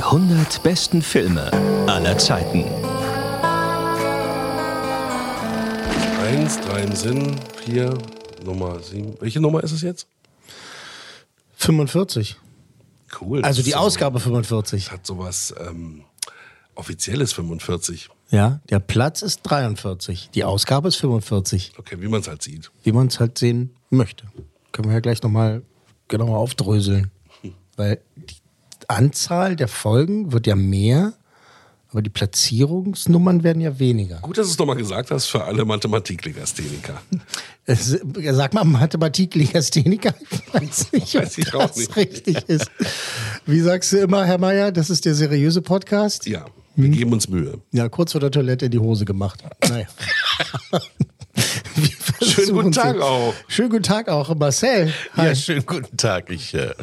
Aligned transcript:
Die 0.00 0.04
100 0.04 0.62
besten 0.62 1.02
Filme 1.02 1.52
aller 1.86 2.16
Zeiten. 2.16 2.64
Eins, 6.22 6.58
drei 6.58 6.84
im 6.84 6.96
Sinn, 6.96 7.36
vier, 7.62 7.98
Nummer 8.42 8.80
sieben. 8.80 9.14
Welche 9.20 9.40
Nummer 9.40 9.62
ist 9.62 9.72
es 9.72 9.82
jetzt? 9.82 10.06
45. 11.56 12.38
Cool. 13.20 13.42
Also 13.42 13.60
die 13.62 13.72
ist 13.72 13.76
Ausgabe 13.76 14.20
45. 14.20 14.86
So, 14.86 14.90
hat 14.90 15.06
sowas 15.06 15.54
ähm, 15.60 16.04
Offizielles 16.76 17.34
45. 17.34 18.08
Ja, 18.30 18.60
der 18.70 18.78
Platz 18.78 19.20
ist 19.20 19.42
43. 19.42 20.30
Die 20.30 20.44
Ausgabe 20.44 20.88
ist 20.88 20.96
45. 20.96 21.74
Okay, 21.76 22.00
wie 22.00 22.08
man 22.08 22.22
es 22.22 22.28
halt 22.28 22.40
sieht. 22.40 22.70
Wie 22.84 22.92
man 22.92 23.08
es 23.08 23.20
halt 23.20 23.36
sehen 23.36 23.76
möchte. 23.90 24.24
Können 24.72 24.88
wir 24.88 24.94
ja 24.94 25.00
gleich 25.00 25.22
nochmal 25.22 25.60
genauer 26.08 26.38
aufdröseln. 26.38 27.10
Weil 27.76 28.00
die 28.16 28.39
Anzahl 28.90 29.56
der 29.56 29.68
Folgen 29.68 30.32
wird 30.32 30.46
ja 30.46 30.56
mehr, 30.56 31.12
aber 31.90 32.02
die 32.02 32.10
Platzierungsnummern 32.10 33.42
werden 33.42 33.60
ja 33.60 33.78
weniger. 33.78 34.18
Gut, 34.18 34.38
dass 34.38 34.46
du 34.46 34.52
es 34.52 34.58
nochmal 34.58 34.76
gesagt 34.76 35.10
hast 35.10 35.26
für 35.26 35.44
alle 35.44 35.64
Mathematiklegastheniker. 35.64 37.00
Es, 37.66 37.98
sag 38.32 38.54
mal 38.54 38.64
Mathematiklegastheniker. 38.64 40.14
Ich 40.30 40.54
weiß 40.54 40.92
nicht, 40.92 41.14
Weiß 41.14 41.32
ob 41.32 41.38
ich 41.38 41.54
auch 41.54 41.66
das 41.68 41.76
nicht. 41.76 41.96
richtig 41.96 42.36
ist. 42.48 42.70
Wie 43.46 43.60
sagst 43.60 43.92
du 43.92 43.98
immer, 43.98 44.24
Herr 44.24 44.38
Meier, 44.38 44.72
das 44.72 44.90
ist 44.90 45.04
der 45.04 45.14
seriöse 45.14 45.62
Podcast? 45.62 46.26
Ja, 46.26 46.46
wir 46.76 46.86
Hm. 46.86 46.92
geben 46.92 47.12
uns 47.12 47.28
Mühe. 47.28 47.60
Ja, 47.72 47.88
kurz 47.88 48.12
vor 48.12 48.20
der 48.20 48.30
Toilette 48.30 48.66
in 48.66 48.70
die 48.72 48.78
Hose 48.78 49.04
gemacht. 49.04 49.42
Naja. 49.68 49.86
Wir 51.76 52.26
Schönen 52.28 52.52
guten 52.52 52.72
Tag 52.72 52.96
sie. 52.96 53.02
auch. 53.02 53.34
Schönen 53.48 53.70
guten 53.70 53.82
Tag 53.82 54.08
auch, 54.08 54.34
Marcel. 54.34 54.92
Hi. 55.16 55.28
Ja, 55.28 55.34
schönen 55.34 55.64
guten 55.64 55.96
Tag. 55.96 56.28
Ich 56.30 56.52
äh, 56.54 56.74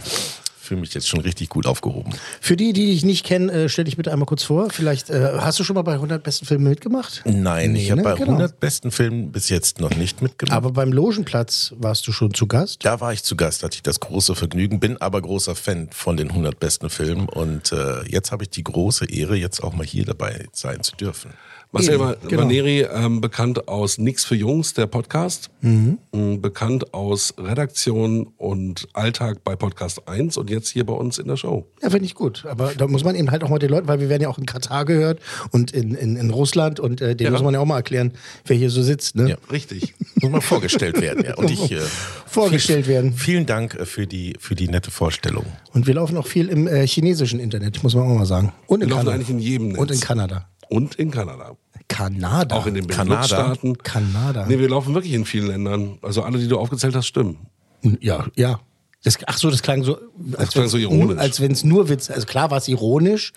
fühle 0.68 0.82
mich 0.82 0.94
jetzt 0.94 1.08
schon 1.08 1.22
richtig 1.22 1.50
gut 1.50 1.66
aufgehoben. 1.66 2.14
Für 2.42 2.56
die, 2.56 2.74
die 2.74 2.86
dich 2.88 3.04
nicht 3.06 3.26
kennen, 3.26 3.50
äh, 3.50 3.70
stell 3.70 3.86
dich 3.86 3.98
bitte 3.98 4.12
einmal 4.12 4.26
kurz 4.26 4.44
vor. 4.44 4.70
Vielleicht 4.70 5.10
äh, 5.10 5.38
hast 5.40 5.58
du 5.60 5.64
schon 5.64 5.74
mal 5.76 5.82
bei 5.82 5.94
100 5.94 6.22
besten 6.24 6.46
Filmen 6.46 6.66
mitgemacht? 6.66 7.22
Nein, 7.26 7.74
Nee, 7.74 7.84
ich 7.84 7.92
habe 7.92 8.02
ne? 8.02 8.04
bei 8.04 8.14
Genau. 8.16 8.32
100 8.34 8.60
besten 8.60 8.92
Filmen 8.92 9.32
bis 9.32 9.50
jetzt 9.50 9.80
noch 9.80 9.96
nicht 9.96 10.22
mitgemacht. 10.22 10.56
Aber 10.56 10.72
beim 10.72 10.92
Logenplatz 10.92 11.74
warst 11.78 12.08
du 12.08 12.12
schon 12.12 12.34
zu 12.34 12.48
Gast. 12.48 12.84
da 12.86 13.00
war 13.02 13.14
ich 13.14 13.24
zu 13.24 13.36
Gast, 13.36 13.64
hatte 13.64 13.76
ich 13.76 13.84
das 13.84 14.00
große 14.00 14.36
Vergnügen, 14.36 14.80
bin 14.80 14.98
aber 15.02 15.22
großer 15.22 15.56
Fan 15.56 15.90
von 15.92 16.18
den 16.18 16.30
100 16.30 16.60
besten 16.60 16.90
Filmen 16.90 17.28
und 17.30 17.72
äh, 17.72 18.04
jetzt 18.10 18.32
habe 18.32 18.44
ich 18.44 18.50
die 18.50 18.64
große 18.64 19.06
Ehre, 19.06 19.36
jetzt 19.36 19.64
auch 19.64 19.74
mal 19.74 19.86
hier 19.86 20.06
dabei 20.06 20.48
sein 20.52 20.84
zu 20.84 20.96
dürfen. 20.96 21.32
Marcel 21.72 22.18
genau. 22.28 22.44
Maneri, 22.44 22.82
ähm, 22.82 23.20
bekannt 23.22 23.68
aus 23.68 23.98
Nix 23.98 24.24
für 24.24 24.36
Jungs, 24.36 24.74
der 24.74 24.88
Podcast. 24.88 25.50
Mhm. 25.62 25.98
Ähm, 26.14 26.42
Bekannt 26.42 26.94
aus 26.94 27.34
Redaktion 27.38 28.28
und 28.38 28.88
Alltag 28.94 29.44
bei 29.44 29.56
Podcast 29.56 30.08
1 30.08 30.38
und 30.38 30.50
jetzt 30.50 30.70
hier 30.70 30.86
bei 30.86 30.94
uns 30.94 31.18
in 31.18 31.28
der 31.28 31.36
Show. 31.36 31.68
Ja, 31.82 31.90
finde 31.90 32.06
ich 32.06 32.16
gut. 32.16 32.46
Aber 32.50 32.72
da 32.78 32.88
muss 32.88 33.04
man 33.04 33.16
eben 33.16 33.32
halt 33.32 33.44
auch 33.44 33.50
mal 33.50 33.60
den 33.60 33.70
Leuten, 33.70 33.88
weil 33.88 34.00
wir 34.00 34.08
werden 34.10 34.22
ja 34.22 34.30
auch 34.30 34.38
in 34.38 34.46
Katar 34.46 34.86
gehört 34.86 35.20
und 35.52 35.72
in, 35.72 35.94
in, 35.94 36.16
in 36.16 36.30
Russland 36.30 36.80
und 36.80 37.02
äh, 37.02 37.16
denen 37.16 37.26
Ja. 37.28 37.32
muss 37.32 37.42
man 37.44 37.54
ja 37.54 37.60
auch 37.60 37.66
mal 37.66 37.78
erklären, 37.78 38.14
wer 38.46 38.56
hier 38.56 38.70
so 38.70 38.82
sitzt. 38.82 39.16
Ne? 39.16 39.32
Ja. 39.32 39.38
Richtig. 39.52 39.94
Muss 40.22 40.32
mal 40.32 40.42
vorgestellt 40.42 41.02
werden, 41.02 41.26
ja. 41.26 41.36
Und 41.36 41.52
ich, 41.52 41.72
äh, 41.72 41.80
Vorgestellt 42.26 42.88
werden. 42.88 43.14
Vielen 43.14 43.46
Dank 43.46 43.76
äh, 43.76 43.86
für 43.86 44.08
die, 44.08 44.36
für 44.40 44.56
die 44.56 44.68
nette 44.68 44.92
Vorstellung. 44.92 45.46
Und 45.74 45.86
wir 45.88 45.94
laufen 45.96 46.18
auch 46.18 46.28
viel 46.28 46.48
im 46.50 46.68
äh, 46.68 46.86
chinesischen 46.88 47.40
Internet, 47.40 47.84
muss 47.84 47.94
man 47.96 48.06
auch 48.10 48.16
mal 48.18 48.26
sagen. 48.26 48.54
Und 48.68 48.82
in 48.84 48.88
Wir 48.90 48.96
laufen 48.96 49.06
Kanada. 49.08 49.16
eigentlich 49.16 49.30
in 49.30 49.40
jedem 49.40 49.68
Netz. 49.70 49.80
Und 49.80 49.92
in 49.92 50.00
Kanada. 50.00 50.48
Und 50.70 50.96
in 50.96 51.12
Kanada. 51.12 51.56
Kanada. 51.88 52.56
Auch 52.56 52.66
in 52.66 52.74
den. 52.74 52.88
Benelux-Staaten. 52.88 53.78
Kanada. 53.80 54.46
Nee, 54.48 54.60
wir 54.60 54.70
laufen 54.70 54.94
wirklich 54.94 55.14
in 55.14 55.26
vielen 55.26 55.48
Ländern. 55.48 55.98
Also 56.02 56.24
alle, 56.24 56.38
die 56.38 56.48
du 56.48 56.58
aufgezählt 56.58 56.96
hast, 56.96 57.08
stimmen. 57.08 57.48
Ja, 58.02 58.26
ja. 58.36 58.60
Das, 59.04 59.18
ach 59.26 59.38
so, 59.38 59.50
das 59.50 59.62
klang 59.62 59.84
so, 59.84 59.98
als, 60.38 60.52
klang 60.52 60.68
so 60.68 60.78
ironisch. 60.78 61.18
als 61.18 61.40
wenn 61.40 61.52
es 61.52 61.64
nur 61.64 61.88
Witz, 61.88 62.10
also 62.10 62.26
klar 62.26 62.52
war 62.52 62.58
es 62.58 62.68
ironisch, 62.68 63.32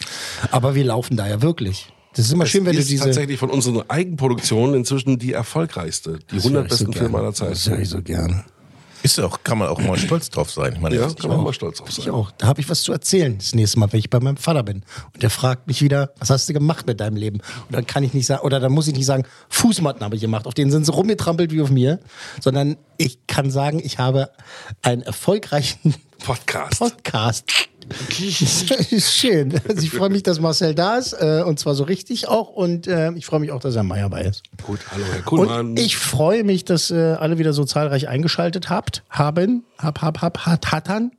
aber 0.51 0.75
wir 0.75 0.85
laufen 0.85 1.17
da 1.17 1.29
ja 1.29 1.43
wirklich. 1.43 1.93
Das 2.15 2.25
ist 2.25 2.33
immer 2.33 2.47
schön, 2.47 2.65
wenn 2.65 2.75
du 2.75 2.83
diese. 2.83 3.05
tatsächlich 3.05 3.39
von 3.39 3.51
unseren 3.51 3.89
Eigenproduktionen 3.89 4.75
inzwischen 4.75 5.19
die 5.19 5.33
erfolgreichste. 5.33 6.19
Die 6.33 6.39
100 6.39 6.43
Das 6.43 6.53
höre 6.53 6.63
besten 6.65 6.93
so 6.93 6.99
Filme 6.99 7.19
aller 7.19 7.33
Zeit. 7.33 7.53
Das 7.53 7.69
höre 7.69 7.79
ich 7.79 7.89
so 7.89 8.03
gerne. 8.03 8.45
Ist 9.03 9.19
auch, 9.21 9.43
kann 9.45 9.59
man 9.59 9.69
auch 9.69 9.79
mal 9.81 9.97
stolz 9.99 10.29
drauf 10.31 10.51
sein. 10.51 10.75
Ich 10.75 10.81
meine, 10.81 10.97
Ja, 10.97 11.09
kann 11.13 11.31
man 11.31 11.43
mal 11.43 11.53
stolz 11.53 11.79
drauf 11.79 11.89
Ich 11.89 11.97
sein. 12.05 12.11
auch. 12.11 12.31
Da 12.39 12.47
habe 12.47 12.61
ich 12.61 12.69
was 12.69 12.83
zu 12.83 12.93
erzählen 12.93 13.37
das 13.39 13.55
nächste 13.55 13.79
Mal, 13.79 13.93
wenn 13.93 14.01
ich 14.01 14.11
bei 14.11 14.21
meinem 14.21 14.37
Vater 14.37 14.63
bin. 14.63 14.83
Und 15.15 15.23
der 15.23 15.31
fragt 15.31 15.67
mich 15.67 15.83
wieder, 15.83 16.13
was 16.19 16.31
hast 16.31 16.49
du 16.49 16.53
gemacht 16.53 16.87
mit 16.87 17.01
deinem 17.01 17.17
Leben? 17.17 17.39
Und 17.39 17.73
dann 17.75 17.87
kann 17.87 18.05
ich 18.05 18.15
nicht 18.15 18.27
sagen, 18.27 18.43
oder 18.43 18.61
dann 18.61 18.73
muss 18.73 18.89
ich 18.89 18.95
nicht 18.95 19.07
sagen, 19.07 19.25
Fußmatten 19.49 20.03
habe 20.05 20.15
ich 20.17 20.21
gemacht, 20.21 20.47
auf 20.47 20.55
denen 20.55 20.71
sind 20.71 20.85
sie 20.85 20.93
rumgetrampelt 20.93 21.51
wie 21.53 21.63
auf 21.63 21.71
mir, 21.71 22.01
sondern 22.41 22.77
ich 22.97 23.27
kann 23.27 23.51
sagen, 23.51 23.81
ich 23.83 23.99
habe 23.99 24.31
einen 24.83 25.03
erfolgreichen 25.03 25.95
Podcast. 26.19 26.79
Podcast. 26.79 27.70
Das 27.91 28.93
ist 28.93 29.15
schön. 29.15 29.53
Also 29.69 29.83
ich 29.83 29.91
freue 29.91 30.11
mich, 30.11 30.23
dass 30.23 30.41
Marcel 30.41 30.75
da 30.75 30.97
ist 30.97 31.13
äh, 31.13 31.43
und 31.45 31.59
zwar 31.59 31.75
so 31.75 31.85
richtig 31.85 32.29
auch 32.29 32.49
und 32.49 32.87
äh, 32.87 33.13
ich 33.13 33.27
freue 33.27 33.41
mich 33.41 33.51
auch, 33.51 33.61
dass 33.61 33.75
Herr 33.75 33.83
Meier 33.83 34.09
bei 34.09 34.23
ist. 34.23 34.43
Gut, 34.63 34.81
hallo 34.91 35.05
Herr 35.13 35.23
Kuhlmann. 35.23 35.71
Und 35.71 35.79
ich 35.79 35.97
freue 35.97 36.45
mich, 36.45 36.65
dass 36.65 36.91
äh, 36.91 37.17
alle 37.19 37.39
wieder 37.39 37.53
so 37.53 37.65
zahlreich 37.65 38.09
eingeschaltet 38.09 38.71
habt, 38.71 39.03
haben, 39.11 39.65
hab, 39.79 40.03
hab, 40.03 40.23
hab, 40.23 40.47
hat, 40.47 40.71
hattern, 40.71 41.11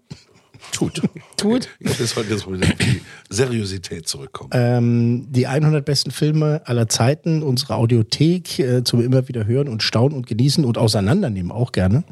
tut. 0.72 1.02
tut. 1.38 1.68
Ich 1.80 2.00
will 2.00 2.08
heute 2.16 2.30
jetzt 2.30 2.50
wieder 2.50 2.68
auf 2.68 2.78
die 2.78 3.02
Seriosität 3.30 4.08
zurückkommen. 4.08 4.52
Ähm, 4.54 5.28
die 5.30 5.48
100 5.48 5.84
besten 5.84 6.12
Filme 6.12 6.62
aller 6.66 6.88
Zeiten, 6.88 7.44
unsere 7.44 7.76
Audiothek 7.76 8.60
äh, 8.60 8.84
zum 8.84 9.02
immer 9.02 9.28
wieder 9.28 9.46
hören 9.46 9.68
und 9.68 9.84
staunen 9.84 10.16
und 10.16 10.28
genießen 10.28 10.64
und 10.64 10.78
auseinandernehmen 10.78 11.52
auch 11.52 11.72
gerne. 11.72 12.04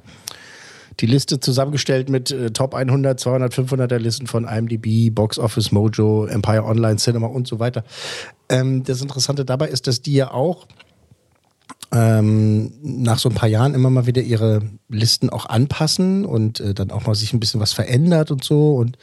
Die 1.00 1.06
Liste 1.06 1.40
zusammengestellt 1.40 2.10
mit 2.10 2.32
äh, 2.32 2.52
Top 2.52 2.74
100, 2.74 3.20
200, 3.20 3.54
500er 3.54 3.98
Listen 3.98 4.28
von 4.28 4.46
IMDb, 4.46 5.14
Box 5.14 5.40
Office 5.40 5.72
Mojo, 5.72 6.26
Empire 6.26 6.64
Online 6.64 6.98
Cinema 6.98 7.28
und 7.28 7.48
so 7.48 7.60
weiter. 7.60 7.84
Ähm, 8.50 8.84
das 8.84 9.02
Interessante 9.02 9.46
dabei 9.46 9.70
ist, 9.70 9.88
dass 9.88 10.02
die 10.02 10.14
ja 10.14 10.32
auch 10.32 10.68
ähm, 11.92 12.72
nach 12.82 13.18
so 13.18 13.30
ein 13.30 13.36
paar 13.36 13.50
Jahren 13.50 13.74
immer 13.74 13.90
mal 13.90 14.06
wieder 14.06 14.22
ihre 14.22 14.62
Listen 14.90 15.30
auch 15.30 15.48
anpassen 15.48 16.26
und 16.26 16.60
äh, 16.60 16.74
dann 16.74 16.92
auch 16.92 17.08
mal 17.08 17.16
sich 17.16 17.34
ein 17.34 17.40
bisschen 17.40 17.60
was 17.60 17.74
verändert 17.74 18.32
und 18.32 18.44
so. 18.44 18.76
Und 18.76 18.98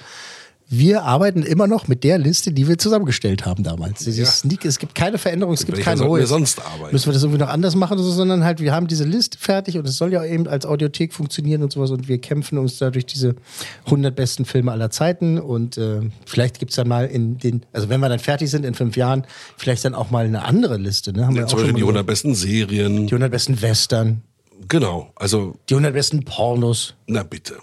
wir 0.69 1.05
arbeiten 1.05 1.45
immer 1.45 1.69
noch 1.69 1.87
mit 1.87 2.03
der 2.03 2.19
Liste, 2.19 2.51
die 2.53 2.67
wir 2.67 2.77
zusammengestellt 2.77 3.47
haben 3.47 3.63
damals. 3.63 4.05
Ja. 4.05 4.25
Sneak, 4.27 4.65
es 4.65 4.79
gibt 4.79 4.97
keine 4.97 5.17
Veränderung, 5.17 5.55
es 5.55 5.65
gibt 5.65 5.79
welcher 5.79 5.91
kein 5.91 5.99
sollten 5.99 6.13
oh, 6.13 6.17
wir 6.19 6.27
sonst 6.27 6.61
arbeiten? 6.61 6.93
Müssen 6.93 7.07
wir 7.07 7.13
das 7.13 7.23
irgendwie 7.23 7.41
noch 7.41 7.51
anders 7.51 7.77
machen, 7.77 7.99
sondern 7.99 8.43
halt, 8.43 8.61
wir 8.61 8.73
haben 8.73 8.89
diese 8.89 9.05
Liste 9.05 9.39
fertig 9.39 9.79
und 9.79 9.87
es 9.87 9.97
soll 9.97 10.13
ja 10.13 10.25
eben 10.25 10.49
als 10.49 10.67
Audiothek 10.67 11.15
funktionieren 11.15 11.63
und 11.63 11.73
sowas 11.73 11.91
und 11.93 12.09
wir 12.09 12.19
kämpfen 12.19 12.59
uns 12.59 12.79
da 12.79 12.91
durch 12.91 13.07
diese 13.07 13.37
100 13.85 14.17
besten 14.17 14.45
Filme 14.45 14.73
aller 14.73 14.91
Zeiten 14.91 15.39
und 15.39 15.79
äh, 15.79 16.01
vielleicht 16.27 16.59
gibt 16.59 16.73
es 16.73 16.77
dann 16.77 16.89
mal 16.89 17.07
in 17.07 17.39
den, 17.39 17.65
also 17.73 17.89
wenn 17.89 18.01
wir 18.01 18.09
dann 18.09 18.19
fertig 18.19 18.51
sind 18.51 18.65
in 18.65 18.75
fünf 18.75 18.97
Jahren, 18.97 19.25
vielleicht 19.57 19.85
dann 19.85 19.95
auch 19.95 20.11
mal 20.11 20.25
eine 20.25 20.45
andere 20.45 20.79
Liste. 20.79 21.13
Ne? 21.13 21.27
Haben 21.27 21.35
wir 21.35 21.41
Ja, 21.43 21.47
auch 21.47 21.51
zum 21.51 21.59
Beispiel 21.61 21.75
die 21.75 21.81
gesagt. 21.81 21.97
100 21.97 22.07
besten 22.07 22.35
Serien. 22.35 23.07
die 23.07 23.13
100 23.13 23.31
besten 23.31 23.63
Western, 23.63 24.23
Genau, 24.69 25.11
also, 25.17 25.55
die 25.69 25.75
100 25.75 25.93
besten 25.93 26.25
Pornos. 26.25 26.95
na 27.07 27.23
bitte. 27.23 27.55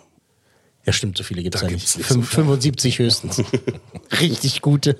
Ja, 0.86 0.92
stimmt, 0.92 1.18
so 1.18 1.24
viele 1.24 1.44
gibt 1.44 1.56
es 1.56 1.62
ja 1.62 1.68
nicht. 1.70 1.98
nicht 1.98 2.08
Fünf- 2.08 2.30
so 2.30 2.36
viele. 2.36 2.46
75 2.46 3.00
höchstens. 3.00 3.42
Richtig 4.20 4.62
gute. 4.62 4.98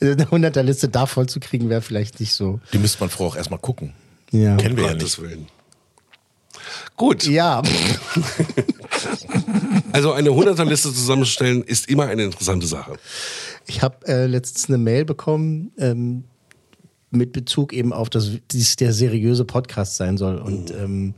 Eine 0.00 0.26
100er 0.26 0.62
Liste 0.62 0.88
da 0.90 1.06
voll 1.06 1.26
zu 1.26 1.40
kriegen, 1.40 1.70
wäre 1.70 1.80
vielleicht 1.82 2.20
nicht 2.20 2.34
so. 2.34 2.60
Die 2.72 2.78
müsste 2.78 3.00
man 3.00 3.08
vorher 3.08 3.32
auch 3.32 3.36
erstmal 3.36 3.60
gucken. 3.60 3.94
Ja. 4.30 4.56
Kennen 4.56 4.76
wir 4.76 4.84
ja 4.84 4.92
Gottes 4.92 5.18
nicht. 5.18 5.22
Willen. 5.30 5.46
Gut, 6.96 7.24
Ja, 7.24 7.62
also 9.92 10.12
eine 10.12 10.30
100er-Liste 10.30 10.92
zusammenzustellen 10.92 11.62
ist 11.62 11.88
immer 11.88 12.06
eine 12.06 12.24
interessante 12.24 12.66
Sache. 12.66 12.96
ich 13.66 13.82
habe 13.82 14.06
äh, 14.06 14.26
letztens 14.26 14.68
eine 14.68 14.78
Mail 14.78 15.04
bekommen 15.04 15.72
ähm, 15.78 16.24
mit 17.14 17.32
Bezug 17.32 17.72
eben 17.72 17.92
auf, 17.92 18.10
dass 18.10 18.30
dies 18.50 18.76
der 18.76 18.92
seriöse 18.92 19.44
Podcast 19.44 19.96
sein 19.96 20.16
soll 20.16 20.38
und 20.38 20.70
ähm, 20.72 21.14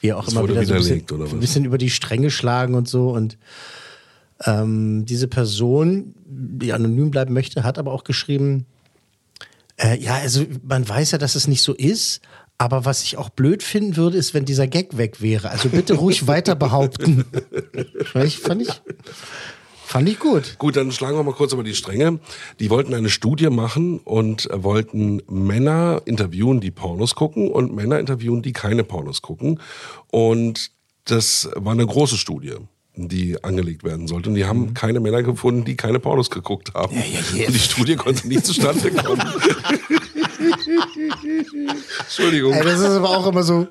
wir 0.00 0.18
auch 0.18 0.24
Das 0.24 0.34
immer 0.34 0.48
wieder 0.48 0.64
so 0.64 0.74
ein 0.74 0.78
bisschen, 0.78 1.04
ein 1.10 1.40
bisschen 1.40 1.64
über 1.64 1.78
die 1.78 1.90
Stränge 1.90 2.30
schlagen 2.30 2.74
und 2.74 2.88
so 2.88 3.10
und 3.10 3.38
ähm, 4.44 5.04
diese 5.04 5.28
Person, 5.28 6.14
die 6.26 6.72
anonym 6.72 7.10
bleiben 7.10 7.34
möchte, 7.34 7.64
hat 7.64 7.78
aber 7.78 7.92
auch 7.92 8.04
geschrieben, 8.04 8.66
Äh, 9.78 9.98
ja, 10.00 10.16
also 10.16 10.44
man 10.62 10.88
weiß 10.88 11.12
ja, 11.12 11.18
dass 11.18 11.34
es 11.34 11.46
nicht 11.46 11.62
so 11.62 11.72
ist. 11.72 12.20
Aber 12.60 12.84
was 12.84 13.04
ich 13.04 13.16
auch 13.16 13.28
blöd 13.28 13.62
finden 13.62 13.96
würde, 13.96 14.18
ist, 14.18 14.34
wenn 14.34 14.44
dieser 14.44 14.66
Gag 14.66 14.96
weg 14.96 15.22
wäre. 15.22 15.50
Also 15.50 15.68
bitte 15.68 15.94
ruhig 15.94 16.26
weiter 16.26 16.56
behaupten. 16.56 17.24
ich, 18.24 18.38
fand 18.40 18.62
ich, 18.62 18.82
fand 19.88 20.08
ich 20.08 20.18
gut. 20.18 20.56
Gut, 20.58 20.76
dann 20.76 20.92
schlagen 20.92 21.16
wir 21.16 21.22
mal 21.22 21.34
kurz 21.34 21.52
über 21.52 21.64
die 21.64 21.74
Stränge. 21.74 22.20
Die 22.60 22.70
wollten 22.70 22.94
eine 22.94 23.08
Studie 23.08 23.50
machen 23.50 23.98
und 23.98 24.48
wollten 24.52 25.22
Männer 25.28 26.02
interviewen, 26.04 26.60
die 26.60 26.70
Pornos 26.70 27.14
gucken 27.14 27.50
und 27.50 27.74
Männer 27.74 27.98
interviewen, 27.98 28.42
die 28.42 28.52
keine 28.52 28.84
Pornos 28.84 29.22
gucken. 29.22 29.60
Und 30.10 30.70
das 31.04 31.48
war 31.56 31.72
eine 31.72 31.86
große 31.86 32.16
Studie 32.16 32.56
die 33.00 33.42
angelegt 33.44 33.84
werden 33.84 34.08
sollte. 34.08 34.28
Und 34.28 34.34
die 34.34 34.44
haben 34.44 34.74
keine 34.74 34.98
Männer 34.98 35.22
gefunden, 35.22 35.64
die 35.64 35.76
keine 35.76 36.00
Pornos 36.00 36.30
geguckt 36.30 36.74
haben. 36.74 36.96
Ja, 36.96 37.04
ja, 37.04 37.20
ja. 37.42 37.46
Und 37.46 37.54
die 37.54 37.60
Studie 37.60 37.94
konnte 37.94 38.26
nicht 38.26 38.44
zustande 38.44 38.90
kommen. 38.90 39.22
Entschuldigung. 42.00 42.52
Ey, 42.52 42.64
das 42.64 42.80
ist 42.80 42.86
aber 42.86 43.10
auch 43.10 43.26
immer 43.26 43.42
so 43.42 43.68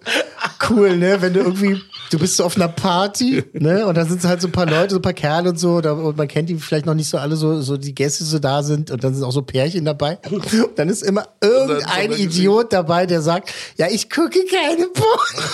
cool, 0.70 0.98
ne? 0.98 1.18
Wenn 1.22 1.34
du 1.34 1.40
irgendwie, 1.42 1.82
du 2.12 2.20
bist 2.20 2.38
so 2.38 2.44
auf 2.44 2.56
einer 2.56 2.68
Party, 2.68 3.44
ne? 3.54 3.86
Und 3.86 3.96
da 3.96 4.06
sitzen 4.06 4.28
halt 4.28 4.42
so 4.42 4.48
ein 4.48 4.52
paar 4.52 4.66
Leute, 4.66 4.92
so 4.92 5.00
ein 5.00 5.02
paar 5.02 5.14
Kerle 5.14 5.50
und 5.50 5.60
so, 5.60 5.82
da, 5.82 5.94
und 5.94 6.18
man 6.18 6.28
kennt 6.28 6.50
die 6.50 6.56
vielleicht 6.56 6.86
noch 6.86 6.94
nicht 6.94 7.10
so 7.10 7.18
alle, 7.18 7.36
so, 7.36 7.62
so 7.62 7.78
die 7.78 7.96
Gäste 7.96 8.24
so 8.24 8.40
da 8.40 8.64
sind 8.64 8.92
und 8.92 9.04
dann 9.04 9.14
sind 9.14 9.24
auch 9.24 9.32
so 9.32 9.42
Pärchen 9.42 9.86
dabei. 9.86 10.18
Und 10.32 10.46
dann 10.76 10.90
ist 10.90 11.04
immer 11.04 11.28
irgendein 11.42 12.12
dann- 12.12 12.20
Idiot 12.20 12.74
dabei, 12.74 13.06
der 13.06 13.22
sagt, 13.22 13.54
ja, 13.78 13.88
ich 13.90 14.10
gucke 14.10 14.40
keine 14.50 14.88
Pornos. 14.88 15.36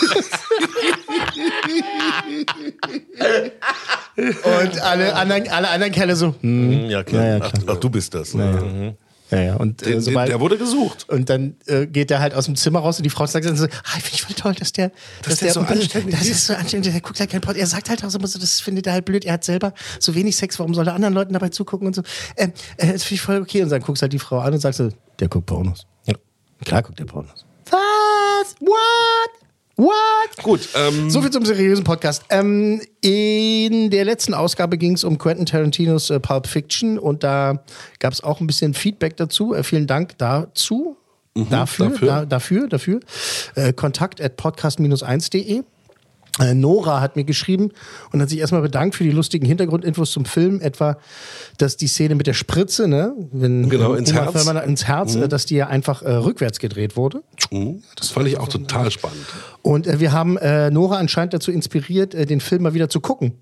und 4.43 4.81
alle 4.81 5.15
anderen, 5.15 5.47
alle 5.49 5.69
anderen 5.69 5.93
Kerle 5.93 6.15
so, 6.15 6.35
hm. 6.41 6.89
Ja, 6.89 7.03
klar. 7.03 7.23
Ja, 7.25 7.37
ja, 7.37 7.39
Ach, 7.43 7.51
klar. 7.51 7.75
ach, 7.75 7.79
du 7.79 7.89
bist 7.89 8.13
das. 8.13 8.33
Mhm. 8.33 8.95
Ja, 9.31 9.41
ja. 9.41 9.55
Und 9.55 9.81
äh, 9.81 9.91
Den, 9.91 10.01
sobald, 10.01 10.29
der 10.29 10.39
wurde 10.39 10.57
gesucht. 10.57 11.09
und 11.09 11.29
dann 11.29 11.55
äh, 11.65 11.87
geht 11.87 12.11
er 12.11 12.19
halt 12.19 12.35
aus 12.35 12.45
dem 12.45 12.55
Zimmer 12.55 12.79
raus 12.79 12.97
und 12.97 13.03
die 13.03 13.09
Frau 13.09 13.25
sagt 13.25 13.45
dann 13.45 13.55
so, 13.55 13.65
ah, 13.65 13.99
finde 13.99 14.09
ich 14.13 14.21
voll 14.21 14.35
toll, 14.35 14.53
dass 14.53 14.71
der, 14.73 14.91
dass, 15.23 15.39
der 15.39 15.53
so 15.53 15.61
anständig 15.61 16.15
das 16.15 16.27
ist. 16.27 16.47
so 16.47 16.53
anständig, 16.53 16.91
der 16.91 17.01
guckt 17.01 17.19
halt 17.19 17.31
kein 17.31 17.41
Pod. 17.41 17.55
Er 17.55 17.67
sagt 17.67 17.89
halt 17.89 18.03
auch 18.03 18.09
so, 18.09 18.19
das 18.19 18.59
findet 18.61 18.85
er 18.87 18.93
halt 18.93 19.05
blöd, 19.05 19.25
er 19.25 19.33
hat 19.33 19.43
selber 19.43 19.73
so 19.99 20.13
wenig 20.13 20.35
Sex, 20.35 20.59
warum 20.59 20.73
soll 20.73 20.87
er 20.87 20.93
anderen 20.93 21.13
Leuten 21.13 21.33
dabei 21.33 21.49
zugucken 21.49 21.87
und 21.87 21.95
so. 21.95 22.03
Ähm, 22.37 22.53
äh, 22.77 22.93
das 22.93 23.03
finde 23.03 23.15
ich 23.15 23.21
voll 23.21 23.41
okay. 23.41 23.63
Und 23.63 23.69
dann 23.69 23.81
guckst 23.81 24.01
halt 24.01 24.13
die 24.13 24.19
Frau 24.19 24.39
an 24.39 24.53
und 24.53 24.59
sagst 24.59 24.77
so, 24.77 24.89
der 25.19 25.27
guckt 25.29 25.45
Pornos. 25.45 25.87
Ja. 26.05 26.15
Klar 26.63 26.83
guckt 26.83 26.99
der 26.99 27.05
Pornos. 27.05 27.45
Was? 27.71 28.55
What? 28.59 29.42
What? 29.75 30.43
Gut, 30.43 30.69
ähm, 30.75 31.09
So 31.09 31.21
viel 31.21 31.31
zum 31.31 31.45
seriösen 31.45 31.83
Podcast. 31.83 32.23
Ähm, 32.29 32.81
in 33.01 33.89
der 33.89 34.05
letzten 34.05 34.33
Ausgabe 34.35 34.77
ging 34.77 34.93
es 34.93 35.03
um 35.03 35.17
Quentin 35.17 35.45
Tarantinos 35.47 36.09
äh, 36.11 36.19
Pulp 36.19 36.45
Fiction 36.47 36.99
und 36.99 37.23
da 37.23 37.63
gab 37.99 38.13
es 38.13 38.23
auch 38.23 38.39
ein 38.39 38.45
bisschen 38.47 38.73
Feedback 38.75 39.17
dazu. 39.17 39.55
Äh, 39.55 39.63
vielen 39.63 39.87
Dank 39.87 40.17
dazu. 40.19 40.97
dafür, 41.49 41.89
dafür. 41.89 42.07
Da, 42.07 42.25
dafür, 42.25 42.67
dafür. 42.67 42.99
Äh, 43.55 43.73
Kontakt 43.73 44.21
at 44.21 44.37
podcast-1.de. 44.37 45.63
Äh, 46.39 46.55
Nora 46.55 46.99
hat 46.99 47.15
mir 47.15 47.25
geschrieben 47.25 47.69
und 48.11 48.19
hat 48.21 48.29
sich 48.29 48.39
erstmal 48.39 48.63
bedankt 48.63 48.95
für 48.95 49.03
die 49.03 49.11
lustigen 49.11 49.45
Hintergrundinfos 49.45 50.11
zum 50.11 50.25
Film, 50.25 50.61
etwa, 50.61 50.97
dass 51.59 51.77
die 51.77 51.85
Szene 51.85 52.15
mit 52.15 52.25
der 52.25 52.33
Spritze, 52.33 52.87
ne, 52.87 53.13
wenn 53.31 53.69
Genau, 53.69 53.93
ins 53.93 54.13
Herz. 54.13 54.33
Mhm. 54.33 54.39
Thurman 54.39 54.63
ins 54.63 54.85
Herz, 54.85 55.15
äh, 55.15 55.27
dass 55.27 55.45
die 55.45 55.55
ja 55.55 55.67
einfach 55.67 56.01
äh, 56.01 56.11
rückwärts 56.11 56.57
gedreht 56.57 56.97
wurde. 56.97 57.21
das 57.95 58.09
fand 58.09 58.27
ich 58.27 58.39
auch 58.39 58.47
total 58.47 58.89
spannend. 58.89 59.25
Und 59.61 59.85
äh, 59.85 59.99
wir 59.99 60.11
haben 60.11 60.37
äh, 60.37 60.71
Nora 60.71 60.97
anscheinend 60.97 61.35
dazu 61.35 61.51
inspiriert, 61.51 62.15
äh, 62.15 62.25
den 62.25 62.39
Film 62.39 62.63
mal 62.63 62.73
wieder 62.73 62.89
zu 62.89 62.99
gucken. 62.99 63.33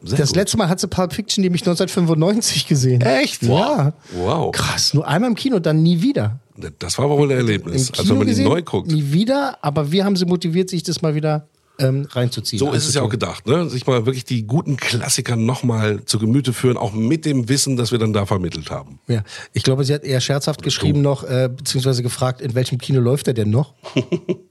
Sehr 0.00 0.18
das 0.18 0.28
gut. 0.28 0.36
letzte 0.36 0.56
Mal 0.56 0.68
hat 0.68 0.78
sie 0.78 0.86
Pulp 0.86 1.12
Fiction 1.12 1.42
nämlich 1.42 1.62
1995 1.62 2.68
gesehen. 2.68 3.00
Echt? 3.00 3.42
Ja. 3.42 3.92
Wow. 4.12 4.52
Krass, 4.52 4.94
nur 4.94 5.08
einmal 5.08 5.30
im 5.30 5.34
Kino, 5.34 5.58
dann 5.58 5.82
nie 5.82 6.00
wieder. 6.00 6.38
Das 6.78 6.96
war 6.98 7.10
wohl 7.10 7.26
ein 7.26 7.32
Im 7.32 7.36
Erlebnis. 7.38 7.90
Kino 7.90 7.98
Also 7.98 8.10
wenn 8.10 8.18
man 8.18 8.26
die 8.28 8.32
gesehen, 8.34 8.48
neu 8.48 8.62
guckt. 8.62 8.86
nie 8.86 9.12
wieder, 9.12 9.58
aber 9.62 9.90
wir 9.90 10.04
haben 10.04 10.14
sie 10.14 10.26
motiviert, 10.26 10.70
sich 10.70 10.84
das 10.84 11.02
mal 11.02 11.16
wieder 11.16 11.48
ähm, 11.78 12.06
reinzuziehen. 12.10 12.58
So 12.58 12.72
ist 12.72 12.86
es 12.86 12.94
ja 12.94 13.02
auch 13.02 13.08
gedacht, 13.08 13.46
ne? 13.46 13.68
Sich 13.70 13.86
mal 13.86 14.06
wirklich 14.06 14.24
die 14.24 14.46
guten 14.46 14.76
Klassiker 14.76 15.36
nochmal 15.36 16.04
zu 16.04 16.18
Gemüte 16.18 16.52
führen, 16.52 16.76
auch 16.76 16.92
mit 16.92 17.24
dem 17.24 17.48
Wissen, 17.48 17.76
das 17.76 17.92
wir 17.92 17.98
dann 17.98 18.12
da 18.12 18.26
vermittelt 18.26 18.70
haben. 18.70 18.98
Ja, 19.06 19.22
ich 19.52 19.62
glaube, 19.62 19.84
sie 19.84 19.94
hat 19.94 20.04
eher 20.04 20.20
scherzhaft 20.20 20.62
geschrieben 20.62 21.02
noch, 21.02 21.24
äh, 21.24 21.48
beziehungsweise 21.54 22.02
gefragt, 22.02 22.40
in 22.40 22.54
welchem 22.54 22.78
Kino 22.78 23.00
läuft 23.00 23.28
er 23.28 23.34
denn 23.34 23.50
noch? 23.50 23.74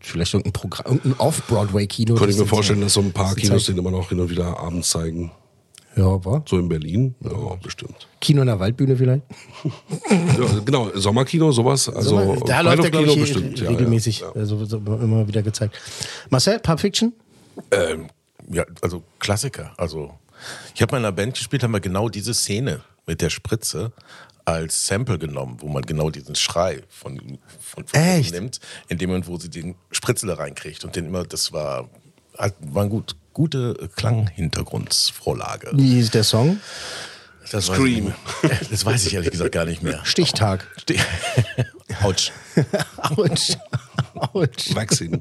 Vielleicht 0.00 0.34
irgendein 0.34 0.70
irgendein 0.84 1.12
Off-Broadway-Kino. 1.18 2.16
Könnte 2.16 2.32
ich 2.32 2.38
mir 2.38 2.46
vorstellen, 2.46 2.80
dass 2.80 2.94
so 2.94 3.00
ein 3.00 3.12
paar 3.12 3.36
Kinos 3.36 3.66
den 3.66 3.78
immer 3.78 3.92
noch 3.92 4.08
hin 4.08 4.18
und 4.18 4.30
wieder 4.30 4.58
abends 4.58 4.90
zeigen. 4.90 5.30
Ja, 5.98 6.24
war. 6.24 6.44
So 6.46 6.58
in 6.58 6.68
Berlin. 6.68 7.16
Ja, 7.20 7.56
bestimmt. 7.60 8.06
Kino 8.20 8.40
in 8.42 8.46
der 8.46 8.60
Waldbühne 8.60 8.96
vielleicht. 8.96 9.22
Ja, 10.08 10.60
genau, 10.64 10.90
Sommerkino, 10.94 11.50
sowas. 11.50 11.88
Also 11.88 12.36
da 12.46 12.60
läuft 12.60 12.84
er, 12.84 12.90
glaube 12.90 13.06
ich, 13.06 13.12
hier 13.14 13.22
bestimmt. 13.22 13.58
Ja, 13.58 13.68
regelmäßig. 13.68 14.20
Ja, 14.20 14.28
ja. 14.28 14.32
Also 14.34 14.64
so 14.64 14.76
immer 14.76 15.26
wieder 15.26 15.42
gezeigt. 15.42 15.76
Marcel, 16.30 16.60
Pulp 16.60 16.78
Fiction? 16.78 17.12
Ähm, 17.72 18.06
ja, 18.48 18.64
also 18.80 19.02
Klassiker. 19.18 19.72
Also 19.76 20.14
ich 20.72 20.82
habe 20.82 20.92
mal 20.92 20.98
in 20.98 21.04
einer 21.04 21.12
Band 21.12 21.34
gespielt, 21.34 21.64
haben 21.64 21.72
wir 21.72 21.80
genau 21.80 22.08
diese 22.08 22.32
Szene 22.32 22.82
mit 23.06 23.20
der 23.20 23.30
Spritze 23.30 23.92
als 24.44 24.86
Sample 24.86 25.18
genommen, 25.18 25.56
wo 25.58 25.66
man 25.66 25.82
genau 25.82 26.10
diesen 26.10 26.36
Schrei 26.36 26.82
von, 26.88 27.38
von, 27.58 27.86
von 27.86 28.00
Echt? 28.00 28.32
nimmt, 28.32 28.60
in 28.86 28.98
dem 28.98 29.10
Moment, 29.10 29.26
wo 29.26 29.36
sie 29.36 29.50
den 29.50 29.74
Spritzel 29.90 30.28
da 30.28 30.34
reinkriegt. 30.34 30.84
Und 30.84 30.94
den 30.94 31.06
immer, 31.06 31.24
das 31.24 31.52
war, 31.52 31.90
war 32.60 32.82
ein 32.84 32.88
gut, 32.88 33.16
gute 33.38 33.88
Klanghintergrundsvorlage. 33.94 35.70
Wie 35.72 36.00
ist 36.00 36.12
der 36.14 36.24
Song? 36.24 36.58
Das 37.52 37.68
weiß 37.68 37.78
ich 37.78 37.84
nicht 37.84 38.02
mehr. 38.02 38.16
Das 38.68 38.84
weiß 38.84 39.06
ich 39.06 39.14
ehrlich 39.14 39.30
gesagt 39.30 39.52
gar 39.52 39.64
nicht 39.64 39.80
mehr. 39.80 40.00
Stichtag. 40.02 40.66
Autsch. 42.02 42.32
Autsch. 42.96 43.56
Autsch. 44.14 44.74
Vaccine. 44.74 45.20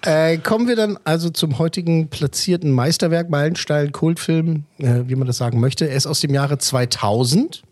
Äh, 0.00 0.38
kommen 0.38 0.66
wir 0.66 0.74
dann 0.74 0.98
also 1.04 1.28
zum 1.28 1.58
heutigen 1.58 2.08
platzierten 2.08 2.72
Meisterwerk, 2.72 3.28
Meilenstein, 3.28 3.92
Kultfilm, 3.92 4.64
äh, 4.78 5.02
wie 5.06 5.14
man 5.14 5.26
das 5.26 5.36
sagen 5.36 5.60
möchte. 5.60 5.86
Er 5.86 5.96
ist 5.96 6.06
aus 6.06 6.20
dem 6.20 6.32
Jahre 6.32 6.56
2000 6.56 7.62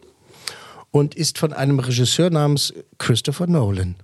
und 0.90 1.14
ist 1.14 1.38
von 1.38 1.54
einem 1.54 1.78
Regisseur 1.78 2.28
namens 2.28 2.75
Christopher 2.98 3.46
Nolan. 3.46 3.94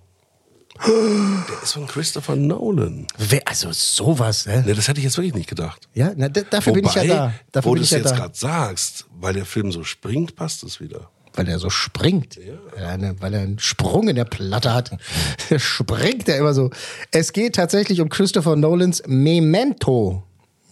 Der 0.84 1.62
ist 1.62 1.72
von 1.72 1.86
Christopher 1.86 2.36
Nolan. 2.36 3.06
Wer, 3.18 3.46
also 3.46 3.70
sowas, 3.72 4.46
ne? 4.46 4.62
Ne, 4.66 4.74
das 4.74 4.88
hätte 4.88 4.98
ich 4.98 5.04
jetzt 5.04 5.16
wirklich 5.16 5.34
nicht 5.34 5.48
gedacht. 5.48 5.88
Ja, 5.94 6.12
na, 6.16 6.28
dafür 6.28 6.72
bin 6.72 6.84
ich 6.84 6.94
ja 6.94 7.04
da. 7.04 7.32
Dafür 7.52 7.70
wo 7.70 7.74
bin 7.74 7.80
du 7.80 7.84
es 7.84 7.90
ja 7.90 7.98
jetzt 7.98 8.10
da. 8.10 8.16
gerade 8.16 8.34
sagst, 8.36 9.06
weil 9.18 9.34
der 9.34 9.46
Film 9.46 9.72
so 9.72 9.84
springt, 9.84 10.36
passt 10.36 10.62
es 10.64 10.80
wieder. 10.80 11.10
Weil 11.34 11.48
er 11.48 11.58
so 11.58 11.70
springt. 11.70 12.38
Weil, 12.38 12.82
er 12.82 12.88
eine, 12.88 13.20
weil 13.20 13.34
er 13.34 13.40
einen 13.40 13.58
Sprung 13.58 14.08
in 14.08 14.16
der 14.16 14.24
Platte 14.24 14.72
hat. 14.72 14.90
Der 15.50 15.58
springt 15.58 16.28
er 16.28 16.38
immer 16.38 16.54
so. 16.54 16.70
Es 17.10 17.34
geht 17.34 17.56
tatsächlich 17.56 18.00
um 18.00 18.08
Christopher 18.08 18.56
Nolans 18.56 19.02
Memento. 19.06 20.22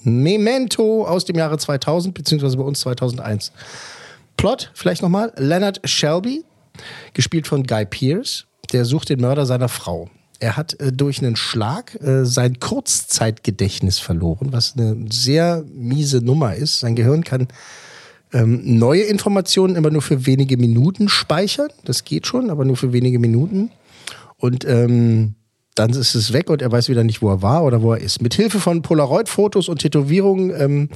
Memento 0.02 1.06
aus 1.06 1.26
dem 1.26 1.36
Jahre 1.36 1.58
2000, 1.58 2.14
beziehungsweise 2.14 2.56
bei 2.56 2.62
uns 2.62 2.80
2001. 2.80 3.52
Plot, 4.38 4.70
vielleicht 4.74 5.02
nochmal. 5.02 5.32
Leonard 5.36 5.80
Shelby, 5.84 6.44
gespielt 7.12 7.46
von 7.46 7.62
Guy 7.64 7.84
Pearce, 7.84 8.46
der 8.72 8.84
sucht 8.84 9.08
den 9.08 9.20
Mörder 9.20 9.46
seiner 9.46 9.68
Frau. 9.68 10.08
Er 10.40 10.56
hat 10.56 10.78
äh, 10.80 10.92
durch 10.92 11.20
einen 11.20 11.36
Schlag 11.36 12.00
äh, 12.02 12.24
sein 12.24 12.60
Kurzzeitgedächtnis 12.60 13.98
verloren, 13.98 14.48
was 14.52 14.74
eine 14.76 14.96
sehr 15.10 15.64
miese 15.72 16.18
Nummer 16.18 16.54
ist. 16.54 16.80
Sein 16.80 16.96
Gehirn 16.96 17.24
kann 17.24 17.48
ähm, 18.32 18.78
neue 18.78 19.02
Informationen 19.02 19.76
immer 19.76 19.90
nur 19.90 20.02
für 20.02 20.26
wenige 20.26 20.56
Minuten 20.56 21.08
speichern. 21.08 21.68
Das 21.84 22.04
geht 22.04 22.26
schon, 22.26 22.50
aber 22.50 22.64
nur 22.64 22.76
für 22.76 22.92
wenige 22.92 23.18
Minuten. 23.18 23.70
Und 24.36 24.64
ähm, 24.64 25.36
dann 25.74 25.90
ist 25.90 26.14
es 26.14 26.32
weg 26.32 26.50
und 26.50 26.62
er 26.62 26.70
weiß 26.70 26.88
wieder 26.88 27.04
nicht, 27.04 27.22
wo 27.22 27.30
er 27.30 27.42
war 27.42 27.64
oder 27.64 27.82
wo 27.82 27.92
er 27.92 28.00
ist. 28.00 28.20
Mit 28.20 28.34
Hilfe 28.34 28.60
von 28.60 28.82
Polaroid-Fotos 28.82 29.68
und 29.68 29.78
Tätowierungen 29.78 30.52
ähm, 30.60 30.88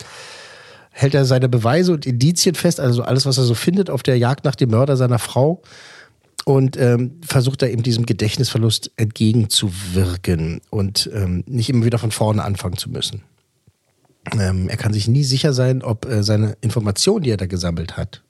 hält 0.91 1.15
er 1.15 1.25
seine 1.25 1.49
Beweise 1.49 1.93
und 1.93 2.07
Indizien 2.07 2.55
fest, 2.55 2.81
also 2.81 3.03
alles, 3.03 3.25
was 3.25 3.39
er 3.39 3.45
so 3.45 3.55
findet 3.55 3.89
auf 3.89 4.03
der 4.03 4.19
Jagd 4.19 4.45
nach 4.45 4.57
dem 4.57 4.71
Mörder 4.71 4.97
seiner 4.97 5.19
Frau. 5.19 5.63
Und 6.49 6.79
ähm, 6.79 7.21
versucht 7.21 7.61
er 7.61 7.71
eben 7.71 7.83
diesem 7.83 8.07
Gedächtnisverlust 8.07 8.93
entgegenzuwirken 8.97 10.63
und 10.71 11.11
ähm, 11.13 11.45
nicht 11.47 11.69
immer 11.69 11.85
wieder 11.85 11.99
von 11.99 12.11
vorne 12.11 12.43
anfangen 12.43 12.79
zu 12.79 12.89
müssen. 12.89 13.21
Ähm, 14.33 14.71
er 14.71 14.79
kann 14.79 14.95
sich 14.95 15.09
nie 15.09 15.25
sicher 15.25 15.53
sein, 15.53 15.83
ob 15.83 16.07
äh, 16.07 16.23
seine 16.23 16.57
Informationen, 16.63 17.23
die 17.23 17.33
er 17.33 17.37
da 17.37 17.45
gesammelt 17.45 17.99
hat 17.99 18.23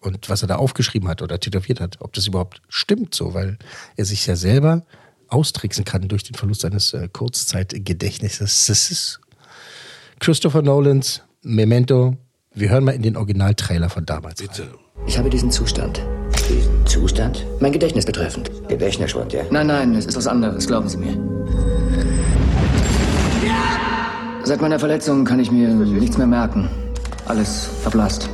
und 0.00 0.28
was 0.28 0.42
er 0.42 0.48
da 0.48 0.56
aufgeschrieben 0.56 1.08
hat 1.08 1.22
oder 1.22 1.38
tätowiert 1.38 1.78
hat, 1.78 1.98
ob 2.00 2.12
das 2.12 2.26
überhaupt 2.26 2.60
stimmt 2.68 3.14
so, 3.14 3.34
weil 3.34 3.56
er 3.94 4.04
sich 4.04 4.26
ja 4.26 4.34
selber 4.34 4.84
austricksen 5.28 5.84
kann 5.84 6.08
durch 6.08 6.24
den 6.24 6.34
Verlust 6.34 6.62
seines 6.62 6.92
äh, 6.92 7.08
Kurzzeitgedächtnisses. 7.12 8.66
Das 8.66 8.90
ist 8.90 9.20
Christopher 10.18 10.62
Nolans 10.62 11.22
Memento. 11.42 12.16
Wir 12.52 12.70
hören 12.70 12.82
mal 12.82 12.96
in 12.96 13.02
den 13.02 13.16
Originaltrailer 13.16 13.90
von 13.90 14.06
damals. 14.06 14.40
rein. 14.40 14.48
Bitte. 14.48 14.74
Ich 15.06 15.16
habe 15.16 15.30
diesen 15.30 15.52
Zustand. 15.52 16.02
Zustand? 16.90 17.46
Mein 17.60 17.70
Gedächtnis 17.70 18.04
betreffend. 18.04 18.50
Gedächtnisschwund, 18.66 19.32
ja? 19.32 19.42
Nein, 19.48 19.68
nein, 19.68 19.94
es 19.94 20.06
ist 20.06 20.16
was 20.16 20.26
anderes, 20.26 20.66
glauben 20.66 20.88
Sie 20.88 20.96
mir. 20.96 21.16
Seit 24.42 24.60
meiner 24.60 24.80
Verletzung 24.80 25.24
kann 25.24 25.38
ich 25.38 25.52
mir 25.52 25.68
nichts 25.68 26.18
mehr 26.18 26.26
merken. 26.26 26.68
Alles 27.26 27.68
verblasst. 27.82 28.28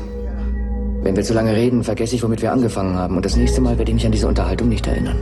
Wenn 1.03 1.15
wir 1.15 1.23
zu 1.23 1.35
lange 1.35 1.55
reden, 1.55 1.85
vergesse 1.85 2.15
ich, 2.17 2.23
womit 2.23 2.41
wir 2.41 2.51
angefangen 2.51 2.95
haben. 2.97 3.17
Und 3.17 3.27
das 3.27 3.37
nächste 3.37 3.61
Mal 3.61 3.77
werde 3.77 3.91
ich 3.91 3.95
mich 3.97 4.07
an 4.07 4.13
diese 4.13 4.27
Unterhaltung 4.27 4.71
nicht 4.71 4.87
erinnern. 4.87 5.21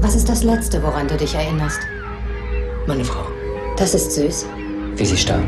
Was 0.00 0.14
ist 0.14 0.28
das 0.28 0.42
Letzte, 0.44 0.82
woran 0.82 1.08
du 1.08 1.16
dich 1.16 1.34
erinnerst? 1.34 1.80
Meine 2.86 3.02
Frau, 3.04 3.24
Das 3.78 3.94
ist 3.94 4.12
süß. 4.12 4.44
wie 4.96 5.06
sie 5.06 5.16
starb. 5.16 5.40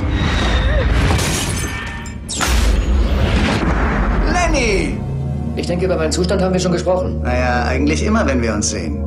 Lenny! 4.33 4.97
Ich 5.57 5.67
denke, 5.67 5.85
über 5.85 5.97
meinen 5.97 6.13
Zustand 6.13 6.43
haben 6.43 6.53
wir 6.53 6.61
schon 6.61 6.73
gesprochen. 6.73 7.21
Naja, 7.23 7.65
eigentlich 7.65 8.05
immer, 8.05 8.27
wenn 8.27 8.41
wir 8.41 8.55
uns 8.55 8.71
sehen. 8.71 9.05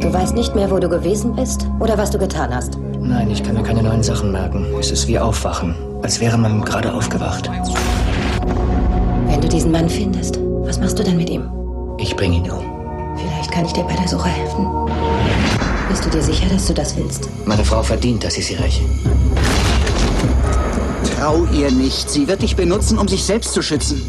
Du 0.00 0.12
weißt 0.12 0.34
nicht 0.34 0.54
mehr, 0.54 0.70
wo 0.70 0.78
du 0.78 0.88
gewesen 0.88 1.34
bist 1.36 1.66
oder 1.78 1.96
was 1.96 2.10
du 2.10 2.18
getan 2.18 2.52
hast. 2.54 2.78
Nein, 3.00 3.30
ich 3.30 3.42
kann 3.42 3.54
mir 3.54 3.62
keine 3.62 3.82
neuen 3.82 4.02
Sachen 4.02 4.32
merken. 4.32 4.66
Es 4.78 4.90
ist 4.90 5.06
wie 5.06 5.18
Aufwachen, 5.18 5.74
als 6.02 6.20
wäre 6.20 6.38
man 6.38 6.64
gerade 6.64 6.92
aufgewacht. 6.92 7.48
Wenn 9.26 9.40
du 9.40 9.48
diesen 9.48 9.70
Mann 9.70 9.88
findest, 9.88 10.38
was 10.40 10.80
machst 10.80 10.98
du 10.98 11.04
dann 11.04 11.16
mit 11.16 11.30
ihm? 11.30 11.48
Ich 11.98 12.16
bringe 12.16 12.36
ihn 12.36 12.50
um. 12.50 12.64
Vielleicht 13.16 13.52
kann 13.52 13.64
ich 13.64 13.72
dir 13.72 13.84
bei 13.84 13.94
der 13.94 14.08
Suche 14.08 14.28
helfen. 14.28 14.66
Bist 15.88 16.04
du 16.04 16.10
dir 16.10 16.22
sicher, 16.22 16.48
dass 16.48 16.66
du 16.66 16.74
das 16.74 16.96
willst? 16.96 17.28
Meine 17.44 17.64
Frau 17.64 17.82
verdient, 17.82 18.24
dass 18.24 18.36
ich 18.38 18.46
sie 18.46 18.54
räche. 18.54 18.82
Trau 21.16 21.44
ihr 21.52 21.70
nicht. 21.70 22.10
Sie 22.10 22.26
wird 22.26 22.42
dich 22.42 22.56
benutzen, 22.56 22.98
um 22.98 23.06
sich 23.06 23.22
selbst 23.22 23.52
zu 23.52 23.62
schützen. 23.62 24.02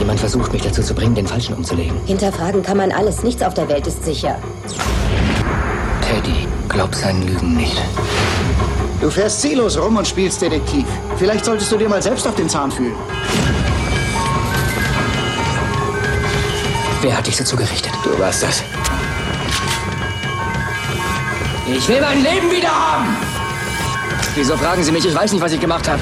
Jemand 0.00 0.18
versucht, 0.18 0.50
mich 0.52 0.62
dazu 0.62 0.82
zu 0.82 0.94
bringen, 0.94 1.14
den 1.14 1.26
Falschen 1.26 1.54
umzulegen. 1.54 1.94
Hinterfragen 2.06 2.62
kann 2.62 2.78
man 2.78 2.90
alles. 2.90 3.22
Nichts 3.22 3.42
auf 3.42 3.52
der 3.52 3.68
Welt 3.68 3.86
ist 3.86 4.02
sicher. 4.02 4.38
Teddy, 6.00 6.48
glaub 6.70 6.94
seinen 6.94 7.26
Lügen 7.26 7.54
nicht. 7.54 7.80
Du 9.02 9.10
fährst 9.10 9.42
ziellos 9.42 9.78
rum 9.78 9.98
und 9.98 10.08
spielst 10.08 10.40
Detektiv. 10.40 10.86
Vielleicht 11.16 11.44
solltest 11.44 11.70
du 11.70 11.76
dir 11.76 11.88
mal 11.88 12.02
selbst 12.02 12.26
auf 12.26 12.34
den 12.34 12.48
Zahn 12.48 12.72
fühlen. 12.72 12.94
Wer 17.02 17.16
hat 17.16 17.26
dich 17.26 17.36
so 17.36 17.44
zugerichtet? 17.44 17.92
Du 18.02 18.18
warst 18.18 18.42
das. 18.42 18.62
Ich 21.66 21.88
will 21.88 22.00
mein 22.00 22.22
Leben 22.22 22.50
wieder 22.50 22.68
haben! 22.68 23.16
Wieso 24.34 24.56
fragen 24.56 24.82
Sie 24.82 24.92
mich? 24.92 25.04
Ich 25.06 25.14
weiß 25.14 25.32
nicht, 25.32 25.42
was 25.42 25.52
ich 25.52 25.60
gemacht 25.60 25.86
habe. 25.88 26.00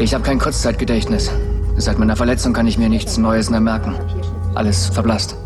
Ich 0.00 0.14
habe 0.14 0.22
kein 0.22 0.38
Kurzzeitgedächtnis. 0.38 1.30
Seit 1.76 1.98
meiner 1.98 2.14
Verletzung 2.14 2.52
kann 2.52 2.68
ich 2.68 2.78
mir 2.78 2.88
nichts 2.88 3.18
Neues 3.18 3.50
mehr 3.50 3.60
merken. 3.60 3.94
Alles 4.54 4.86
verblasst. 4.86 5.36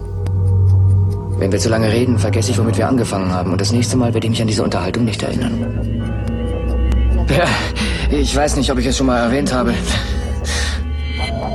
Wenn 1.39 1.51
wir 1.51 1.59
zu 1.59 1.71
lange 1.71 1.91
reden, 1.91 2.19
vergesse 2.19 2.51
ich, 2.51 2.59
womit 2.59 2.77
wir 2.77 2.87
angefangen 2.87 3.33
haben. 3.33 3.53
Und 3.53 3.61
das 3.61 3.73
nächste 3.73 3.97
Mal 3.97 4.13
werde 4.13 4.27
ich 4.27 4.31
mich 4.31 4.43
an 4.43 4.49
diese 4.49 4.63
Unterhaltung 4.63 5.07
nicht 5.07 5.23
erinnern. 5.23 6.07
Ja, 7.29 7.47
ich 8.11 8.37
weiß 8.37 8.57
nicht, 8.57 8.71
ob 8.71 8.79
ich 8.79 8.87
es 8.87 8.97
schon 8.97 9.07
mal 9.07 9.21
erwähnt 9.21 9.53
habe. 9.55 9.73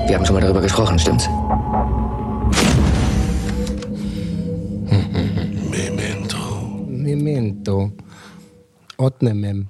Wir 0.07 0.15
haben 0.15 0.25
schon 0.25 0.35
mal 0.35 0.41
darüber 0.41 0.61
gesprochen, 0.61 0.97
stimmt's? 0.97 1.29
Memento. 5.69 6.37
Memento. 6.87 7.91
Otnemem. 8.97 9.69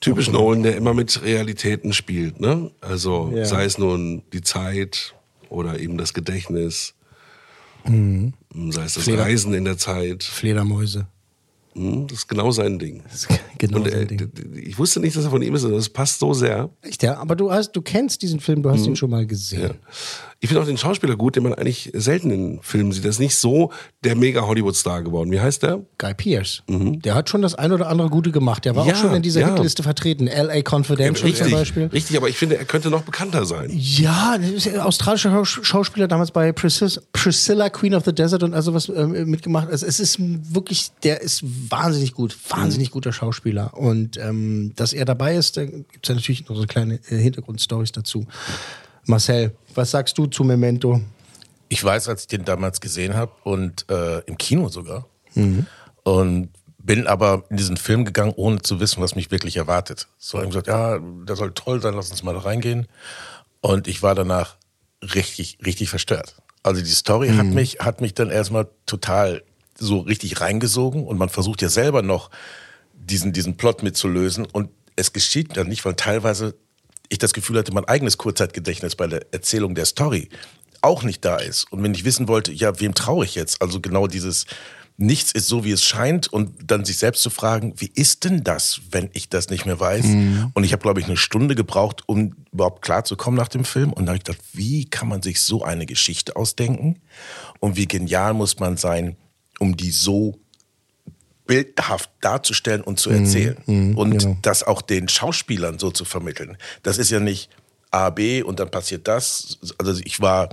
Typisch 0.00 0.30
Nolan, 0.30 0.62
der 0.62 0.76
immer 0.76 0.94
mit 0.94 1.22
Realitäten 1.22 1.92
spielt, 1.92 2.40
ne? 2.40 2.70
Also 2.80 3.32
Ja. 3.34 3.44
sei 3.44 3.64
es 3.64 3.78
nun 3.78 4.22
die 4.32 4.42
Zeit 4.42 5.14
oder 5.48 5.80
eben 5.80 5.98
das 5.98 6.14
Gedächtnis, 6.14 6.94
Mhm. 7.86 8.32
sei 8.70 8.84
es 8.84 8.94
das 8.94 9.04
Fleder- 9.04 9.22
Reisen 9.22 9.54
in 9.54 9.64
der 9.64 9.78
Zeit. 9.78 10.22
Fledermäuse. 10.22 11.06
Hm, 11.74 12.06
Das 12.08 12.18
ist 12.20 12.28
genau 12.28 12.50
sein 12.50 12.78
Ding. 12.78 13.02
Genau 13.58 13.78
Und 13.78 13.90
sein 13.90 14.02
äh, 14.02 14.06
Ding. 14.06 14.30
ich 14.54 14.78
wusste 14.78 15.00
nicht, 15.00 15.16
dass 15.16 15.24
er 15.24 15.30
von 15.30 15.42
ihm 15.42 15.54
ist, 15.56 15.64
und 15.64 15.72
das 15.72 15.88
passt 15.88 16.20
so 16.20 16.32
sehr. 16.32 16.70
Echt, 16.82 17.02
ja? 17.02 17.16
Aber 17.18 17.34
du 17.34 17.50
hast, 17.50 17.72
du 17.72 17.82
kennst 17.82 18.22
diesen 18.22 18.38
Film, 18.38 18.62
du 18.62 18.70
hast 18.70 18.86
ihn 18.86 18.94
schon 18.94 19.10
mal 19.10 19.26
gesehen. 19.26 19.62
Mhm. 19.62 19.66
Ja. 19.68 19.74
Ich 20.40 20.48
finde 20.48 20.62
auch 20.62 20.66
den 20.66 20.78
Schauspieler 20.78 21.16
gut, 21.16 21.34
den 21.34 21.42
man 21.42 21.52
eigentlich 21.54 21.90
selten 21.94 22.30
in 22.30 22.60
Filmen 22.62 22.92
sieht. 22.92 23.02
Der 23.02 23.10
ist 23.10 23.18
nicht 23.18 23.34
so 23.34 23.72
der 24.04 24.14
mega 24.14 24.42
Hollywood-Star 24.46 25.02
geworden. 25.02 25.32
Wie 25.32 25.40
heißt 25.40 25.64
der? 25.64 25.80
Guy 25.98 26.14
Pearce. 26.14 26.62
Der 26.68 27.16
hat 27.16 27.28
schon 27.28 27.42
das 27.42 27.56
ein 27.56 27.72
oder 27.72 27.88
andere 27.88 28.08
Gute 28.08 28.30
gemacht. 28.30 28.64
Der 28.64 28.76
war 28.76 28.84
Mhm. 28.84 28.90
Ja, 28.90 28.94
auch 28.94 29.00
schon 29.00 29.14
in 29.16 29.22
dieser 29.22 29.40
ja. 29.40 29.48
Hitliste 29.48 29.82
vertreten. 29.82 30.28
L.A. 30.28 30.62
Confidential 30.62 31.34
zum 31.34 31.50
Beispiel. 31.50 31.86
richtig, 31.86 32.16
aber 32.16 32.28
ich 32.28 32.36
finde, 32.36 32.56
er 32.56 32.64
könnte 32.66 32.88
noch 32.88 33.02
bekannter 33.02 33.46
sein. 33.46 33.68
Ja, 33.74 34.38
australischer 34.80 35.30
Schaus- 35.44 35.58
Schauspieler 35.66 36.06
damals 36.06 36.30
bei 36.30 36.52
Priscilla, 36.52 37.00
Priscilla, 37.12 37.68
Queen 37.68 37.94
of 37.96 38.04
the 38.04 38.14
Desert 38.14 38.44
und 38.44 38.54
also 38.54 38.72
was 38.74 38.88
ähm, 38.88 39.28
mitgemacht. 39.28 39.68
Also 39.68 39.86
es 39.86 39.98
ist 39.98 40.18
wirklich, 40.20 40.92
der 41.02 41.20
ist 41.20 41.42
wahnsinnig 41.68 42.12
gut, 42.14 42.36
wahnsinnig 42.48 42.92
guter 42.92 43.12
Schauspieler. 43.12 43.76
Und 43.76 44.16
ähm, 44.18 44.72
dass 44.76 44.92
er 44.92 45.04
dabei 45.04 45.34
ist, 45.34 45.56
da 45.56 45.64
gibt 45.64 45.98
es 46.04 46.08
ja 46.08 46.14
natürlich 46.14 46.48
noch 46.48 46.54
so 46.56 46.62
kleine 46.66 47.00
äh, 47.10 47.16
Hintergrundstories 47.16 47.90
dazu. 47.90 48.24
Marcel, 49.08 49.56
was 49.74 49.90
sagst 49.90 50.18
du 50.18 50.26
zu 50.26 50.44
Memento? 50.44 51.00
Ich 51.68 51.82
weiß, 51.82 52.08
als 52.08 52.22
ich 52.22 52.28
den 52.28 52.44
damals 52.44 52.80
gesehen 52.80 53.14
habe 53.14 53.32
und 53.44 53.88
äh, 53.90 54.20
im 54.20 54.38
Kino 54.38 54.68
sogar. 54.68 55.06
Mhm. 55.34 55.66
Und 56.04 56.50
bin 56.78 57.06
aber 57.06 57.44
in 57.50 57.56
diesen 57.56 57.76
Film 57.76 58.04
gegangen, 58.04 58.32
ohne 58.36 58.62
zu 58.62 58.80
wissen, 58.80 59.02
was 59.02 59.14
mich 59.14 59.30
wirklich 59.30 59.56
erwartet. 59.56 60.08
So, 60.18 60.38
ich 60.38 60.44
hab 60.44 60.50
gesagt, 60.50 60.66
ja, 60.68 60.98
der 60.98 61.36
soll 61.36 61.52
toll 61.52 61.82
sein, 61.82 61.94
lass 61.94 62.10
uns 62.10 62.22
mal 62.22 62.36
reingehen. 62.36 62.86
Und 63.60 63.88
ich 63.88 64.02
war 64.02 64.14
danach 64.14 64.56
richtig, 65.02 65.58
richtig 65.64 65.90
verstört. 65.90 66.36
Also 66.62 66.82
die 66.82 66.90
Story 66.90 67.28
hat 67.28 67.46
mich, 67.46 67.80
hat 67.80 68.00
mich 68.00 68.14
dann 68.14 68.30
erstmal 68.30 68.68
total 68.86 69.42
so 69.78 70.00
richtig 70.00 70.40
reingesogen 70.40 71.06
und 71.06 71.18
man 71.18 71.28
versucht 71.28 71.62
ja 71.62 71.68
selber 71.68 72.02
noch 72.02 72.30
diesen, 72.92 73.32
diesen 73.32 73.56
Plot 73.56 73.82
mitzulösen 73.82 74.44
und 74.44 74.70
es 74.96 75.12
geschieht 75.12 75.56
dann 75.56 75.68
nicht, 75.68 75.84
weil 75.84 75.94
teilweise 75.94 76.56
ich 77.08 77.18
das 77.18 77.32
Gefühl 77.32 77.58
hatte, 77.58 77.72
mein 77.72 77.86
eigenes 77.86 78.18
Kurzzeitgedächtnis 78.18 78.96
bei 78.96 79.06
der 79.06 79.26
Erzählung 79.32 79.74
der 79.74 79.86
Story 79.86 80.28
auch 80.80 81.02
nicht 81.02 81.24
da 81.24 81.36
ist. 81.36 81.70
Und 81.72 81.82
wenn 81.82 81.94
ich 81.94 82.04
wissen 82.04 82.28
wollte, 82.28 82.52
ja, 82.52 82.78
wem 82.80 82.94
traue 82.94 83.24
ich 83.24 83.34
jetzt? 83.34 83.60
Also 83.62 83.80
genau 83.80 84.06
dieses 84.06 84.46
Nichts 85.00 85.30
ist 85.30 85.46
so, 85.46 85.64
wie 85.64 85.70
es 85.70 85.84
scheint 85.84 86.26
und 86.32 86.72
dann 86.72 86.84
sich 86.84 86.98
selbst 86.98 87.22
zu 87.22 87.30
fragen, 87.30 87.72
wie 87.76 87.90
ist 87.94 88.24
denn 88.24 88.42
das, 88.42 88.80
wenn 88.90 89.10
ich 89.12 89.28
das 89.28 89.48
nicht 89.48 89.64
mehr 89.64 89.78
weiß? 89.78 90.04
Und 90.54 90.64
ich 90.64 90.72
habe, 90.72 90.82
glaube 90.82 90.98
ich, 90.98 91.06
eine 91.06 91.16
Stunde 91.16 91.54
gebraucht, 91.54 92.02
um 92.06 92.34
überhaupt 92.52 92.82
klarzukommen 92.82 93.38
nach 93.38 93.46
dem 93.46 93.64
Film. 93.64 93.92
Und 93.92 94.06
da 94.06 94.10
habe 94.10 94.18
ich 94.18 94.24
gedacht, 94.24 94.42
wie 94.52 94.86
kann 94.86 95.06
man 95.06 95.22
sich 95.22 95.40
so 95.40 95.62
eine 95.62 95.86
Geschichte 95.86 96.34
ausdenken? 96.34 96.98
Und 97.60 97.76
wie 97.76 97.86
genial 97.86 98.34
muss 98.34 98.58
man 98.58 98.76
sein, 98.76 99.16
um 99.60 99.76
die 99.76 99.92
so 99.92 100.40
bildhaft 101.48 102.10
darzustellen 102.20 102.82
und 102.82 103.00
zu 103.00 103.10
erzählen. 103.10 103.56
und 103.96 104.36
das 104.42 104.62
auch 104.62 104.82
den 104.82 105.08
Schauspielern 105.08 105.80
so 105.80 105.90
zu 105.90 106.04
vermitteln. 106.04 106.56
Das 106.84 106.98
ist 106.98 107.10
ja 107.10 107.18
nicht 107.18 107.50
A, 107.90 108.10
B 108.10 108.42
und 108.42 108.60
dann 108.60 108.70
passiert 108.70 109.08
das. 109.08 109.58
Also 109.78 110.00
ich 110.04 110.20
war, 110.20 110.50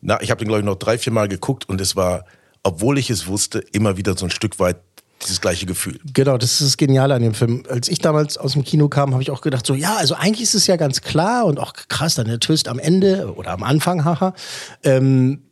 na, 0.00 0.20
ich 0.22 0.30
habe 0.30 0.38
den, 0.38 0.48
glaube 0.48 0.60
ich, 0.60 0.64
noch 0.64 0.76
drei, 0.76 0.98
vier 0.98 1.12
Mal 1.12 1.28
geguckt 1.28 1.68
und 1.68 1.80
es 1.80 1.94
war, 1.94 2.24
obwohl 2.62 2.98
ich 2.98 3.10
es 3.10 3.26
wusste, 3.26 3.58
immer 3.72 3.98
wieder 3.98 4.16
so 4.16 4.24
ein 4.26 4.30
Stück 4.30 4.58
weit 4.58 4.78
dieses 5.22 5.42
gleiche 5.42 5.66
Gefühl. 5.66 6.00
Genau, 6.14 6.38
das 6.38 6.52
ist 6.52 6.62
das 6.62 6.76
Geniale 6.78 7.14
an 7.14 7.20
dem 7.20 7.34
Film. 7.34 7.64
Als 7.68 7.88
ich 7.88 7.98
damals 7.98 8.38
aus 8.38 8.54
dem 8.54 8.64
Kino 8.64 8.88
kam, 8.88 9.12
habe 9.12 9.22
ich 9.22 9.30
auch 9.30 9.42
gedacht, 9.42 9.66
so, 9.66 9.74
ja, 9.74 9.96
also 9.96 10.14
eigentlich 10.14 10.42
ist 10.42 10.54
es 10.54 10.66
ja 10.66 10.76
ganz 10.76 11.02
klar 11.02 11.44
und 11.44 11.60
auch 11.60 11.74
krass, 11.74 12.14
dann 12.14 12.26
der 12.26 12.40
Twist 12.40 12.66
am 12.66 12.78
Ende 12.78 13.34
oder 13.34 13.50
am 13.50 13.62
Anfang, 13.62 14.06
haha. 14.06 14.32
Ähm, 14.82 15.42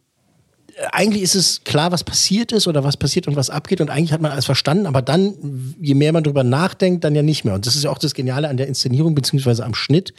eigentlich 0.92 1.22
ist 1.22 1.34
es 1.34 1.64
klar, 1.64 1.92
was 1.92 2.04
passiert 2.04 2.52
ist 2.52 2.66
oder 2.66 2.84
was 2.84 2.96
passiert 2.96 3.28
und 3.28 3.36
was 3.36 3.50
abgeht 3.50 3.80
und 3.80 3.90
eigentlich 3.90 4.12
hat 4.12 4.20
man 4.20 4.30
alles 4.30 4.44
verstanden, 4.44 4.86
aber 4.86 5.02
dann, 5.02 5.74
je 5.80 5.94
mehr 5.94 6.12
man 6.12 6.24
drüber 6.24 6.44
nachdenkt, 6.44 7.04
dann 7.04 7.14
ja 7.14 7.22
nicht 7.22 7.44
mehr. 7.44 7.54
Und 7.54 7.66
das 7.66 7.76
ist 7.76 7.84
ja 7.84 7.90
auch 7.90 7.98
das 7.98 8.14
Geniale 8.14 8.48
an 8.48 8.56
der 8.56 8.68
Inszenierung 8.68 9.14
beziehungsweise 9.14 9.64
am 9.64 9.74
Schnitt, 9.74 10.14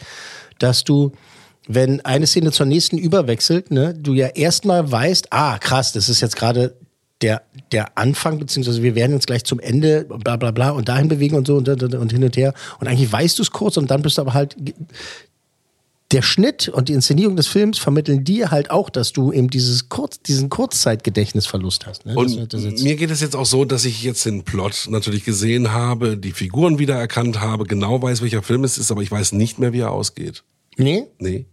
dass 0.59 0.83
du 0.83 1.11
wenn 1.71 2.03
eine 2.03 2.25
Szene 2.25 2.51
zur 2.51 2.65
nächsten 2.65 2.97
überwechselt, 2.97 3.69
ne, 3.69 3.93
du 3.93 4.15
ja 4.15 4.27
erstmal 4.27 4.91
weißt, 4.91 5.27
ah, 5.31 5.59
krass, 5.59 5.91
das 5.91 6.09
ist 6.09 6.19
jetzt 6.19 6.35
gerade 6.35 6.73
der, 7.21 7.43
der 7.71 7.97
Anfang, 7.97 8.39
beziehungsweise 8.39 8.81
wir 8.81 8.95
werden 8.95 9.11
jetzt 9.11 9.27
gleich 9.27 9.43
zum 9.43 9.59
Ende, 9.59 10.05
bla 10.05 10.37
bla 10.37 10.49
bla, 10.49 10.71
und 10.71 10.89
dahin 10.89 11.09
bewegen 11.09 11.35
und 11.35 11.45
so 11.45 11.57
und, 11.57 11.69
und, 11.69 11.93
und 11.93 12.11
hin 12.11 12.23
und 12.23 12.35
her. 12.37 12.53
Und 12.79 12.87
eigentlich 12.87 13.11
weißt 13.11 13.37
du 13.37 13.43
es 13.43 13.51
kurz 13.51 13.77
und 13.77 13.91
dann 13.91 14.01
bist 14.01 14.17
du 14.17 14.21
aber 14.21 14.33
halt. 14.33 14.55
Der 16.11 16.23
Schnitt 16.23 16.69
und 16.69 16.89
die 16.89 16.93
Inszenierung 16.93 17.35
des 17.35 17.45
Films 17.45 17.77
vermitteln 17.77 18.23
dir 18.23 18.49
halt 18.49 18.71
auch, 18.71 18.89
dass 18.89 19.13
du 19.13 19.31
eben 19.31 19.49
dieses 19.49 19.89
Kurz, 19.89 20.19
diesen 20.21 20.49
Kurzzeitgedächtnisverlust 20.49 21.85
hast. 21.85 22.05
Ne? 22.07 22.15
Und 22.15 22.51
Das- 22.51 22.63
das 22.63 22.81
mir 22.81 22.95
geht 22.95 23.11
es 23.11 23.21
jetzt 23.21 23.35
auch 23.35 23.45
so, 23.45 23.63
dass 23.63 23.85
ich 23.85 24.01
jetzt 24.03 24.25
den 24.25 24.43
Plot 24.43 24.87
natürlich 24.89 25.23
gesehen 25.23 25.71
habe, 25.71 26.17
die 26.17 26.31
Figuren 26.31 26.79
wiedererkannt 26.79 27.39
habe, 27.41 27.65
genau 27.65 28.01
weiß, 28.01 28.21
welcher 28.23 28.41
Film 28.41 28.63
es 28.63 28.79
ist, 28.79 28.89
aber 28.91 29.03
ich 29.03 29.11
weiß 29.11 29.33
nicht 29.33 29.59
mehr, 29.59 29.71
wie 29.71 29.81
er 29.81 29.91
ausgeht. 29.91 30.43
nee? 30.77 31.05
Nee. 31.19 31.45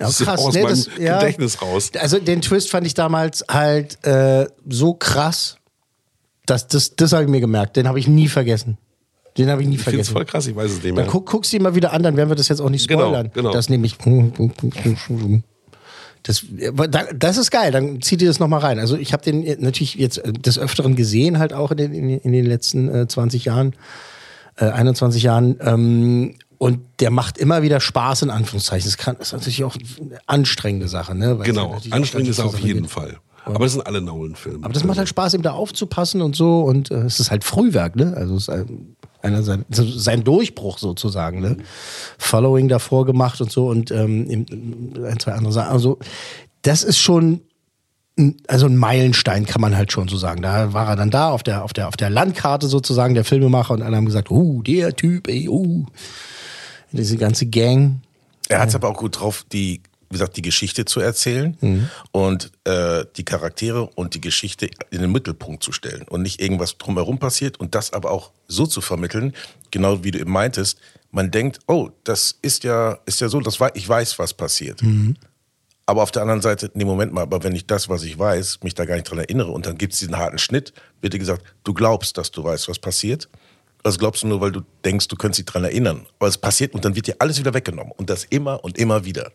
Ja, 0.00 0.06
Das 0.06 0.20
ist 0.20 0.26
krass, 0.26 0.40
aus 0.40 0.54
ne, 0.54 0.62
meinem 0.62 0.70
das- 0.76 0.88
ja. 0.98 1.18
Gedächtnis 1.18 1.60
raus. 1.60 1.90
Also 1.98 2.18
den 2.20 2.40
Twist 2.40 2.70
fand 2.70 2.86
ich 2.86 2.94
damals 2.94 3.44
halt 3.50 4.02
äh, 4.06 4.46
so 4.68 4.94
krass, 4.94 5.56
dass 6.46 6.68
das, 6.68 6.94
das 6.94 7.12
habe 7.12 7.24
ich 7.24 7.28
mir 7.28 7.40
gemerkt. 7.40 7.76
Den 7.76 7.88
habe 7.88 7.98
ich 7.98 8.06
nie 8.06 8.28
vergessen. 8.28 8.78
Den 9.38 9.48
habe 9.50 9.62
ich 9.62 9.68
nie 9.68 9.76
Ich 9.76 9.82
vergessen. 9.82 10.12
voll 10.12 10.24
krass, 10.24 10.46
ich 10.48 10.56
weiß 10.56 10.66
es 10.70 10.76
nicht 10.82 10.86
Dann 10.88 10.94
mehr. 10.96 11.06
guck, 11.06 11.26
guckst 11.26 11.52
du 11.52 11.56
ihn 11.56 11.62
mal 11.62 11.74
wieder 11.74 11.92
an, 11.92 12.02
dann 12.02 12.16
werden 12.16 12.28
wir 12.28 12.36
das 12.36 12.48
jetzt 12.48 12.60
auch 12.60 12.68
nicht 12.70 12.88
Genau, 12.88 13.04
spoilern. 13.06 13.30
genau. 13.32 13.52
Das 13.52 13.68
nehme 13.68 13.86
ich. 13.86 13.96
Das, 16.24 16.44
das 17.16 17.36
ist 17.38 17.50
geil, 17.50 17.70
dann 17.72 18.02
zieh 18.02 18.16
dir 18.16 18.28
das 18.28 18.38
nochmal 18.40 18.60
rein. 18.60 18.78
Also 18.78 18.96
ich 18.96 19.12
habe 19.12 19.22
den 19.22 19.44
natürlich 19.62 19.94
jetzt 19.94 20.20
des 20.26 20.58
Öfteren 20.58 20.96
gesehen, 20.96 21.38
halt 21.38 21.52
auch 21.52 21.70
in 21.70 21.76
den, 21.76 21.92
in 21.94 22.32
den- 22.32 22.44
letzten 22.46 22.88
äh, 22.92 23.06
20 23.08 23.44
Jahren, 23.44 23.74
äh, 24.56 24.66
21 24.66 25.22
Jahren. 25.22 25.56
Ähm, 25.60 26.34
Und 26.58 26.80
der 26.98 27.10
macht 27.12 27.38
immer 27.38 27.62
wieder 27.62 27.78
Spaß, 27.80 28.22
in 28.22 28.30
Anführungszeichen. 28.30 28.90
Das, 28.90 28.98
kann, 28.98 29.14
das 29.18 29.28
ist 29.28 29.32
natürlich 29.32 29.62
auch 29.62 29.76
eine 30.00 30.18
anstrengende 30.26 30.88
Sache. 30.88 31.14
Ne? 31.14 31.38
Weil 31.38 31.46
Genau, 31.46 31.78
anstrengend 31.90 32.28
ist 32.28 32.40
auf 32.40 32.58
jeden 32.58 32.82
geht. 32.82 32.90
Fall. 32.90 33.18
Aber 33.44 33.64
das 33.64 33.72
sind 33.74 33.86
alle 33.86 34.00
Nolan-Filme. 34.02 34.64
Aber 34.64 34.74
das 34.74 34.82
macht 34.84 34.98
halt 34.98 35.08
Spaß, 35.08 35.34
ihm 35.34 35.42
da 35.42 35.52
aufzupassen 35.52 36.20
und 36.20 36.34
so. 36.36 36.62
Und 36.62 36.90
äh, 36.90 36.96
es 37.04 37.20
ist 37.20 37.30
halt 37.30 37.44
Frühwerk, 37.44 37.94
ne? 37.96 38.12
Also 38.16 38.34
es 38.34 38.42
ist 38.42 38.48
ein, 38.50 38.96
einer 39.22 39.42
sein, 39.42 39.64
sein 39.70 40.24
Durchbruch 40.24 40.78
sozusagen, 40.78 41.40
ne? 41.40 41.56
Following 42.18 42.68
davor 42.68 43.04
gemacht 43.04 43.40
und 43.40 43.50
so 43.50 43.68
und 43.68 43.90
ähm, 43.90 44.46
ein, 44.96 45.18
zwei 45.18 45.32
andere 45.32 45.52
Sachen. 45.52 45.72
Also 45.72 45.98
das 46.62 46.82
ist 46.82 46.98
schon 46.98 47.40
also 48.48 48.66
ein 48.66 48.76
Meilenstein, 48.76 49.46
kann 49.46 49.60
man 49.60 49.76
halt 49.76 49.92
schon 49.92 50.08
so 50.08 50.16
sagen. 50.16 50.42
Da 50.42 50.72
war 50.72 50.88
er 50.88 50.96
dann 50.96 51.10
da 51.10 51.30
auf 51.30 51.42
der, 51.42 51.64
auf 51.64 51.72
der, 51.72 51.88
auf 51.88 51.96
der 51.96 52.10
Landkarte 52.10 52.66
sozusagen, 52.66 53.14
der 53.14 53.24
Filmemacher, 53.24 53.74
und 53.74 53.82
alle 53.82 53.96
haben 53.96 54.06
gesagt, 54.06 54.30
uh, 54.30 54.62
der 54.62 54.94
Typ, 54.96 55.28
ey, 55.28 55.48
uh. 55.48 55.86
Diese 56.90 57.16
ganze 57.16 57.46
Gang. 57.46 58.00
Er 58.48 58.60
hat 58.60 58.70
es 58.70 58.74
aber 58.74 58.88
auch 58.88 58.96
gut 58.96 59.20
drauf, 59.20 59.44
die, 59.52 59.82
wie 60.10 60.14
gesagt, 60.14 60.36
die 60.36 60.42
Geschichte 60.42 60.84
zu 60.84 61.00
erzählen 61.00 61.56
Mhm. 61.60 61.90
und 62.12 62.50
äh, 62.64 63.04
die 63.16 63.24
Charaktere 63.24 63.86
und 63.94 64.14
die 64.14 64.20
Geschichte 64.20 64.68
in 64.90 65.00
den 65.00 65.12
Mittelpunkt 65.12 65.62
zu 65.62 65.72
stellen 65.72 66.02
und 66.08 66.22
nicht 66.22 66.40
irgendwas 66.40 66.78
drumherum 66.78 67.18
passiert 67.18 67.60
und 67.60 67.74
das 67.74 67.92
aber 67.92 68.10
auch 68.10 68.32
so 68.46 68.66
zu 68.66 68.80
vermitteln, 68.80 69.34
genau 69.70 70.02
wie 70.04 70.10
du 70.10 70.18
eben 70.18 70.30
meintest. 70.32 70.78
Man 71.10 71.30
denkt, 71.30 71.60
oh, 71.66 71.90
das 72.04 72.38
ist 72.42 72.64
ja, 72.64 72.98
ist 73.06 73.20
ja 73.20 73.28
so, 73.28 73.40
das 73.40 73.60
war, 73.60 73.74
ich 73.76 73.88
weiß, 73.88 74.18
was 74.18 74.34
passiert. 74.34 74.82
Mhm. 74.82 75.16
Aber 75.86 76.02
auf 76.02 76.10
der 76.10 76.20
anderen 76.20 76.42
Seite, 76.42 76.70
nee, 76.74 76.84
Moment 76.84 77.14
mal, 77.14 77.22
aber 77.22 77.42
wenn 77.44 77.54
ich 77.54 77.66
das, 77.66 77.88
was 77.88 78.02
ich 78.02 78.18
weiß, 78.18 78.58
mich 78.62 78.74
da 78.74 78.84
gar 78.84 78.96
nicht 78.96 79.10
dran 79.10 79.18
erinnere 79.20 79.50
und 79.52 79.64
dann 79.64 79.78
gibt 79.78 79.94
es 79.94 80.00
diesen 80.00 80.18
harten 80.18 80.36
Schnitt, 80.38 80.74
wird 81.00 81.14
dir 81.14 81.18
gesagt, 81.18 81.42
du 81.64 81.72
glaubst, 81.72 82.18
dass 82.18 82.30
du 82.30 82.44
weißt, 82.44 82.68
was 82.68 82.78
passiert. 82.78 83.28
Das 83.84 83.98
glaubst 83.98 84.22
du 84.22 84.26
nur, 84.26 84.42
weil 84.42 84.52
du 84.52 84.60
denkst, 84.84 85.08
du 85.08 85.16
könntest 85.16 85.38
dich 85.38 85.46
dran 85.46 85.64
erinnern. 85.64 86.04
Aber 86.18 86.28
es 86.28 86.36
passiert 86.36 86.74
und 86.74 86.84
dann 86.84 86.94
wird 86.94 87.06
dir 87.06 87.16
alles 87.20 87.38
wieder 87.38 87.54
weggenommen. 87.54 87.92
Und 87.96 88.10
das 88.10 88.24
immer 88.24 88.62
und 88.62 88.76
immer 88.76 89.06
wieder. 89.06 89.30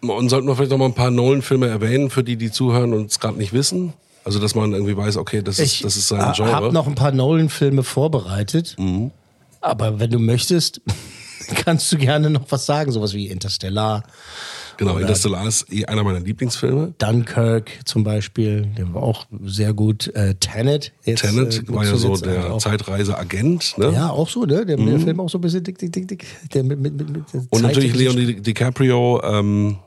Und 0.00 0.28
sollten 0.28 0.46
wir 0.46 0.54
vielleicht 0.54 0.70
noch 0.70 0.78
mal 0.78 0.86
ein 0.86 0.94
paar 0.94 1.10
Nolan-Filme 1.10 1.66
erwähnen, 1.66 2.10
für 2.10 2.22
die, 2.22 2.36
die 2.36 2.50
zuhören 2.50 2.92
und 2.94 3.10
es 3.10 3.18
gerade 3.18 3.36
nicht 3.38 3.52
wissen? 3.52 3.92
Also, 4.24 4.38
dass 4.38 4.54
man 4.54 4.72
irgendwie 4.72 4.96
weiß, 4.96 5.16
okay, 5.16 5.42
das 5.42 5.58
ist, 5.58 5.84
das 5.84 5.96
ist 5.96 6.08
sein 6.08 6.20
habe 6.20 6.34
Genre. 6.36 6.72
noch 6.72 6.86
ein 6.86 6.94
paar 6.94 7.12
Nolan-Filme 7.12 7.82
vorbereitet. 7.82 8.76
Mhm. 8.78 9.10
Aber 9.60 9.98
wenn 9.98 10.10
du 10.10 10.18
möchtest, 10.18 10.80
kannst 11.64 11.90
du 11.90 11.96
gerne 11.98 12.30
noch 12.30 12.42
was 12.50 12.66
sagen. 12.66 12.92
Sowas 12.92 13.12
wie 13.14 13.26
Interstellar, 13.28 14.02
Genau, 14.76 14.92
Oder- 14.92 15.00
Interstellar 15.00 15.44
ist 15.48 15.72
eh 15.72 15.86
einer 15.86 16.04
meiner 16.04 16.20
Lieblingsfilme. 16.20 16.94
Dunkirk 16.98 17.80
zum 17.84 18.04
Beispiel. 18.04 18.68
Der 18.78 18.94
war 18.94 19.02
auch 19.02 19.26
sehr 19.44 19.72
gut. 19.74 20.06
Äh, 20.14 20.36
Tenet. 20.36 20.92
Jetzt, 21.04 21.22
Tenet 21.22 21.68
äh, 21.68 21.74
war 21.74 21.84
ja 21.84 21.96
so 21.96 22.16
der. 22.16 22.58
Zeitreise-Agent. 22.58 23.76
Ne? 23.78 23.90
Ja, 23.92 24.10
auch 24.10 24.28
so, 24.28 24.44
ne? 24.44 24.64
Der, 24.64 24.76
der 24.76 25.00
Film 25.00 25.18
auch 25.18 25.28
so 25.28 25.38
ein 25.38 25.40
bisschen 25.40 25.64
dick, 25.64 25.78
dick, 25.78 25.92
dick, 25.92 26.06
dick. 26.06 26.26
Der 26.54 26.62
mit, 26.62 26.78
mit, 26.78 26.96
mit, 26.96 27.10
mit 27.10 27.24
Und 27.50 27.62
natürlich 27.62 27.92
Leonardo 27.96 28.20
Di- 28.24 28.40
DiCaprio. 28.40 29.20
Ähm, 29.24 29.78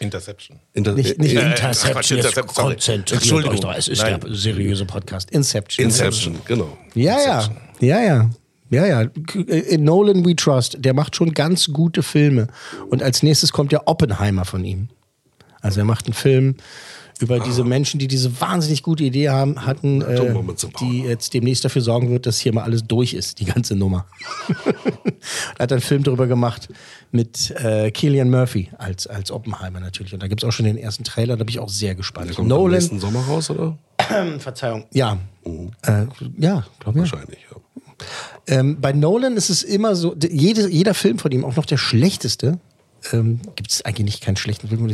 Interception. 0.00 0.58
Inter 0.72 0.94
Nicht, 0.94 1.18
nicht 1.18 1.36
äh, 1.36 1.40
Interception, 1.50 1.92
Quatsch, 1.92 2.10
Interception, 2.10 2.66
konzentriert 2.66 3.12
Entschuldigung. 3.20 3.54
euch 3.54 3.60
doch. 3.60 3.74
Es 3.74 3.86
ist 3.86 4.02
Nein. 4.02 4.18
der 4.20 4.34
seriöse 4.34 4.86
Podcast. 4.86 5.30
Inception. 5.30 5.84
Inception, 5.84 6.38
genau. 6.46 6.76
Ja, 6.94 7.18
ja, 7.20 7.50
ja, 7.80 8.00
ja. 8.02 8.30
Ja, 8.70 8.86
ja. 8.86 9.00
In 9.34 9.84
Nolan 9.84 10.24
We 10.24 10.36
Trust, 10.36 10.76
der 10.78 10.94
macht 10.94 11.16
schon 11.16 11.34
ganz 11.34 11.72
gute 11.72 12.02
Filme. 12.02 12.46
Und 12.88 13.02
als 13.02 13.22
nächstes 13.22 13.52
kommt 13.52 13.72
ja 13.72 13.82
Oppenheimer 13.86 14.44
von 14.44 14.64
ihm. 14.64 14.88
Also 15.60 15.80
er 15.80 15.84
macht 15.84 16.06
einen 16.06 16.14
Film 16.14 16.56
über 17.20 17.38
diese 17.38 17.64
Menschen, 17.64 17.98
die 17.98 18.08
diese 18.08 18.40
wahnsinnig 18.40 18.82
gute 18.82 19.04
Idee 19.04 19.28
haben, 19.28 19.66
hatten, 19.66 20.00
äh, 20.00 20.34
die 20.80 21.02
jetzt 21.02 21.34
demnächst 21.34 21.64
dafür 21.64 21.82
sorgen 21.82 22.10
wird, 22.10 22.26
dass 22.26 22.38
hier 22.38 22.54
mal 22.54 22.62
alles 22.62 22.84
durch 22.84 23.14
ist, 23.14 23.40
die 23.40 23.44
ganze 23.44 23.76
Nummer. 23.76 24.06
er 25.58 25.62
hat 25.62 25.72
einen 25.72 25.82
Film 25.82 26.02
darüber 26.02 26.26
gemacht 26.26 26.68
mit 27.12 27.50
äh, 27.50 27.90
Killian 27.90 28.30
Murphy 28.30 28.70
als, 28.78 29.06
als 29.06 29.30
Oppenheimer 29.30 29.80
natürlich. 29.80 30.14
Und 30.14 30.22
da 30.22 30.28
gibt 30.28 30.42
es 30.42 30.48
auch 30.48 30.52
schon 30.52 30.66
den 30.66 30.78
ersten 30.78 31.04
Trailer, 31.04 31.36
da 31.36 31.44
bin 31.44 31.50
ich 31.50 31.58
auch 31.58 31.68
sehr 31.68 31.94
gespannt. 31.94 32.28
Der 32.28 32.36
kommt 32.36 32.48
Nolan, 32.48 32.72
nächsten 32.72 33.00
Sommer 33.00 33.20
raus, 33.20 33.50
oder? 33.50 33.76
Verzeihung, 34.38 34.84
ja. 34.92 35.18
Äh, 35.44 36.06
ja, 36.38 36.64
glaube 36.78 37.00
ich. 37.00 37.12
Wahrscheinlich, 37.12 37.40
ja. 37.50 37.56
Ähm, 38.46 38.80
bei 38.80 38.92
Nolan 38.92 39.36
ist 39.36 39.50
es 39.50 39.62
immer 39.62 39.94
so, 39.94 40.16
jede, 40.16 40.70
jeder 40.70 40.94
Film 40.94 41.18
von 41.18 41.30
ihm, 41.30 41.44
auch 41.44 41.56
noch 41.56 41.66
der 41.66 41.76
schlechteste, 41.76 42.58
ähm, 43.12 43.40
gibt 43.56 43.70
es 43.70 43.84
eigentlich 43.84 44.04
nicht 44.04 44.22
keinen 44.22 44.36
schlechten 44.36 44.68
Film. 44.68 44.86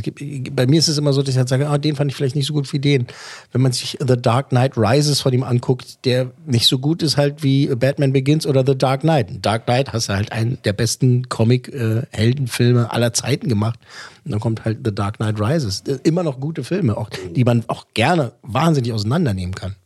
Bei 0.54 0.66
mir 0.66 0.78
ist 0.78 0.88
es 0.88 0.98
immer 0.98 1.12
so, 1.12 1.22
dass 1.22 1.34
ich 1.34 1.38
halt 1.38 1.48
sage, 1.48 1.68
ah, 1.68 1.78
den 1.78 1.96
fand 1.96 2.10
ich 2.10 2.16
vielleicht 2.16 2.36
nicht 2.36 2.46
so 2.46 2.52
gut 2.52 2.72
wie 2.72 2.78
den. 2.78 3.06
Wenn 3.52 3.60
man 3.60 3.72
sich 3.72 3.98
The 4.00 4.16
Dark 4.16 4.50
Knight 4.50 4.76
Rises 4.76 5.20
von 5.20 5.32
ihm 5.32 5.42
anguckt, 5.42 6.04
der 6.04 6.30
nicht 6.46 6.66
so 6.66 6.78
gut 6.78 7.02
ist 7.02 7.16
halt 7.16 7.42
wie 7.42 7.66
Batman 7.74 8.12
Begins 8.12 8.46
oder 8.46 8.64
The 8.66 8.76
Dark 8.76 9.00
Knight. 9.02 9.44
Dark 9.44 9.64
Knight 9.66 9.92
hast 9.92 10.08
du 10.08 10.14
halt 10.14 10.32
einen 10.32 10.58
der 10.64 10.72
besten 10.72 11.28
Comic-Heldenfilme 11.28 12.90
aller 12.90 13.12
Zeiten 13.12 13.48
gemacht. 13.48 13.78
Und 14.24 14.32
dann 14.32 14.40
kommt 14.40 14.64
halt 14.64 14.78
The 14.84 14.94
Dark 14.94 15.16
Knight 15.16 15.40
Rises. 15.40 15.82
Äh, 15.86 15.98
Immer 16.02 16.22
noch 16.22 16.40
gute 16.40 16.64
Filme, 16.64 16.96
auch, 16.96 17.10
die 17.10 17.44
man 17.44 17.64
auch 17.68 17.86
gerne 17.94 18.32
wahnsinnig 18.42 18.92
auseinandernehmen 18.92 19.54
kann. 19.54 19.76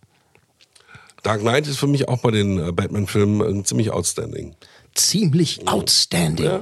Dark 1.23 1.41
Knight 1.41 1.67
ist 1.67 1.79
für 1.79 1.87
mich 1.87 2.09
auch 2.09 2.19
bei 2.19 2.31
den 2.31 2.59
äh, 2.59 2.73
Batman-Filmen 2.73 3.65
ziemlich 3.65 3.91
outstanding. 3.91 4.55
ziemlich 4.95 5.69
outstanding. 5.69 6.61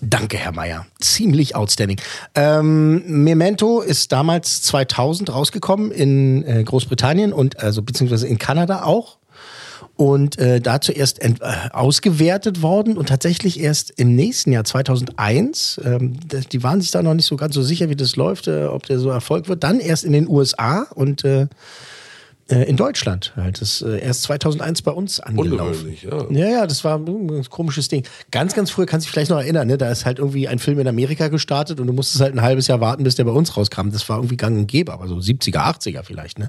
Danke, 0.00 0.36
Herr 0.36 0.52
Meier. 0.52 0.86
Ziemlich 1.00 1.54
outstanding. 1.54 2.00
Ähm, 2.34 3.02
Memento 3.24 3.80
ist 3.80 4.12
damals 4.12 4.62
2000 4.62 5.32
rausgekommen 5.32 5.90
in 5.90 6.44
äh, 6.46 6.64
Großbritannien 6.64 7.32
und 7.32 7.60
also 7.60 7.82
beziehungsweise 7.82 8.26
in 8.26 8.38
Kanada 8.38 8.84
auch. 8.84 9.18
Und 9.96 10.38
äh, 10.38 10.60
da 10.60 10.80
zuerst 10.80 11.20
ent- 11.20 11.42
äh, 11.42 11.68
ausgewertet 11.70 12.62
worden 12.62 12.96
und 12.96 13.08
tatsächlich 13.10 13.60
erst 13.60 13.90
im 13.90 14.16
nächsten 14.16 14.50
Jahr 14.50 14.64
2001. 14.64 15.80
Ähm, 15.84 16.18
die 16.50 16.62
waren 16.62 16.80
sich 16.80 16.90
da 16.90 17.02
noch 17.02 17.14
nicht 17.14 17.26
so 17.26 17.36
ganz 17.36 17.54
so 17.54 17.62
sicher, 17.62 17.88
wie 17.90 17.96
das 17.96 18.16
läuft, 18.16 18.48
äh, 18.48 18.64
ob 18.64 18.86
der 18.86 18.98
so 18.98 19.10
Erfolg 19.10 19.48
wird. 19.48 19.62
Dann 19.62 19.80
erst 19.80 20.04
in 20.04 20.12
den 20.12 20.28
USA 20.28 20.86
und 20.94 21.24
äh, 21.24 21.46
in 22.62 22.76
Deutschland. 22.76 23.32
Halt. 23.36 23.60
Das 23.60 23.80
ist 23.80 23.82
äh, 23.82 24.00
erst 24.00 24.22
2001 24.24 24.82
bei 24.82 24.90
uns 24.92 25.20
angelaufen. 25.20 25.96
Ja. 26.02 26.26
Ja, 26.30 26.48
ja, 26.48 26.66
das 26.66 26.84
war 26.84 26.98
ein 26.98 27.48
komisches 27.48 27.88
Ding. 27.88 28.04
Ganz, 28.30 28.54
ganz 28.54 28.70
früher, 28.70 28.86
kannst 28.86 29.06
du 29.06 29.08
dich 29.08 29.12
vielleicht 29.12 29.30
noch 29.30 29.38
erinnern, 29.38 29.68
ne? 29.68 29.78
da 29.78 29.90
ist 29.90 30.04
halt 30.04 30.18
irgendwie 30.18 30.48
ein 30.48 30.58
Film 30.58 30.78
in 30.78 30.88
Amerika 30.88 31.28
gestartet 31.28 31.80
und 31.80 31.86
du 31.86 31.92
musstest 31.92 32.20
halt 32.20 32.34
ein 32.34 32.42
halbes 32.42 32.66
Jahr 32.66 32.80
warten, 32.80 33.04
bis 33.04 33.14
der 33.14 33.24
bei 33.24 33.30
uns 33.30 33.56
rauskam. 33.56 33.90
Das 33.90 34.08
war 34.08 34.18
irgendwie 34.18 34.36
gang 34.36 34.56
und 34.56 34.66
gäbe, 34.66 34.92
aber 34.92 35.08
so 35.08 35.16
70er, 35.16 35.58
80er 35.58 36.02
vielleicht. 36.02 36.38
Ne? 36.38 36.48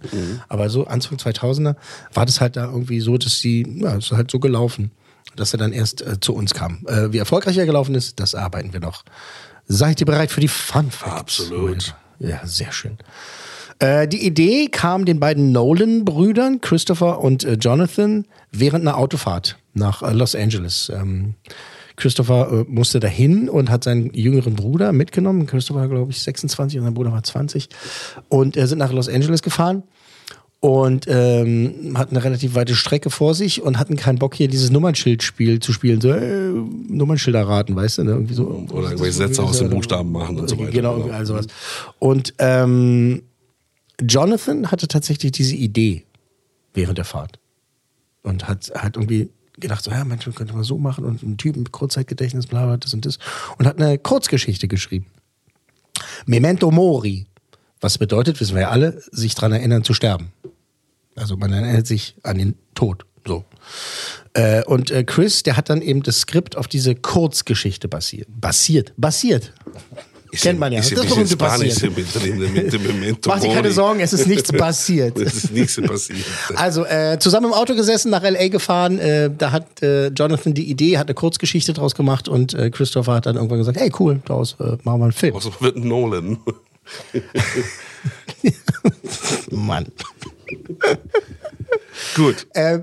Aber 0.49 0.69
so 0.69 0.85
Anfang 0.85 1.17
2000er 1.17 1.75
war 2.13 2.25
das 2.25 2.41
halt 2.41 2.55
da 2.55 2.65
irgendwie 2.65 2.99
so, 2.99 3.17
dass 3.17 3.39
sie, 3.39 3.65
ja, 3.81 3.95
es 3.95 4.05
ist 4.05 4.11
halt 4.11 4.31
so 4.31 4.39
gelaufen, 4.39 4.91
dass 5.35 5.53
er 5.53 5.59
dann 5.59 5.73
erst 5.73 6.01
äh, 6.01 6.19
zu 6.19 6.33
uns 6.33 6.53
kam. 6.53 6.85
Äh, 6.87 7.11
wie 7.11 7.17
erfolgreich 7.17 7.57
er 7.57 7.65
gelaufen 7.65 7.95
ist, 7.95 8.19
das 8.19 8.35
arbeiten 8.35 8.73
wir 8.73 8.79
noch. 8.79 9.03
Seid 9.65 9.99
ihr 10.01 10.05
bereit 10.05 10.31
für 10.31 10.41
die 10.41 10.47
Fun 10.47 10.91
Facts? 10.91 11.39
Absolut. 11.39 11.95
Ja, 12.19 12.41
sehr 12.45 12.71
schön. 12.71 12.97
Äh, 13.79 14.07
die 14.07 14.25
Idee 14.25 14.67
kam 14.67 15.05
den 15.05 15.19
beiden 15.19 15.51
Nolan-Brüdern, 15.51 16.61
Christopher 16.61 17.19
und 17.19 17.43
äh, 17.43 17.53
Jonathan, 17.53 18.25
während 18.51 18.87
einer 18.87 18.97
Autofahrt 18.97 19.57
nach 19.73 20.03
äh, 20.03 20.13
Los 20.13 20.35
Angeles. 20.35 20.91
Ähm, 20.93 21.35
Christopher 21.95 22.51
äh, 22.51 22.71
musste 22.71 22.99
dahin 22.99 23.49
und 23.49 23.69
hat 23.69 23.83
seinen 23.83 24.13
jüngeren 24.13 24.55
Bruder 24.55 24.91
mitgenommen. 24.91 25.45
Christopher 25.45 25.81
war, 25.81 25.87
glaube 25.87 26.11
ich, 26.11 26.21
26 26.21 26.79
und 26.79 26.85
sein 26.85 26.93
Bruder 26.93 27.11
war 27.11 27.23
20. 27.23 27.69
Und 28.29 28.57
äh, 28.57 28.67
sind 28.67 28.79
nach 28.79 28.91
Los 28.91 29.09
Angeles 29.09 29.41
gefahren 29.41 29.83
und 30.63 31.07
ähm, 31.09 31.95
hatten 31.97 32.15
eine 32.15 32.23
relativ 32.23 32.55
weite 32.55 32.73
Strecke 32.73 33.09
vor 33.09 33.33
sich 33.33 33.61
und 33.61 33.79
hatten 33.79 33.97
keinen 33.97 34.17
Bock, 34.17 34.33
hier 34.33 34.47
dieses 34.47 34.71
Nummernschildspiel 34.71 35.59
zu 35.59 35.73
spielen. 35.73 35.99
So, 35.99 36.09
äh, 36.11 36.53
Nummernschilder 36.87 37.45
raten, 37.45 37.75
weißt 37.75 37.97
du? 37.97 38.03
Ne? 38.05 38.11
Irgendwie 38.11 38.33
so, 38.33 38.65
Oder 38.71 38.91
irgendwelche 38.91 39.11
Sätze 39.11 39.43
aus 39.43 39.59
den 39.59 39.69
Buchstaben 39.69 40.11
machen 40.11 40.39
und 40.39 40.49
so 40.49 40.57
weiter. 40.57 40.71
Genau, 40.71 40.93
irgendwie 40.93 41.11
all 41.11 41.25
sowas. 41.25 41.47
Und 41.99 42.33
ähm, 42.39 43.23
Jonathan 44.01 44.71
hatte 44.71 44.87
tatsächlich 44.87 45.31
diese 45.31 45.55
Idee 45.55 46.05
während 46.73 46.97
der 46.97 47.05
Fahrt. 47.05 47.39
Und 48.23 48.47
hat, 48.47 48.71
hat 48.75 48.95
irgendwie 48.95 49.29
gedacht, 49.59 49.83
so, 49.83 49.91
ja, 49.91 50.03
Mensch, 50.03 50.27
könnte 50.35 50.53
man 50.53 50.63
so 50.63 50.77
machen 50.77 51.05
und 51.05 51.21
ein 51.23 51.37
Typ 51.37 51.55
mit 51.55 51.71
Kurzzeitgedächtnis, 51.71 52.47
bla, 52.47 52.65
bla, 52.65 52.77
das 52.77 52.93
und 52.93 53.05
das. 53.05 53.19
Und 53.57 53.65
hat 53.65 53.79
eine 53.79 53.97
Kurzgeschichte 53.97 54.67
geschrieben. 54.67 55.05
Memento 56.25 56.71
Mori. 56.71 57.27
Was 57.81 57.97
bedeutet, 57.97 58.39
wissen 58.39 58.55
wir 58.55 58.61
ja 58.61 58.69
alle, 58.69 59.01
sich 59.11 59.35
daran 59.35 59.51
erinnern 59.51 59.83
zu 59.83 59.93
sterben. 59.93 60.31
Also 61.15 61.35
man 61.35 61.51
erinnert 61.51 61.85
sich 61.85 62.15
an 62.23 62.37
den 62.37 62.55
Tod. 62.75 63.05
So. 63.27 63.45
Äh, 64.33 64.63
und 64.63 64.89
äh, 64.89 65.03
Chris, 65.03 65.43
der 65.43 65.57
hat 65.57 65.69
dann 65.69 65.81
eben 65.81 66.01
das 66.01 66.21
Skript 66.21 66.55
auf 66.57 66.67
diese 66.67 66.95
Kurzgeschichte 66.95 67.87
basiert. 67.87 68.27
Basiert. 68.29 68.93
Basiert. 68.97 69.53
Kennt 70.41 70.59
man 70.59 70.71
ja. 70.71 70.79
Ist 70.79 70.91
das 70.91 71.05
ist 71.05 71.09
berühmte 71.09 71.37
passiert. 71.37 71.81
dem, 71.81 72.53
mit 72.53 72.73
dem 72.73 72.83
Memento 72.83 73.29
Mach 73.29 73.39
dir 73.39 73.53
keine. 73.53 73.71
Sorgen, 73.71 73.99
es 73.99 74.13
ist 74.13 74.27
nichts 74.27 74.51
passiert. 74.57 75.17
Es 75.17 75.35
ist 75.35 75.51
nichts 75.51 75.79
passiert. 75.81 76.25
Also 76.55 76.85
äh, 76.85 77.17
zusammen 77.19 77.47
im 77.47 77.53
Auto 77.53 77.75
gesessen, 77.75 78.09
nach 78.09 78.23
L.A. 78.23 78.47
gefahren. 78.47 78.99
Äh, 78.99 79.29
da 79.35 79.51
hat 79.51 79.81
äh, 79.81 80.07
Jonathan 80.07 80.53
die 80.53 80.69
Idee, 80.69 80.97
hat 80.97 81.07
eine 81.07 81.15
Kurzgeschichte 81.15 81.73
draus 81.73 81.95
gemacht 81.95 82.27
und 82.27 82.53
äh, 82.53 82.69
Christopher 82.69 83.13
hat 83.13 83.25
dann 83.25 83.35
irgendwann 83.35 83.59
gesagt, 83.59 83.79
hey 83.79 83.91
cool, 83.99 84.21
daraus 84.25 84.55
äh, 84.59 84.77
machen 84.83 84.99
wir 84.99 85.03
einen 85.05 85.11
Film. 85.11 85.35
Außer 85.35 85.51
wird 85.59 85.77
Nolan. 85.77 86.37
Mann. 89.51 89.87
Gut. 92.15 92.47
Äh, 92.53 92.79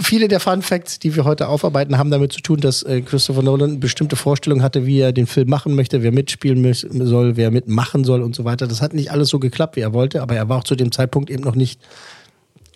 viele 0.00 0.28
der 0.28 0.40
Fun 0.40 0.62
Facts, 0.62 0.98
die 0.98 1.14
wir 1.14 1.24
heute 1.24 1.48
aufarbeiten, 1.48 1.98
haben 1.98 2.10
damit 2.10 2.32
zu 2.32 2.40
tun, 2.40 2.60
dass 2.60 2.82
äh, 2.82 3.00
Christopher 3.00 3.42
Nolan 3.42 3.80
bestimmte 3.80 4.16
Vorstellungen 4.16 4.62
hatte, 4.62 4.86
wie 4.86 5.00
er 5.00 5.12
den 5.12 5.26
Film 5.26 5.48
machen 5.48 5.74
möchte, 5.74 6.02
wer 6.02 6.12
mitspielen 6.12 6.72
soll, 6.72 7.36
wer 7.36 7.50
mitmachen 7.50 8.04
soll 8.04 8.22
und 8.22 8.34
so 8.34 8.44
weiter. 8.44 8.66
Das 8.66 8.80
hat 8.82 8.94
nicht 8.94 9.10
alles 9.10 9.28
so 9.28 9.38
geklappt, 9.38 9.76
wie 9.76 9.80
er 9.80 9.92
wollte, 9.92 10.22
aber 10.22 10.34
er 10.34 10.48
war 10.48 10.58
auch 10.58 10.64
zu 10.64 10.76
dem 10.76 10.92
Zeitpunkt 10.92 11.30
eben 11.30 11.42
noch 11.42 11.54
nicht 11.54 11.80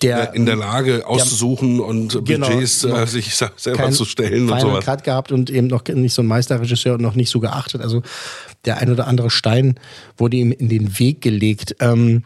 der 0.02 0.34
in 0.34 0.46
der 0.46 0.56
Lage 0.56 1.06
auszusuchen 1.06 1.80
und 1.80 2.24
Genau. 2.24 2.48
Budgets 2.48 2.84
äh, 2.84 2.88
Noch 2.88 3.06
sich 3.06 3.34
selber 3.34 3.90
zu 3.90 4.04
stellen 4.04 4.50
und 4.50 4.60
sowas. 4.60 4.84
Cut 4.84 5.04
gehabt 5.04 5.32
und 5.32 5.50
eben 5.50 5.68
noch 5.68 5.84
nicht 5.86 6.12
so 6.12 6.22
ein 6.22 6.26
Meisterregisseur 6.26 6.94
und 6.94 7.02
noch 7.02 7.14
nicht 7.14 7.30
so 7.30 7.40
geachtet. 7.40 7.80
Also 7.80 8.02
der 8.64 8.78
ein 8.78 8.90
oder 8.90 9.06
andere 9.06 9.30
Stein 9.30 9.78
wurde 10.16 10.36
ihm 10.36 10.52
in 10.52 10.68
den 10.68 10.98
Weg 10.98 11.20
gelegt. 11.20 11.76
Ähm, 11.80 12.24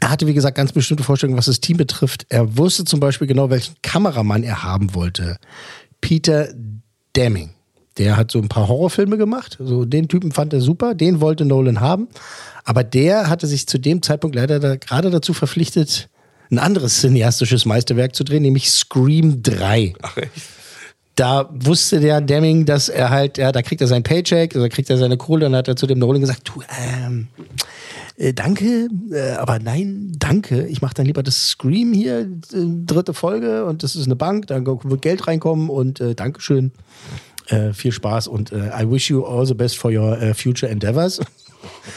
er 0.00 0.10
hatte, 0.10 0.26
wie 0.26 0.34
gesagt, 0.34 0.56
ganz 0.56 0.72
bestimmte 0.72 1.04
Vorstellungen, 1.04 1.38
was 1.38 1.46
das 1.46 1.60
Team 1.60 1.76
betrifft. 1.76 2.26
Er 2.28 2.56
wusste 2.56 2.84
zum 2.84 3.00
Beispiel 3.00 3.26
genau, 3.26 3.50
welchen 3.50 3.74
Kameramann 3.82 4.42
er 4.42 4.62
haben 4.62 4.94
wollte. 4.94 5.36
Peter 6.00 6.48
Deming. 7.16 7.50
Der 7.98 8.16
hat 8.16 8.30
so 8.30 8.38
ein 8.38 8.48
paar 8.48 8.68
Horrorfilme 8.68 9.18
gemacht. 9.18 9.58
So 9.60 9.84
den 9.84 10.08
Typen 10.08 10.32
fand 10.32 10.54
er 10.54 10.62
super. 10.62 10.94
Den 10.94 11.20
wollte 11.20 11.44
Nolan 11.44 11.80
haben. 11.80 12.08
Aber 12.64 12.84
der 12.84 13.28
hatte 13.28 13.46
sich 13.46 13.66
zu 13.66 13.78
dem 13.78 14.00
Zeitpunkt 14.02 14.34
leider 14.34 14.60
da, 14.60 14.76
gerade 14.76 15.10
dazu 15.10 15.34
verpflichtet, 15.34 16.08
ein 16.50 16.58
anderes 16.58 17.00
cineastisches 17.00 17.64
Meisterwerk 17.64 18.14
zu 18.14 18.24
drehen, 18.24 18.42
nämlich 18.42 18.70
Scream 18.70 19.42
3 19.42 19.94
Ach, 20.02 20.16
echt? 20.16 20.30
da 21.16 21.48
wusste 21.52 22.00
der 22.00 22.20
Deming, 22.20 22.64
dass 22.66 22.88
er 22.88 23.10
halt, 23.10 23.38
ja, 23.38 23.52
da 23.52 23.62
kriegt 23.62 23.80
er 23.80 23.86
sein 23.86 24.02
Paycheck, 24.02 24.52
da 24.52 24.68
kriegt 24.68 24.88
er 24.90 24.98
seine 24.98 25.16
Kohle, 25.16 25.46
dann 25.46 25.56
hat 25.56 25.68
er 25.68 25.76
zu 25.76 25.86
dem 25.86 25.98
Nolan 25.98 26.20
gesagt, 26.20 26.48
du, 26.48 26.62
ähm, 26.78 27.28
äh, 28.16 28.32
danke, 28.32 28.88
äh, 29.10 29.32
aber 29.32 29.58
nein, 29.58 30.12
danke, 30.18 30.66
ich 30.66 30.82
mache 30.82 30.94
dann 30.94 31.06
lieber 31.06 31.22
das 31.22 31.48
Scream 31.48 31.92
hier, 31.92 32.20
äh, 32.20 32.26
dritte 32.84 33.14
Folge 33.14 33.64
und 33.64 33.82
das 33.82 33.96
ist 33.96 34.06
eine 34.06 34.16
Bank, 34.16 34.46
da 34.48 34.64
wird 34.64 35.02
Geld 35.02 35.26
reinkommen 35.26 35.68
und 35.68 36.00
äh, 36.00 36.14
Dankeschön, 36.14 36.72
äh, 37.48 37.72
viel 37.72 37.92
Spaß 37.92 38.28
und 38.28 38.52
äh, 38.52 38.68
I 38.68 38.90
wish 38.90 39.10
you 39.10 39.24
all 39.24 39.46
the 39.46 39.54
best 39.54 39.78
for 39.78 39.90
your 39.90 40.34
future 40.34 40.70
endeavors. 40.70 41.20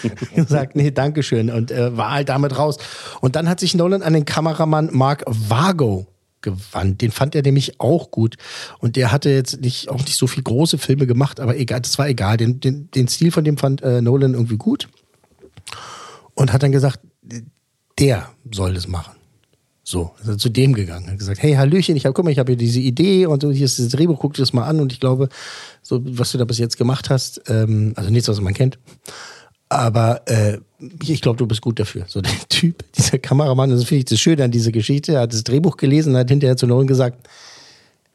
gesagt, 0.35 0.75
nee, 0.75 0.91
Dankeschön 0.91 1.49
und 1.49 1.71
war 1.71 2.11
halt 2.11 2.29
damit 2.29 2.55
raus. 2.55 2.77
Und 3.21 3.35
dann 3.35 3.49
hat 3.49 3.59
sich 3.59 3.73
Nolan 3.73 4.03
an 4.03 4.13
den 4.13 4.23
Kameramann 4.23 4.89
Mark 4.91 5.23
Vago 5.25 6.05
gewandt. 6.45 7.01
Den 7.01 7.11
fand 7.11 7.35
er 7.35 7.41
nämlich 7.41 7.81
auch 7.81 8.11
gut. 8.11 8.35
Und 8.79 8.95
der 8.95 9.11
hatte 9.11 9.29
jetzt 9.31 9.59
nicht, 9.59 9.89
auch 9.89 9.99
nicht 9.99 10.15
so 10.15 10.27
viel 10.27 10.43
große 10.43 10.77
Filme 10.77 11.07
gemacht, 11.07 11.41
aber 11.41 11.57
egal, 11.57 11.81
das 11.81 11.97
war 11.97 12.07
egal. 12.07 12.37
Den, 12.37 12.61
den, 12.61 12.89
den 12.91 13.09
Stil 13.09 13.31
von 13.31 13.43
dem 13.43 13.57
fand 13.57 13.81
äh, 13.81 14.01
Nolan 14.01 14.33
irgendwie 14.33 14.57
gut. 14.57 14.87
Und 16.35 16.53
hat 16.53 16.63
dann 16.63 16.71
gesagt, 16.71 16.99
der 17.99 18.29
soll 18.51 18.73
das 18.73 18.87
machen. 18.87 19.15
So, 19.87 20.11
ist 20.25 20.39
zu 20.39 20.49
dem 20.49 20.73
gegangen, 20.73 21.11
hat 21.11 21.19
gesagt, 21.19 21.43
hey 21.43 21.53
Hallöchen, 21.53 21.95
ich 21.95 22.05
habe, 22.05 22.13
guck 22.13 22.25
mal, 22.25 22.31
ich 22.31 22.39
habe 22.39 22.51
hier 22.51 22.57
diese 22.57 22.79
Idee 22.79 23.27
und 23.27 23.43
so, 23.43 23.51
hier 23.51 23.65
ist 23.65 23.77
das 23.77 23.89
Drehbuch, 23.89 24.19
guck 24.19 24.33
dir 24.33 24.41
das 24.41 24.51
mal 24.51 24.65
an 24.65 24.79
und 24.79 24.91
ich 24.91 24.99
glaube, 24.99 25.29
so 25.83 26.01
was 26.03 26.31
du 26.31 26.39
da 26.39 26.45
bis 26.45 26.57
jetzt 26.57 26.77
gemacht 26.77 27.11
hast, 27.11 27.43
ähm, 27.49 27.93
also 27.95 28.09
nichts, 28.09 28.27
was 28.27 28.41
man 28.41 28.55
kennt, 28.55 28.79
aber 29.69 30.27
äh, 30.27 30.57
ich 31.03 31.21
glaube, 31.21 31.37
du 31.37 31.45
bist 31.45 31.61
gut 31.61 31.79
dafür. 31.79 32.05
So 32.07 32.21
der 32.23 32.31
Typ, 32.49 32.83
dieser 32.93 33.19
Kameramann, 33.19 33.69
das 33.69 33.83
finde 33.83 33.99
ich 33.99 34.05
das 34.05 34.19
Schöne 34.19 34.43
an 34.43 34.51
dieser 34.51 34.71
Geschichte, 34.71 35.19
hat 35.19 35.33
das 35.33 35.43
Drehbuch 35.43 35.77
gelesen 35.77 36.13
und 36.13 36.19
hat 36.19 36.29
hinterher 36.29 36.57
zu 36.57 36.65
Nolan 36.65 36.87
gesagt, 36.87 37.27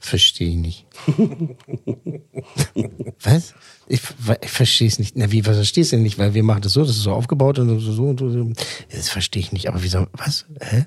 verstehe 0.00 0.48
ich 0.48 0.56
nicht. 0.56 0.86
was? 3.22 3.54
Ich, 3.86 4.00
ich 4.40 4.50
verstehe 4.50 4.88
es 4.88 4.98
nicht. 4.98 5.16
Na, 5.16 5.30
wie, 5.30 5.46
was 5.46 5.56
verstehst 5.56 5.92
du 5.92 5.96
denn 5.96 6.02
nicht? 6.02 6.18
Weil 6.18 6.34
wir 6.34 6.42
machen 6.42 6.62
das 6.62 6.72
so, 6.72 6.80
das 6.80 6.90
ist 6.96 7.02
so 7.02 7.12
aufgebaut 7.12 7.58
und 7.58 7.78
so, 7.80 7.92
so 7.92 8.04
und 8.04 8.18
so. 8.18 8.52
Das 8.90 9.08
verstehe 9.10 9.40
ich 9.40 9.52
nicht. 9.52 9.68
Aber 9.68 9.82
wieso, 9.82 10.06
was? 10.12 10.46
Hä? 10.60 10.86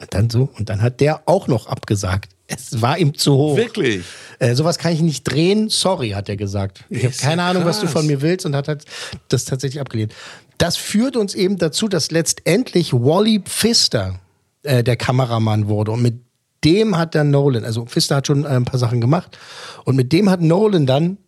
Und 0.00 0.14
dann 0.14 0.30
so. 0.30 0.48
Und 0.56 0.70
dann 0.70 0.80
hat 0.80 1.00
der 1.00 1.28
auch 1.28 1.48
noch 1.48 1.66
abgesagt. 1.66 2.32
Es 2.46 2.80
war 2.80 2.98
ihm 2.98 3.14
zu 3.14 3.34
hoch. 3.34 3.56
Wirklich? 3.56 4.04
Äh, 4.38 4.54
sowas 4.54 4.78
kann 4.78 4.92
ich 4.92 5.00
nicht 5.02 5.24
drehen. 5.24 5.68
Sorry, 5.68 6.10
hat 6.10 6.28
er 6.28 6.36
gesagt. 6.36 6.84
Ich 6.88 7.04
habe 7.04 7.14
keine 7.14 7.42
Ahnung, 7.42 7.64
was 7.64 7.80
du 7.80 7.86
krass. 7.86 7.92
von 7.92 8.06
mir 8.06 8.22
willst 8.22 8.46
und 8.46 8.56
hat 8.56 8.68
halt 8.68 8.84
das 9.28 9.44
tatsächlich 9.44 9.80
abgelehnt. 9.80 10.14
Das 10.56 10.76
führt 10.76 11.16
uns 11.16 11.34
eben 11.34 11.58
dazu, 11.58 11.88
dass 11.88 12.10
letztendlich 12.10 12.92
Wally 12.92 13.42
Pfister 13.44 14.20
äh, 14.62 14.82
der 14.82 14.96
Kameramann 14.96 15.68
wurde. 15.68 15.92
Und 15.92 16.02
mit 16.02 16.20
dem 16.64 16.96
hat 16.96 17.14
dann 17.14 17.30
Nolan, 17.30 17.64
also 17.64 17.86
Pfister 17.86 18.16
hat 18.16 18.26
schon 18.26 18.44
äh, 18.44 18.48
ein 18.48 18.64
paar 18.64 18.78
Sachen 18.78 19.00
gemacht. 19.00 19.38
Und 19.84 19.96
mit 19.96 20.12
dem 20.12 20.28
hat 20.30 20.40
Nolan 20.40 20.86
dann 20.86 21.18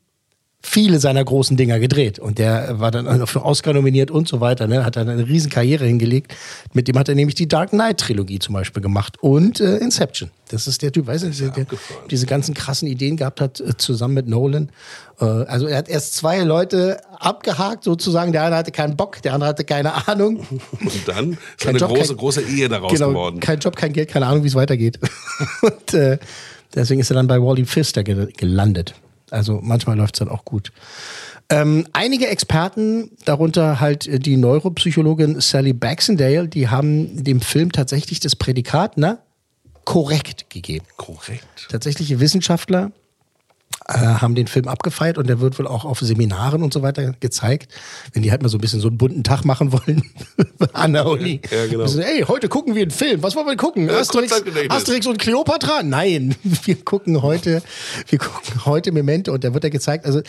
viele 0.63 1.01
seiner 1.01 1.25
großen 1.25 1.57
Dinger 1.57 1.79
gedreht. 1.81 2.19
Und 2.19 2.39
der 2.39 2.79
war 2.81 2.91
dann 2.91 3.27
für 3.27 3.45
Oscar 3.45 3.73
nominiert 3.73 4.11
und 4.11 4.29
so 4.29 4.41
weiter. 4.41 4.69
Ne? 4.69 4.85
Hat 4.85 4.97
dann 4.97 5.09
eine 5.09 5.27
riesen 5.27 5.51
Karriere 5.51 5.85
hingelegt. 5.85 6.35
Mit 6.73 6.89
dem 6.89 6.97
hat 6.99 7.09
er 7.09 7.15
nämlich 7.15 7.35
die 7.35 7.49
Dark 7.49 7.71
Knight 7.71 7.99
Trilogie 7.99 8.39
zum 8.39 8.55
Beispiel 8.55 8.83
gemacht 8.83 9.17
und 9.21 9.61
äh, 9.61 9.79
Inception. 9.79 10.31
Das 10.49 10.67
ist 10.67 10.83
der 10.83 10.93
Typ, 10.93 11.07
weißt 11.07 11.25
du, 11.25 11.31
der, 11.31 11.49
der 11.49 11.67
diese 12.11 12.27
ganzen 12.27 12.55
krassen 12.55 12.87
Ideen 12.87 13.17
gehabt 13.17 13.41
hat, 13.41 13.61
äh, 13.61 13.77
zusammen 13.77 14.15
mit 14.15 14.29
Nolan. 14.29 14.71
Äh, 15.21 15.25
also 15.25 15.67
er 15.67 15.79
hat 15.79 15.89
erst 15.89 16.15
zwei 16.15 16.41
Leute 16.41 17.01
abgehakt, 17.19 17.85
sozusagen. 17.85 18.33
Der 18.33 18.45
eine 18.45 18.57
hatte 18.57 18.71
keinen 18.71 18.97
Bock, 18.97 19.21
der 19.23 19.35
andere 19.35 19.49
hatte 19.51 19.65
keine 19.65 20.07
Ahnung. 20.09 20.47
Und 20.81 21.09
dann 21.09 21.39
ist 21.59 21.67
eine 21.67 21.79
Job, 21.79 21.89
große, 21.91 22.09
kein- 22.09 22.17
große 22.17 22.43
Ehe 22.43 22.69
daraus 22.69 22.93
genau, 22.93 23.09
geworden. 23.09 23.41
kein 23.41 23.59
Job, 23.59 23.75
kein 23.77 23.93
Geld, 23.93 24.11
keine 24.11 24.27
Ahnung, 24.27 24.45
wie 24.45 24.49
es 24.49 24.55
weitergeht. 24.55 24.99
und 25.63 25.95
äh, 25.95 26.19
deswegen 26.75 27.01
ist 27.01 27.11
er 27.11 27.15
dann 27.15 27.27
bei 27.27 27.41
Wally 27.41 27.65
Pfister 27.65 28.05
ge 28.05 28.29
gelandet. 28.37 28.95
Also 29.33 29.61
manchmal 29.63 29.97
läuft 29.97 30.15
es 30.15 30.19
dann 30.21 30.29
auch 30.29 30.45
gut. 30.45 30.73
Ähm, 31.49 31.87
einige 31.93 32.29
Experten, 32.29 33.11
darunter 33.25 33.81
halt 33.81 34.07
äh, 34.07 34.19
die 34.19 34.37
Neuropsychologin 34.37 35.41
Sally 35.41 35.73
Baxendale, 35.73 36.49
die 36.49 36.69
haben 36.69 37.25
dem 37.25 37.41
Film 37.41 37.73
tatsächlich 37.73 38.21
das 38.21 38.37
Prädikat, 38.37 38.93
na, 38.97 39.19
korrekt 39.85 40.51
gegeben. 40.51 40.87
Korrekt. 40.97 41.69
Tatsächliche 41.71 42.21
Wissenschaftler 42.21 42.93
äh, 43.89 43.99
haben 43.99 44.35
den 44.35 44.47
Film 44.47 44.69
abgefeiert 44.69 45.19
und 45.19 45.29
der 45.29 45.41
wird 45.41 45.59
wohl 45.59 45.67
auch 45.67 45.85
auf 45.85 46.01
Seminaren 46.01 46.63
und 46.63 46.73
so 46.73 46.83
weiter 46.83 47.15
gezeigt. 47.21 47.73
Wenn 48.13 48.23
die 48.23 48.31
halt 48.31 48.43
mal 48.43 48.49
so 48.49 48.59
ein 48.59 48.61
bisschen 48.61 48.81
so 48.81 48.89
einen 48.89 48.99
bunten 48.99 49.25
Tag 49.25 49.45
machen 49.45 49.73
wollen 49.73 50.03
an 50.73 50.93
der 50.93 51.07
Uni. 51.07 51.41
Ja, 51.51 51.67
genau. 51.67 51.83
Also, 51.83 52.01
ey, 52.01 52.23
heute 52.23 52.49
gucken 52.49 52.75
wir 52.75 52.83
einen 52.83 52.91
Film. 52.91 53.23
Was 53.23 53.35
wollen 53.35 53.47
wir 53.47 53.57
gucken? 53.57 53.89
Ja, 53.89 53.99
Asterix. 53.99 54.33
Asterix 54.69 55.07
und 55.07 55.19
Cleopatra? 55.19 55.83
Nein, 55.83 56.35
wir 56.43 56.77
gucken 56.77 57.23
heute, 57.23 57.63
wir 58.09 58.19
gucken 58.19 58.65
heute 58.67 58.93
Memento 58.93 59.33
und 59.33 59.45
da 59.45 59.55
wird 59.55 59.65
er 59.65 59.71
gezeigt. 59.71 60.07
Also 60.07 60.23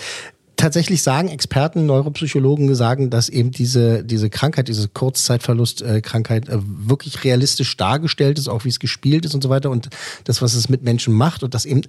tatsächlich 0.56 1.04
sagen 1.04 1.28
Experten, 1.28 1.86
Neuropsychologen 1.86 2.74
sagen, 2.76 3.10
dass 3.10 3.30
eben 3.30 3.52
diese, 3.52 4.04
diese 4.04 4.30
Krankheit, 4.30 4.68
diese 4.68 4.88
Kurzzeitverlust-Krankheit 4.88 6.50
äh, 6.50 6.60
wirklich 6.62 7.24
realistisch 7.24 7.76
dargestellt 7.78 8.40
ist, 8.40 8.48
auch 8.48 8.64
wie 8.64 8.70
es 8.70 8.80
gespielt 8.80 9.26
ist 9.26 9.36
und 9.36 9.44
so 9.44 9.50
weiter 9.50 9.70
und 9.70 9.90
das, 10.24 10.42
was 10.42 10.54
es 10.54 10.70
mit 10.70 10.84
Menschen 10.84 11.14
macht 11.14 11.44
und 11.44 11.54
dass 11.54 11.66
eben 11.66 11.82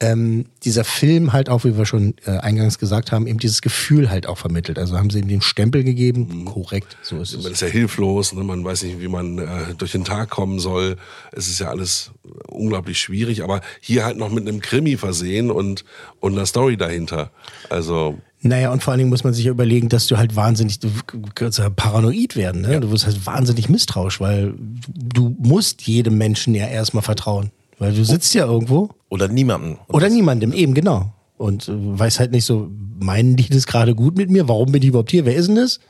ähm, 0.00 0.46
dieser 0.64 0.84
Film 0.84 1.32
halt 1.32 1.48
auch, 1.48 1.64
wie 1.64 1.78
wir 1.78 1.86
schon 1.86 2.14
äh, 2.26 2.32
eingangs 2.32 2.78
gesagt 2.78 3.12
haben, 3.12 3.26
eben 3.26 3.38
dieses 3.38 3.62
Gefühl 3.62 4.10
halt 4.10 4.26
auch 4.26 4.38
vermittelt. 4.38 4.78
Also 4.78 4.98
haben 4.98 5.08
sie 5.08 5.20
ihm 5.20 5.28
den 5.28 5.40
Stempel 5.40 5.84
gegeben, 5.84 6.44
korrekt, 6.44 6.96
so 7.02 7.20
ist 7.20 7.32
es. 7.32 7.44
Man 7.44 7.52
ist 7.52 7.62
ja 7.62 7.68
hilflos, 7.68 8.32
ne? 8.32 8.42
man 8.42 8.64
weiß 8.64 8.82
nicht, 8.82 9.00
wie 9.00 9.08
man 9.08 9.38
äh, 9.38 9.74
durch 9.78 9.92
den 9.92 10.04
Tag 10.04 10.30
kommen 10.30 10.58
soll. 10.58 10.96
Es 11.32 11.46
ist 11.48 11.60
ja 11.60 11.68
alles 11.68 12.10
unglaublich 12.48 12.98
schwierig, 12.98 13.44
aber 13.44 13.60
hier 13.80 14.04
halt 14.04 14.16
noch 14.16 14.30
mit 14.30 14.48
einem 14.48 14.60
Krimi 14.60 14.96
versehen 14.96 15.50
und, 15.50 15.84
und 16.18 16.32
einer 16.32 16.46
Story 16.46 16.76
dahinter. 16.76 17.30
Also, 17.70 18.18
Naja, 18.42 18.72
und 18.72 18.82
vor 18.82 18.92
allen 18.92 18.98
Dingen 18.98 19.10
muss 19.10 19.22
man 19.22 19.32
sich 19.32 19.44
ja 19.44 19.52
überlegen, 19.52 19.88
dass 19.88 20.08
du 20.08 20.18
halt 20.18 20.34
wahnsinnig, 20.34 20.80
du 20.80 20.90
kannst 21.36 21.58
ja 21.58 21.70
paranoid 21.70 22.34
werden, 22.34 22.62
ne? 22.62 22.80
Du 22.80 22.90
wirst 22.90 23.06
halt 23.06 23.24
wahnsinnig 23.26 23.68
misstrauisch, 23.68 24.20
weil 24.20 24.54
du 24.88 25.36
musst 25.38 25.82
jedem 25.82 26.18
Menschen 26.18 26.54
ja 26.54 26.66
erstmal 26.66 27.02
vertrauen. 27.04 27.52
Weil 27.78 27.92
du 27.92 28.04
sitzt 28.04 28.34
ja 28.34 28.46
irgendwo. 28.46 28.90
Oder 29.08 29.28
niemandem. 29.28 29.78
Oder 29.88 30.06
das- 30.06 30.14
niemandem, 30.14 30.52
eben, 30.52 30.74
genau. 30.74 31.12
Und 31.36 31.68
äh, 31.68 31.72
weiß 31.74 32.20
halt 32.20 32.30
nicht 32.32 32.44
so, 32.44 32.70
meinen 33.00 33.36
die 33.36 33.48
das 33.48 33.66
gerade 33.66 33.94
gut 33.94 34.16
mit 34.16 34.30
mir? 34.30 34.48
Warum 34.48 34.72
bin 34.72 34.82
ich 34.82 34.88
überhaupt 34.88 35.10
hier? 35.10 35.24
Wer 35.24 35.34
ist 35.34 35.48
denn 35.48 35.56
das? 35.56 35.80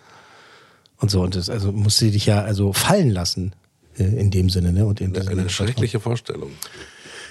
Und 0.99 1.11
so, 1.11 1.20
und 1.23 1.37
das, 1.37 1.51
also 1.51 1.70
musst 1.73 2.01
du 2.01 2.11
dich 2.11 2.27
ja 2.27 2.42
also 2.42 2.73
fallen 2.73 3.11
lassen, 3.11 3.53
äh, 3.99 4.05
in 4.05 4.31
dem 4.31 4.49
Sinne, 4.49 4.73
ne? 4.73 4.87
Und 4.87 5.01
in 5.01 5.12
diesem 5.12 5.29
eine 5.38 5.51
schreckliche 5.51 6.01
Vorstellung. 6.01 6.51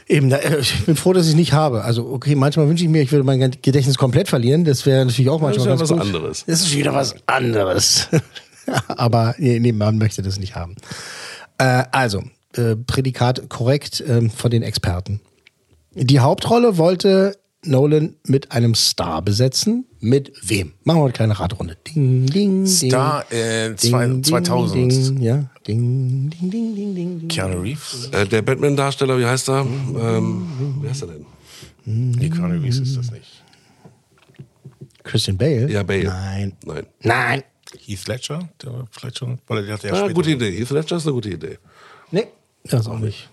Eben, 0.07 0.29
da, 0.29 0.37
äh, 0.37 0.59
ich 0.59 0.85
bin 0.85 0.95
froh, 0.95 1.13
dass 1.13 1.25
ich 1.25 1.31
es 1.31 1.35
nicht 1.35 1.53
habe. 1.53 1.83
Also, 1.83 2.07
okay, 2.11 2.35
manchmal 2.35 2.67
wünsche 2.67 2.83
ich 2.83 2.89
mir, 2.89 3.01
ich 3.01 3.11
würde 3.11 3.23
mein 3.23 3.39
Gedächtnis 3.39 3.97
komplett 3.97 4.27
verlieren. 4.27 4.63
Das 4.65 4.85
wäre 4.85 5.05
natürlich 5.05 5.29
auch 5.29 5.41
manchmal 5.41 5.65
ja 5.65 5.71
ganz 5.71 5.81
was 5.81 5.89
gut. 5.89 6.01
anderes. 6.01 6.43
Das 6.45 6.61
ist 6.61 6.75
wieder 6.75 6.93
was 6.93 7.15
anderes. 7.25 8.09
Aber 8.87 9.33
nee, 9.37 9.59
nee, 9.59 9.71
man 9.71 9.97
möchte 9.97 10.21
das 10.21 10.39
nicht 10.39 10.55
haben. 10.55 10.75
Äh, 11.57 11.83
also, 11.91 12.21
äh, 12.55 12.75
Prädikat 12.75 13.49
korrekt 13.49 14.03
ähm, 14.07 14.29
von 14.29 14.51
den 14.51 14.63
Experten. 14.63 15.19
Die 15.95 16.19
Hauptrolle 16.19 16.77
wollte 16.77 17.37
Nolan 17.65 18.15
mit 18.27 18.51
einem 18.51 18.75
Star 18.75 19.21
besetzen. 19.21 19.85
Mit 19.99 20.33
wem? 20.43 20.73
Machen 20.83 20.97
wir 20.99 21.03
eine 21.05 21.13
kleine 21.13 21.39
Radrunde. 21.39 21.77
Ding, 21.87 22.25
ding, 22.25 22.65
ding. 22.65 22.89
Star, 22.89 23.31
äh, 23.31 23.73
zwei- 23.77 24.05
Ding, 24.07 24.21
ding, 24.21 24.23
2000. 24.23 24.91
Ding, 24.91 25.21
ja. 25.21 25.49
Ding, 25.65 26.29
ding, 26.29 26.49
ding, 26.51 26.75
ding, 26.75 26.95
ding. 27.19 27.27
Keanu 27.29 27.61
Reeves? 27.61 28.09
Äh, 28.11 28.27
der 28.27 28.41
Batman-Darsteller, 28.41 29.17
wie 29.17 29.25
heißt 29.25 29.47
er? 29.49 29.61
Ähm, 29.61 30.79
wie 30.81 30.89
heißt 30.89 31.03
er 31.03 31.07
denn? 31.09 31.25
Nee, 31.85 32.29
Keanu 32.29 32.59
Reeves 32.61 32.79
ist 32.79 32.97
das 32.97 33.11
nicht. 33.11 33.43
Christian 35.03 35.37
Bale? 35.37 35.69
Ja, 35.71 35.83
Bale. 35.83 36.03
Nein. 36.05 36.53
Nein. 36.65 36.85
Nein. 37.01 37.43
Heath 37.85 38.07
Ledger? 38.07 38.49
Der 38.61 38.73
war 38.73 38.87
vielleicht 38.91 39.17
schon, 39.19 39.39
weil 39.47 39.65
der 39.65 39.73
hatte 39.75 39.87
ja 39.87 39.93
Ah, 39.93 40.07
gute 40.09 40.31
Idee. 40.31 40.51
Heath 40.51 40.69
Ledger 40.71 40.97
ist 40.97 41.05
eine 41.05 41.13
gute 41.13 41.29
Idee. 41.29 41.57
Nee. 42.11 42.27
Das 42.63 42.87
auch 42.87 42.99
nicht. 42.99 43.29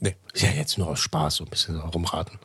Nee. 0.00 0.16
Ist 0.32 0.42
ja 0.42 0.50
jetzt 0.50 0.78
nur 0.78 0.88
aus 0.88 1.00
Spaß, 1.00 1.36
so 1.36 1.44
ein 1.44 1.50
bisschen 1.50 1.78
rumraten. 1.80 2.38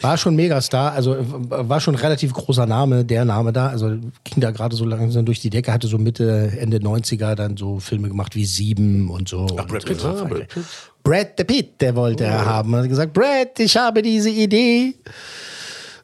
War 0.00 0.16
schon 0.16 0.36
Megastar, 0.36 0.92
also 0.92 1.16
war 1.18 1.80
schon 1.80 1.94
relativ 1.94 2.32
großer 2.32 2.66
Name, 2.66 3.04
der 3.04 3.24
Name 3.24 3.52
da. 3.52 3.68
Also 3.68 3.88
ging 3.88 4.40
da 4.40 4.50
gerade 4.50 4.76
so 4.76 4.84
langsam 4.84 5.24
durch 5.24 5.40
die 5.40 5.50
Decke, 5.50 5.72
hatte 5.72 5.88
so 5.88 5.98
Mitte, 5.98 6.52
Ende 6.58 6.78
90er 6.78 7.34
dann 7.34 7.56
so 7.56 7.80
Filme 7.80 8.08
gemacht 8.08 8.36
wie 8.36 8.44
Sieben 8.44 9.10
und 9.10 9.28
so. 9.28 9.46
Ach, 9.58 9.66
Brad 9.66 9.84
und, 9.84 9.84
Pitt. 9.86 10.04
Ah, 10.04 10.24
Brad 10.24 10.48
Pitt. 10.48 10.64
Brad 11.02 11.28
the 11.38 11.44
Pitt, 11.44 11.80
der 11.80 11.96
wollte 11.96 12.24
er 12.24 12.44
haben. 12.44 12.74
Er 12.74 12.82
hat 12.82 12.88
gesagt, 12.88 13.12
Brad, 13.12 13.58
ich 13.58 13.76
habe 13.76 14.02
diese 14.02 14.30
Idee. 14.30 14.94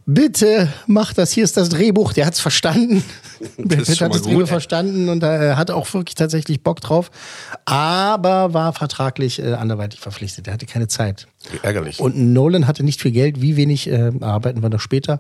Bitte 0.07 0.69
mach 0.87 1.14
das, 1.14 1.33
hier 1.33 1.45
ist 1.45 1.57
das 1.57 1.71
Drehbuch. 1.71 2.12
Der 2.12 2.27
hat's 2.27 2.40
verstanden. 2.40 3.03
Brad 3.59 3.81
ist 3.81 3.88
Pitt 3.88 4.01
hat 4.03 4.14
das 4.14 4.23
Drehbuch 4.23 4.40
gut. 4.40 4.49
verstanden 4.49 5.09
und 5.09 5.23
er 5.23 5.57
hatte 5.57 5.75
auch 5.75 5.93
wirklich 5.95 6.14
tatsächlich 6.14 6.62
Bock 6.62 6.81
drauf. 6.81 7.11
Aber 7.64 8.53
war 8.53 8.73
vertraglich 8.75 9.40
äh, 9.43 9.55
anderweitig 9.55 10.01
verpflichtet. 10.01 10.47
Er 10.47 10.53
hatte 10.55 10.67
keine 10.67 10.88
Zeit. 10.88 11.27
Wie 11.51 11.59
ärgerlich. 11.62 12.01
Und 12.01 12.17
Nolan 12.19 12.67
hatte 12.67 12.85
nicht 12.85 13.01
viel 13.01 13.12
Geld, 13.12 13.40
wie 13.40 13.57
wenig 13.57 13.88
äh, 13.88 14.12
arbeiten 14.21 14.62
wir 14.62 14.69
noch 14.69 14.81
später. 14.81 15.19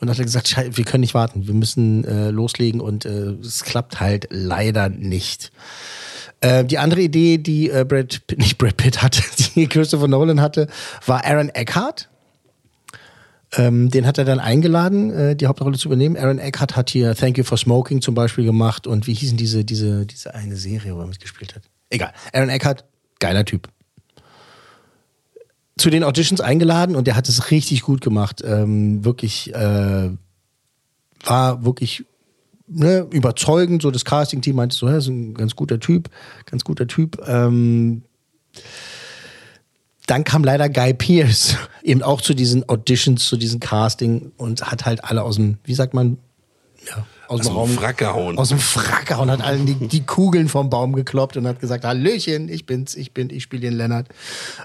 Und 0.00 0.08
hat 0.10 0.18
er 0.18 0.24
gesagt, 0.24 0.48
"Schei- 0.48 0.70
wir 0.76 0.84
können 0.84 1.02
nicht 1.02 1.14
warten, 1.14 1.46
wir 1.46 1.54
müssen 1.54 2.04
äh, 2.04 2.30
loslegen 2.30 2.80
und 2.80 3.04
äh, 3.04 3.34
es 3.40 3.62
klappt 3.64 4.00
halt 4.00 4.28
leider 4.30 4.88
nicht. 4.88 5.52
Äh, 6.40 6.64
die 6.64 6.78
andere 6.78 7.00
Idee, 7.02 7.38
die 7.38 7.70
äh, 7.70 7.84
Brad 7.84 8.22
nicht 8.36 8.58
Brad 8.58 8.76
Pitt 8.76 9.02
hatte, 9.02 9.22
die 9.56 9.66
Christopher 9.68 10.08
Nolan 10.08 10.40
hatte, 10.40 10.66
war 11.06 11.24
Aaron 11.24 11.48
Eckhart. 11.50 12.08
Ähm, 13.54 13.90
den 13.90 14.06
hat 14.06 14.18
er 14.18 14.24
dann 14.24 14.40
eingeladen, 14.40 15.10
äh, 15.10 15.36
die 15.36 15.46
Hauptrolle 15.46 15.76
zu 15.76 15.88
übernehmen. 15.88 16.16
Aaron 16.16 16.38
Eckhart 16.38 16.74
hat 16.74 16.90
hier 16.90 17.14
Thank 17.14 17.38
You 17.38 17.44
for 17.44 17.58
Smoking 17.58 18.00
zum 18.00 18.14
Beispiel 18.14 18.44
gemacht 18.44 18.86
und 18.86 19.06
wie 19.06 19.14
hießen 19.14 19.36
diese, 19.36 19.64
diese, 19.64 20.06
diese 20.06 20.34
eine 20.34 20.56
Serie, 20.56 20.94
wo 20.96 21.00
er 21.00 21.06
mitgespielt 21.06 21.54
hat? 21.54 21.62
Egal. 21.90 22.12
Aaron 22.32 22.48
Eckhart, 22.48 22.84
geiler 23.18 23.44
Typ 23.44 23.68
zu 25.76 25.90
den 25.90 26.04
Auditions 26.04 26.40
eingeladen 26.40 26.96
und 26.96 27.06
der 27.06 27.16
hat 27.16 27.28
es 27.28 27.50
richtig 27.50 27.82
gut 27.82 28.00
gemacht. 28.00 28.42
Ähm, 28.44 29.04
wirklich, 29.04 29.54
äh, 29.54 30.10
war 31.24 31.64
wirklich 31.64 32.04
ne, 32.68 33.06
überzeugend. 33.10 33.82
So 33.82 33.90
das 33.90 34.04
Casting-Team 34.04 34.56
meinte 34.56 34.76
so, 34.76 34.88
ja, 34.88 34.96
ist 34.98 35.08
ein 35.08 35.34
ganz 35.34 35.56
guter 35.56 35.80
Typ, 35.80 36.10
ganz 36.46 36.64
guter 36.64 36.86
Typ. 36.86 37.20
Ähm, 37.26 38.02
dann 40.06 40.24
kam 40.24 40.44
leider 40.44 40.68
Guy 40.68 40.94
Pearce 40.94 41.56
eben 41.82 42.02
auch 42.02 42.20
zu 42.20 42.34
diesen 42.34 42.68
Auditions, 42.68 43.26
zu 43.26 43.36
diesem 43.36 43.60
Casting 43.60 44.32
und 44.36 44.70
hat 44.70 44.84
halt 44.84 45.04
alle 45.04 45.22
aus 45.22 45.36
dem, 45.36 45.58
wie 45.64 45.74
sagt 45.74 45.94
man, 45.94 46.18
ja, 46.88 47.06
aus, 47.28 47.40
Aus 47.40 47.46
dem 47.46 47.56
Raum 47.56 47.70
Frack 47.70 47.96
gehauen. 47.96 48.38
Aus 48.38 48.48
dem 48.50 48.58
Frack 48.58 49.06
gehauen, 49.06 49.30
hat 49.30 49.40
allen 49.40 49.64
die, 49.64 49.74
die 49.74 50.04
Kugeln 50.04 50.48
vom 50.48 50.68
Baum 50.68 50.92
gekloppt 50.92 51.36
und 51.38 51.46
hat 51.46 51.60
gesagt, 51.60 51.84
Hallöchen, 51.84 52.48
ich 52.48 52.66
bin's, 52.66 52.94
ich 52.94 53.14
bin, 53.14 53.30
ich 53.30 53.44
spiele 53.44 53.62
den 53.62 53.74
Leonard. 53.74 54.08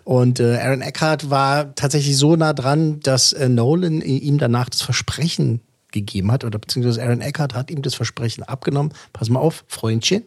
Und 0.04 0.41
äh, 0.41 0.58
Aaron 0.58 0.82
Eckhart 0.82 1.30
war 1.30 1.76
tatsächlich 1.76 2.17
so 2.17 2.36
nah 2.36 2.52
dran, 2.52 3.00
dass 3.00 3.32
äh, 3.32 3.47
Nolan 3.47 4.02
ihm 4.02 4.38
danach 4.38 4.69
das 4.69 4.82
Versprechen 4.82 5.62
gegeben 5.93 6.32
hat, 6.32 6.43
oder 6.43 6.60
beziehungsweise 6.60 7.02
Aaron 7.02 7.21
Eckhart 7.21 7.54
hat 7.54 7.71
ihm 7.71 7.82
das 7.82 7.95
Versprechen 7.95 8.43
abgenommen. 8.43 8.91
Pass 9.13 9.30
mal 9.30 9.39
auf, 9.39 9.63
Freundchen, 9.67 10.23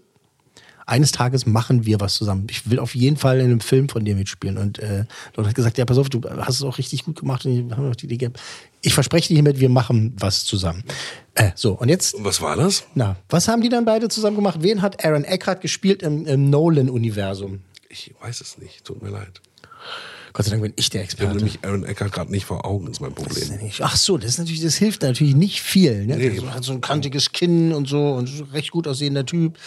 eines 0.90 1.12
Tages 1.12 1.46
machen 1.46 1.87
wir 1.87 2.00
was 2.00 2.14
zusammen. 2.14 2.46
Ich 2.50 2.68
will 2.68 2.79
auf 2.79 2.94
jeden 2.94 3.16
Fall 3.16 3.38
in 3.38 3.46
einem 3.46 3.61
Film 3.61 3.88
von 3.88 4.05
dir 4.05 4.16
mitspielen. 4.16 4.59
Und 4.59 4.79
äh, 4.81 5.05
Nolan 5.37 5.48
hat 5.48 5.55
gesagt, 5.55 5.79
ja, 5.79 5.85
pass 5.85 5.98
auf, 5.98 6.09
du 6.09 6.20
hast 6.22 6.57
es 6.57 6.62
auch 6.62 6.79
richtig 6.79 7.05
gut 7.05 7.20
gemacht 7.20 7.46
und 7.46 7.68
wir 7.68 7.76
haben 7.76 7.90
auch 7.90 7.96
die 7.96 8.07
Idee 8.07 8.16
gehabt. 8.16 8.40
Ich 8.83 8.92
verspreche 8.94 9.29
dir 9.29 9.35
hiermit, 9.35 9.61
wir 9.61 9.68
machen 9.68 10.14
was 10.18 10.44
zusammen. 10.44 10.83
Äh, 11.35 11.53
so, 11.55 11.72
und 11.74 11.88
jetzt 11.88 12.14
Und 12.14 12.24
was 12.24 12.40
war 12.40 12.57
das? 12.57 12.85
na, 12.94 13.16
was 13.29 13.46
haben 13.46 13.62
die 13.62 13.68
dann 13.68 13.85
beide 13.85 14.09
zusammen 14.09 14.37
gemacht? 14.37 14.59
Wen 14.62 14.83
hat 14.83 15.05
Aaron 15.05 15.24
Eckhart 15.24 15.61
gespielt 15.61 16.03
im, 16.03 16.26
im 16.26 16.50
Nolan-Universum? 16.50 17.61
Ich 17.88 18.14
weiß 18.20 18.40
es 18.40 18.59
nicht, 18.59 18.85
tut 18.85 19.03
mir 19.03 19.11
leid. 19.11 19.40
Gott 20.33 20.47
sei 20.47 20.51
Dank 20.51 20.62
bin 20.62 20.73
ich 20.77 20.90
der 20.90 21.03
Ich 21.03 21.09
habe 21.12 21.23
Experte. 21.25 21.37
nämlich 21.37 21.59
Aaron 21.64 21.85
Eckhart 21.85 22.12
gerade 22.12 22.31
nicht 22.31 22.45
vor 22.45 22.64
Augen, 22.64 22.88
ist 22.88 23.01
mein 23.01 23.12
Problem. 23.14 23.61
Ach 23.81 23.97
so, 23.97 24.16
das 24.16 24.31
ist 24.33 24.38
natürlich, 24.38 24.62
das 24.62 24.77
hilft 24.77 25.03
natürlich 25.03 25.35
nicht 25.35 25.61
viel. 25.61 26.07
Ne? 26.07 26.16
Nee. 26.16 26.40
Hat 26.51 26.64
so 26.64 26.73
ein 26.73 26.81
kantiges 26.81 27.33
Kinn 27.33 27.73
und 27.73 27.88
so 27.88 28.12
und 28.12 28.29
so 28.29 28.45
ein 28.45 28.51
recht 28.51 28.71
gut 28.71 28.87
aussehender 28.87 29.27
Typ. 29.27 29.59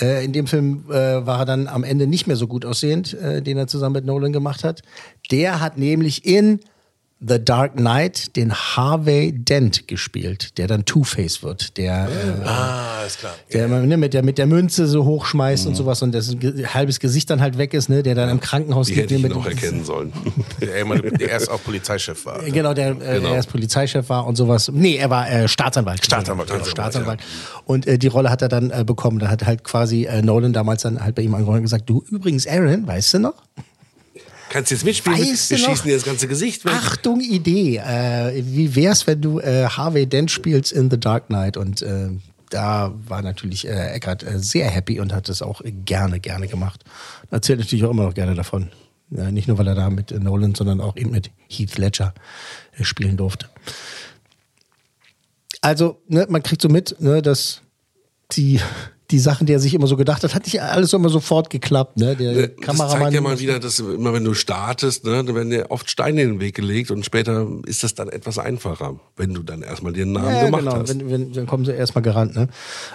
Äh, 0.00 0.24
in 0.24 0.32
dem 0.32 0.46
Film 0.46 0.84
äh, 0.90 1.24
war 1.26 1.40
er 1.40 1.44
dann 1.44 1.68
am 1.68 1.84
Ende 1.84 2.06
nicht 2.06 2.26
mehr 2.26 2.36
so 2.36 2.46
gut 2.46 2.64
aussehend, 2.64 3.14
äh, 3.14 3.42
den 3.42 3.56
er 3.56 3.66
zusammen 3.66 3.94
mit 3.94 4.04
Nolan 4.04 4.32
gemacht 4.32 4.64
hat. 4.64 4.82
Der 5.30 5.60
hat 5.60 5.78
nämlich 5.78 6.24
in 6.24 6.60
The 7.26 7.42
Dark 7.42 7.76
Knight 7.76 8.36
den 8.36 8.52
Harvey 8.54 9.32
Dent 9.32 9.88
gespielt, 9.88 10.58
der 10.58 10.66
dann 10.66 10.84
Two-Face 10.84 11.42
wird. 11.42 11.76
Der, 11.78 12.08
äh, 12.08 12.46
ah, 12.46 13.02
ist 13.06 13.20
klar. 13.20 13.32
der 13.52 13.64
immer 13.66 13.80
ne, 13.80 13.96
mit, 13.96 14.12
der 14.14 14.22
mit 14.22 14.36
der 14.38 14.46
Münze 14.46 14.86
so 14.86 15.04
hochschmeißt 15.04 15.66
und 15.66 15.74
sowas 15.74 16.02
und 16.02 16.12
dessen 16.12 16.38
halbes 16.74 17.00
Gesicht 17.00 17.30
dann 17.30 17.40
halt 17.40 17.56
weg 17.56 17.72
ist, 17.72 17.88
ne, 17.88 18.02
der 18.02 18.14
dann 18.14 18.28
im 18.28 18.40
Krankenhaus 18.40 18.88
Die 18.88 18.94
liegt. 18.94 19.10
hätte 19.10 19.26
ich 19.26 19.32
auch 19.34 19.44
dem- 19.44 19.52
erkennen 19.52 19.84
sollen. 19.84 20.12
Der, 20.60 20.84
der 20.84 21.28
erst 21.30 21.50
auch 21.50 21.62
Polizeichef 21.62 22.24
war. 22.26 22.42
Genau, 22.42 22.74
der 22.74 22.90
äh, 22.90 23.14
Genau. 23.20 23.34
erst 23.34 23.50
Polizeichef 23.50 24.08
war 24.08 24.26
und 24.26 24.36
sowas. 24.36 24.70
Nee, 24.72 24.96
er 24.96 25.10
war 25.10 25.30
äh, 25.30 25.48
Staatsanwalt. 25.48 26.04
Staatsanwalt, 26.04 26.50
Genau, 26.50 26.64
Staatsanwalt. 26.64 27.20
Und 27.64 27.86
äh, 27.86 27.98
die 27.98 28.06
Rolle 28.08 28.30
hat 28.30 28.42
er 28.42 28.48
dann 28.48 28.70
äh, 28.70 28.84
bekommen. 28.84 29.18
Da 29.18 29.28
hat 29.28 29.44
halt 29.46 29.64
quasi 29.64 30.04
äh, 30.04 30.22
Nolan 30.22 30.52
damals 30.52 30.82
dann 30.82 31.02
halt 31.02 31.14
bei 31.14 31.22
ihm 31.22 31.34
angerufen 31.34 31.58
und 31.58 31.62
gesagt, 31.62 31.88
du 31.88 32.04
übrigens, 32.10 32.46
Aaron, 32.46 32.86
weißt 32.86 33.14
du 33.14 33.18
noch? 33.20 33.34
Kannst 34.54 34.70
du 34.70 34.76
jetzt 34.76 34.84
mitspielen? 34.84 35.18
Weißt 35.18 35.50
Wir 35.50 35.58
schießen 35.58 35.84
dir 35.84 35.94
das 35.94 36.04
ganze 36.04 36.28
Gesicht 36.28 36.64
weg. 36.64 36.74
Achtung, 36.74 37.20
Idee. 37.20 37.78
Äh, 37.78 38.40
wie 38.46 38.76
wär's, 38.76 39.04
wenn 39.04 39.20
du 39.20 39.40
äh, 39.40 39.66
Harvey 39.66 40.06
Dent 40.06 40.30
spielst 40.30 40.70
in 40.70 40.92
The 40.92 41.00
Dark 41.00 41.26
Knight? 41.26 41.56
Und 41.56 41.82
äh, 41.82 42.10
da 42.50 42.94
war 43.08 43.20
natürlich 43.20 43.66
äh, 43.66 43.94
Eckart 43.94 44.22
äh, 44.22 44.38
sehr 44.38 44.70
happy 44.70 45.00
und 45.00 45.12
hat 45.12 45.28
das 45.28 45.42
auch 45.42 45.60
gerne, 45.84 46.20
gerne 46.20 46.46
gemacht. 46.46 46.84
Erzählt 47.32 47.58
natürlich 47.58 47.84
auch 47.84 47.90
immer 47.90 48.04
noch 48.04 48.14
gerne 48.14 48.36
davon. 48.36 48.70
Ja, 49.10 49.32
nicht 49.32 49.48
nur, 49.48 49.58
weil 49.58 49.66
er 49.66 49.74
da 49.74 49.90
mit 49.90 50.12
Nolan, 50.12 50.54
sondern 50.54 50.80
auch 50.80 50.96
eben 50.96 51.10
mit 51.10 51.32
Heath 51.48 51.76
Ledger 51.76 52.14
äh, 52.78 52.84
spielen 52.84 53.16
durfte. 53.16 53.48
Also, 55.62 56.00
ne, 56.06 56.26
man 56.28 56.44
kriegt 56.44 56.62
so 56.62 56.68
mit, 56.68 57.00
ne, 57.00 57.22
dass 57.22 57.60
die, 58.36 58.60
die 59.10 59.18
Sachen, 59.18 59.46
die 59.46 59.52
er 59.52 59.60
sich 59.60 59.74
immer 59.74 59.86
so 59.86 59.96
gedacht 59.96 60.22
hat, 60.24 60.34
hat 60.34 60.44
nicht 60.46 60.62
alles 60.62 60.92
immer 60.92 61.08
sofort 61.10 61.50
geklappt. 61.50 61.98
Ne? 61.98 62.16
Der 62.16 62.32
Ne, 62.32 62.48
Das 62.48 62.66
Kameramann. 62.66 63.00
zeigt 63.02 63.14
ja 63.14 63.20
mal 63.20 63.38
wieder, 63.38 63.60
dass 63.60 63.78
immer 63.78 64.12
wenn 64.14 64.24
du 64.24 64.32
startest, 64.34 65.04
ne, 65.04 65.22
dann 65.24 65.34
werden 65.34 65.50
dir 65.50 65.70
oft 65.70 65.90
Steine 65.90 66.22
in 66.22 66.28
den 66.34 66.40
Weg 66.40 66.54
gelegt 66.54 66.90
und 66.90 67.04
später 67.04 67.46
ist 67.66 67.84
das 67.84 67.94
dann 67.94 68.08
etwas 68.08 68.38
einfacher, 68.38 68.98
wenn 69.16 69.34
du 69.34 69.42
dann 69.42 69.62
erstmal 69.62 69.92
den 69.92 70.12
Namen 70.12 70.34
Ja, 70.34 70.44
gemacht 70.46 70.62
genau. 70.62 70.76
hast. 70.76 70.88
Wenn, 70.88 71.10
wenn, 71.10 71.32
dann 71.32 71.46
kommen 71.46 71.64
sie 71.64 71.72
erstmal 71.72 72.02
gerannt. 72.02 72.34
Ne? 72.34 72.48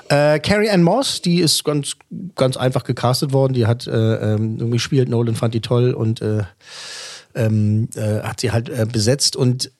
Äh, 0.09 0.39
Carrie 0.39 0.69
Ann 0.69 0.81
Moss, 0.83 1.21
die 1.21 1.39
ist 1.41 1.63
ganz, 1.63 1.93
ganz 2.35 2.57
einfach 2.57 2.83
gecastet 2.83 3.31
worden. 3.31 3.53
Die 3.53 3.67
hat 3.67 3.85
äh, 3.87 3.91
ähm, 3.91 4.55
irgendwie 4.57 4.71
gespielt. 4.77 5.09
Nolan 5.09 5.35
fand 5.35 5.53
die 5.53 5.61
toll 5.61 5.93
und 5.93 6.21
äh, 6.21 6.43
ähm, 7.35 7.87
äh, 7.95 8.21
hat 8.21 8.39
sie 8.39 8.51
halt 8.51 8.69
äh, 8.69 8.87
besetzt. 8.91 9.35
Und 9.35 9.71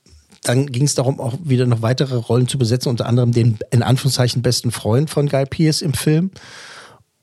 dann 0.43 0.67
ging 0.67 0.84
es 0.84 0.95
darum, 0.95 1.19
auch 1.19 1.38
wieder 1.43 1.65
noch 1.65 1.82
weitere 1.82 2.15
Rollen 2.15 2.47
zu 2.47 2.58
besetzen, 2.58 2.89
unter 2.89 3.06
anderem 3.06 3.32
den 3.32 3.58
in 3.71 3.84
Anführungszeichen 3.84 4.41
besten 4.41 4.71
Freund 4.71 5.10
von 5.10 5.28
Guy 5.28 5.45
Pearce 5.45 5.82
im 5.82 5.93
Film. 5.93 6.32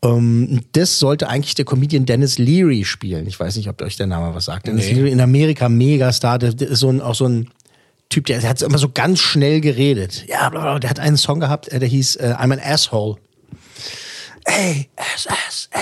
Ähm, 0.02 0.61
das 0.72 0.98
sollte 0.98 1.29
eigentlich 1.29 1.55
der 1.55 1.64
Comedian 1.64 2.07
Dennis 2.07 2.38
Leary 2.38 2.85
spielen. 2.85 3.26
Ich 3.26 3.38
weiß 3.38 3.57
nicht, 3.57 3.68
ob 3.68 3.81
euch 3.83 3.96
der 3.96 4.07
Name 4.07 4.35
was 4.35 4.46
sagt. 4.46 4.66
Dennis 4.66 4.90
Leary 4.90 5.11
in 5.11 5.20
Amerika, 5.20 5.68
Megastar. 5.68 6.38
Der, 6.38 6.52
der 6.52 6.68
ist 6.68 6.81
so 6.81 6.88
ein, 6.88 7.00
auch 7.00 7.14
so 7.14 7.26
ein 7.26 7.48
Typ, 8.09 8.26
der, 8.26 8.40
der 8.40 8.50
hat 8.50 8.62
immer 8.62 8.79
so 8.79 8.88
ganz 8.88 9.18
schnell 9.18 9.61
geredet. 9.61 10.24
Ja, 10.29 10.48
bla, 10.48 10.61
bla, 10.61 10.79
der 10.79 10.90
hat 10.90 11.00
einen 11.00 11.16
Song 11.16 11.40
gehabt, 11.40 11.68
äh, 11.68 11.79
der 11.79 11.88
hieß 11.88 12.16
äh, 12.16 12.35
I'm 12.38 12.52
an 12.52 12.61
Asshole. 12.62 13.16
A-S-S-H-O-L-E, 14.49 15.73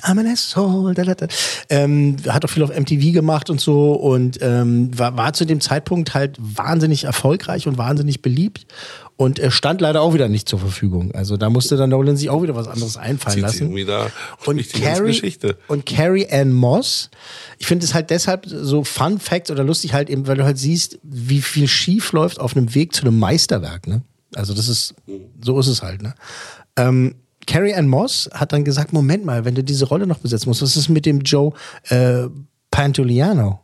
I'm 0.00 0.18
an 0.18 0.26
asshole. 0.26 0.92
Da, 0.94 1.04
da, 1.04 1.14
da. 1.14 1.28
Ähm, 1.70 2.16
hat 2.28 2.44
auch 2.44 2.50
viel 2.50 2.64
auf 2.64 2.76
MTV 2.76 3.12
gemacht 3.12 3.48
und 3.48 3.60
so 3.60 3.92
und 3.92 4.38
ähm, 4.42 4.90
war, 4.98 5.16
war 5.16 5.32
zu 5.32 5.44
dem 5.44 5.60
Zeitpunkt 5.60 6.14
halt 6.14 6.36
wahnsinnig 6.38 7.04
erfolgreich 7.04 7.68
und 7.68 7.78
wahnsinnig 7.78 8.22
beliebt 8.22 8.66
und 9.16 9.38
er 9.38 9.52
stand 9.52 9.80
leider 9.80 10.02
auch 10.02 10.12
wieder 10.14 10.28
nicht 10.28 10.48
zur 10.48 10.58
Verfügung. 10.58 11.12
Also 11.14 11.36
da 11.36 11.48
musste 11.48 11.76
dann 11.76 11.90
Nolan 11.90 12.16
sich 12.16 12.30
auch 12.30 12.42
wieder 12.42 12.56
was 12.56 12.66
anderes 12.66 12.96
einfallen 12.96 13.40
lassen. 13.40 13.72
Und 14.44 14.72
Carrie, 14.72 15.06
Geschichte. 15.06 15.56
und 15.68 15.86
Carrie 15.86 16.26
Ann 16.28 16.52
Moss, 16.52 17.10
ich 17.58 17.66
finde 17.66 17.84
es 17.86 17.94
halt 17.94 18.10
deshalb 18.10 18.46
so 18.46 18.82
Fun 18.82 19.20
Fact 19.20 19.52
oder 19.52 19.62
lustig 19.62 19.94
halt 19.94 20.10
eben, 20.10 20.26
weil 20.26 20.36
du 20.36 20.44
halt 20.44 20.58
siehst, 20.58 20.98
wie 21.04 21.40
viel 21.40 21.68
schief 21.68 22.10
läuft 22.12 22.40
auf 22.40 22.56
einem 22.56 22.74
Weg 22.74 22.92
zu 22.92 23.02
einem 23.02 23.18
Meisterwerk. 23.20 23.86
Ne? 23.86 24.02
Also 24.34 24.52
das 24.52 24.66
ist, 24.66 24.94
so 25.40 25.60
ist 25.60 25.68
es 25.68 25.82
halt. 25.82 26.02
Ne? 26.02 26.14
Ähm, 26.76 27.14
Carrie 27.46 27.74
Ann 27.74 27.88
Moss 27.88 28.30
hat 28.32 28.52
dann 28.52 28.64
gesagt, 28.64 28.92
Moment 28.92 29.24
mal, 29.24 29.44
wenn 29.44 29.54
du 29.54 29.62
diese 29.62 29.86
Rolle 29.86 30.06
noch 30.06 30.18
besetzen 30.18 30.48
musst, 30.48 30.62
was 30.62 30.76
ist 30.76 30.88
mit 30.88 31.06
dem 31.06 31.20
Joe 31.20 31.52
äh, 31.88 32.28
Pantoliano? 32.70 33.60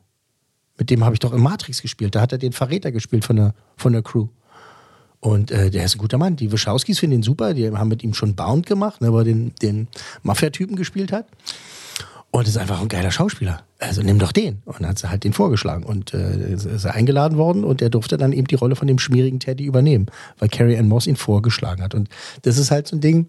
Mit 0.79 0.91
dem 0.91 1.05
habe 1.05 1.15
ich 1.15 1.21
doch 1.21 1.33
in 1.33 1.43
Matrix 1.43 1.83
gespielt. 1.83 2.15
Da 2.15 2.23
hat 2.23 2.33
er 2.33 2.39
den 2.39 2.53
Verräter 2.53 2.91
gespielt 2.91 3.25
von 3.25 3.37
der, 3.37 3.55
von 3.77 3.93
der 3.93 4.03
Crew. 4.03 4.29
Und 5.21 5.51
äh, 5.51 5.71
der 5.71 5.85
ist 5.85 5.97
ein 5.97 5.99
guter 5.99 6.17
Mann. 6.17 6.37
Die 6.37 6.51
Wachowskis 6.51 6.99
finden 6.99 7.17
ihn 7.17 7.23
super. 7.23 7.53
Die 7.53 7.71
haben 7.71 7.89
mit 7.89 8.03
ihm 8.03 8.15
schon 8.15 8.35
Bound 8.35 8.65
gemacht, 8.65 9.03
ne, 9.03 9.13
wo 9.13 9.19
er 9.19 9.25
den, 9.25 9.55
den 9.61 9.89
Mafia-Typen 10.23 10.77
gespielt 10.77 11.13
hat. 11.13 11.27
Und 12.33 12.47
ist 12.47 12.57
einfach 12.57 12.81
ein 12.81 12.89
geiler 12.89 13.11
Schauspieler. 13.11 13.63
Also 13.81 14.03
nimm 14.03 14.21
doch 14.21 14.31
den. 14.31 14.63
Und 14.65 14.87
hat 14.87 14.99
sie 14.99 15.11
halt 15.11 15.25
den 15.25 15.33
vorgeschlagen. 15.33 15.83
Und 15.83 16.15
äh, 16.15 16.53
ist 16.53 16.85
er 16.85 16.95
eingeladen 16.95 17.39
worden 17.39 17.65
und 17.65 17.83
er 17.83 17.91
durfte 17.91 18.17
dann 18.17 18.33
eben 18.33 18.47
die 18.47 18.55
Rolle 18.55 18.77
von 18.77 18.87
dem 18.87 18.99
schmierigen 18.99 19.41
Teddy 19.41 19.65
übernehmen, 19.65 20.07
weil 20.39 20.49
Carrie 20.49 20.77
Ann 20.77 20.89
Moss 20.89 21.09
ihn 21.09 21.17
vorgeschlagen 21.17 21.83
hat. 21.83 21.95
Und 21.95 22.09
das 22.43 22.57
ist 22.57 22.71
halt 22.71 22.87
so 22.87 22.97
ein 22.97 23.01
Ding, 23.01 23.29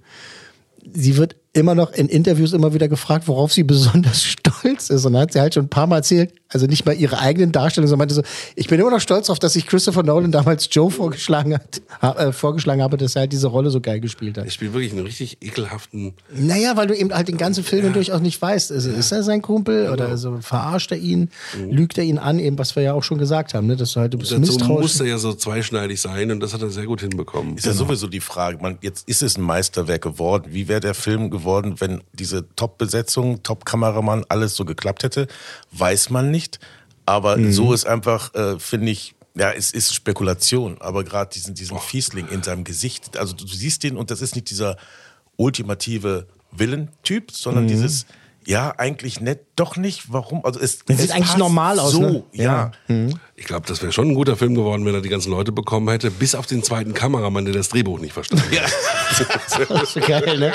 sie 0.94 1.18
wird 1.18 1.36
immer 1.54 1.74
noch 1.74 1.92
in 1.92 2.08
Interviews 2.08 2.54
immer 2.54 2.74
wieder 2.74 2.88
gefragt, 2.88 3.28
worauf 3.28 3.52
sie 3.52 3.64
besonders 3.64 4.24
stolz 4.24 4.90
ist. 4.90 5.06
Und 5.06 5.14
dann 5.14 5.24
hat 5.24 5.34
sie 5.34 5.40
halt 5.40 5.56
schon 5.56 5.66
ein 5.66 5.70
paar 5.70 5.88
Mal 5.88 5.98
erzählt, 5.98 6.34
also 6.54 6.66
nicht 6.66 6.86
mal 6.86 6.94
ihre 6.94 7.20
eigenen 7.20 7.52
Darstellungen, 7.52 7.90
sondern 7.90 8.08
meinte 8.08 8.16
so, 8.16 8.24
ich 8.56 8.68
bin 8.68 8.80
immer 8.80 8.92
noch 8.92 9.00
stolz 9.00 9.28
darauf, 9.28 9.40
dass 9.40 9.56
ich 9.56 9.66
Christopher 9.68 10.04
Nolan 10.04 10.32
damals 10.32 10.68
Joe 10.72 10.92
vorgeschlagen 10.92 11.54
hat, 11.54 11.82
ha, 12.02 12.12
äh, 12.14 12.34
vorgeschlagen 12.34 12.82
habe, 12.82 12.98
dass 12.98 13.16
er 13.16 13.22
halt 13.22 13.34
diese 13.34 13.48
Rolle 13.48 13.70
so 13.70 13.80
geil 13.80 14.00
gespielt 14.00 14.38
hat. 14.38 14.46
Ich 14.46 14.54
spiele 14.54 14.74
wirklich 14.74 14.92
einen 14.92 15.06
richtig 15.06 15.38
ekelhaften. 15.42 16.14
Naja, 16.34 16.76
weil 16.76 16.88
du 16.88 16.96
eben 16.96 17.14
halt 17.14 17.28
den 17.28 17.38
ganzen 17.38 17.64
Film 17.64 17.86
ja. 17.86 17.92
durchaus 17.92 18.22
nicht 18.22 18.42
weißt. 18.42 18.72
Ist, 18.72 18.86
ist 18.86 19.12
er 19.12 19.24
sein 19.24 19.42
Kumpel 19.42 19.84
genau. 19.84 19.94
oder 19.94 20.18
so, 20.18 20.40
verarscht 20.42 20.92
er 20.92 20.98
ihn, 20.98 21.30
mhm. 21.58 21.72
lügt 21.72 21.98
er 21.98 22.04
ihn 22.04 22.18
an, 22.18 22.40
eben 22.40 22.58
was 22.60 22.76
wir 22.76 22.84
ja 22.84 22.94
auch 22.94 23.04
schon 23.04 23.18
gesagt 23.18 23.54
haben, 23.54 23.68
ne? 23.68 23.76
dass 23.76 23.94
du 23.94 24.02
halt 24.02 24.14
du 24.14 24.18
bist 24.18 24.32
Dazu 24.32 24.42
misstrauisch. 24.42 24.82
muss 24.82 25.00
er 25.00 25.08
ja 25.08 25.18
so 25.18 25.34
zweischneidig 25.34 26.02
sein 26.02 26.32
und 26.32 26.42
das 26.42 26.54
hat 26.54 26.62
er 26.62 26.70
sehr 26.70 26.86
gut 26.86 27.02
hinbekommen. 27.02 27.58
Ist 27.58 27.66
ja 27.66 27.72
genau. 27.72 27.86
sowieso 27.86 28.08
die 28.08 28.20
Frage, 28.20 28.58
man, 28.62 28.78
jetzt 28.82 29.08
ist 29.08 29.22
es 29.22 29.38
ein 29.38 29.44
Meisterwerk 29.44 30.02
geworden. 30.02 30.48
Wie 30.50 30.68
wäre 30.68 30.80
der 30.80 30.94
Film 30.94 31.30
geworden, 31.30 31.76
wenn 31.80 32.02
diese 32.14 32.46
Top-Besetzung, 32.56 33.44
Top-Kameramann, 33.44 34.26
alles 34.28 34.56
so 34.56 34.66
geklappt 34.66 35.04
hätte? 35.04 35.28
Weiß 35.72 36.10
man 36.10 36.32
nicht. 36.32 36.41
Aber 37.06 37.38
mhm. 37.38 37.52
so 37.52 37.74
ist 37.74 37.86
einfach, 37.86 38.34
äh, 38.36 38.60
finde 38.60 38.92
ich, 38.92 39.16
ja, 39.36 39.52
es 39.52 39.72
ist 39.72 39.96
Spekulation, 39.96 40.78
aber 40.82 41.04
gerade 41.04 41.32
diesen, 41.34 41.56
diesen 41.56 41.80
Fiesling 41.80 42.28
in 42.28 42.44
seinem 42.44 42.64
Gesicht, 42.64 43.18
also 43.18 43.34
du, 43.34 43.48
siehst 43.48 43.84
den 43.84 43.98
und 43.98 44.12
das 44.12 44.22
ist 44.22 44.36
nicht 44.36 44.50
dieser 44.50 44.78
ultimative 45.38 46.28
Villentyp, 46.52 47.32
sondern 47.32 47.64
mhm. 47.64 47.70
dieses, 47.70 48.06
ja, 48.46 48.74
eigentlich 48.78 49.22
nett, 49.22 49.46
doch 49.56 49.78
nicht, 49.78 50.12
warum? 50.12 50.44
Also 50.44 50.60
es, 50.60 50.80
das 50.86 50.98
sieht 50.98 51.12
eigentlich 51.12 51.38
normal 51.38 51.80
aus. 51.80 51.94
So, 51.94 52.02
ne? 52.02 52.24
ja. 52.34 52.44
ja. 52.44 52.72
Mhm. 52.94 53.20
Ich 53.36 53.46
glaube, 53.46 53.66
das 53.68 53.82
wäre 53.82 53.92
schon 53.92 54.10
ein 54.10 54.16
guter 54.16 54.36
Film 54.36 54.56
geworden, 54.56 54.86
wenn 54.86 54.94
er 54.94 55.02
die 55.02 55.10
ganzen 55.10 55.32
Leute 55.32 55.52
bekommen 55.52 55.88
hätte, 55.90 56.12
bis 56.12 56.36
auf 56.36 56.46
den 56.46 56.64
zweiten 56.64 56.94
Kameramann, 56.94 57.46
der 57.46 57.54
das 57.54 57.70
Drehbuch 57.70 58.00
nicht 58.00 58.14
verstanden 58.14 58.46
hat. 58.46 58.54
Ja. 58.54 59.66
das 59.70 59.96
ist 59.96 60.08
geil, 60.08 60.40
ne? 60.40 60.54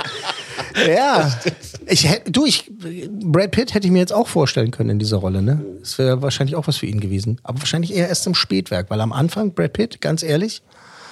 Ja. 0.86 1.40
Ich, 1.88 2.08
du, 2.28 2.46
ich, 2.46 2.70
Brad 3.08 3.52
Pitt 3.52 3.72
hätte 3.72 3.86
ich 3.86 3.92
mir 3.92 4.00
jetzt 4.00 4.12
auch 4.12 4.26
vorstellen 4.26 4.72
können 4.72 4.90
in 4.90 4.98
dieser 4.98 5.18
Rolle, 5.18 5.40
ne? 5.40 5.64
Das 5.80 5.98
wäre 5.98 6.20
wahrscheinlich 6.20 6.56
auch 6.56 6.66
was 6.66 6.78
für 6.78 6.86
ihn 6.86 7.00
gewesen. 7.00 7.38
Aber 7.44 7.60
wahrscheinlich 7.60 7.94
eher 7.94 8.08
erst 8.08 8.26
im 8.26 8.34
Spätwerk, 8.34 8.90
weil 8.90 9.00
am 9.00 9.12
Anfang, 9.12 9.52
Brad 9.52 9.72
Pitt, 9.72 10.00
ganz 10.00 10.24
ehrlich, 10.24 10.62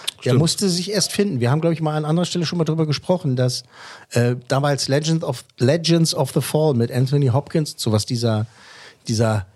Stimmt. 0.06 0.24
der 0.26 0.34
musste 0.34 0.68
sich 0.68 0.90
erst 0.90 1.12
finden. 1.12 1.38
Wir 1.38 1.52
haben, 1.52 1.60
glaube 1.60 1.74
ich, 1.74 1.80
mal 1.80 1.96
an 1.96 2.04
anderer 2.04 2.26
Stelle 2.26 2.44
schon 2.44 2.58
mal 2.58 2.64
darüber 2.64 2.86
gesprochen, 2.86 3.36
dass 3.36 3.62
äh, 4.10 4.34
damals 4.48 4.88
Legend 4.88 5.22
of, 5.22 5.44
Legends 5.58 6.12
of 6.12 6.32
the 6.32 6.40
Fall 6.40 6.74
mit 6.74 6.90
Anthony 6.90 7.28
Hopkins, 7.28 7.74
so 7.76 7.92
was 7.92 8.04
dieser, 8.04 8.46
dieser 9.06 9.46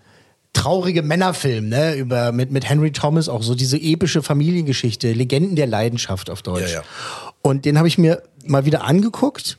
traurige 0.53 1.01
Männerfilm, 1.01 1.67
ne, 1.67 1.95
über, 1.95 2.31
mit, 2.31 2.51
mit 2.51 2.69
Henry 2.69 2.91
Thomas, 2.91 3.27
auch 3.27 3.43
so 3.43 3.55
diese 3.55 3.77
epische 3.77 4.23
Familiengeschichte, 4.23 5.11
Legenden 5.11 5.57
der 5.57 5.67
Leidenschaft 5.67 6.29
auf 6.29 6.43
Deutsch. 6.43 6.71
Ja, 6.71 6.79
ja. 6.79 6.83
Und 7.41 7.65
den 7.65 7.77
habe 7.77 7.89
ich 7.89 7.97
mir 7.97 8.23
mal 8.45 8.63
wieder 8.63 8.85
angeguckt 8.85 9.57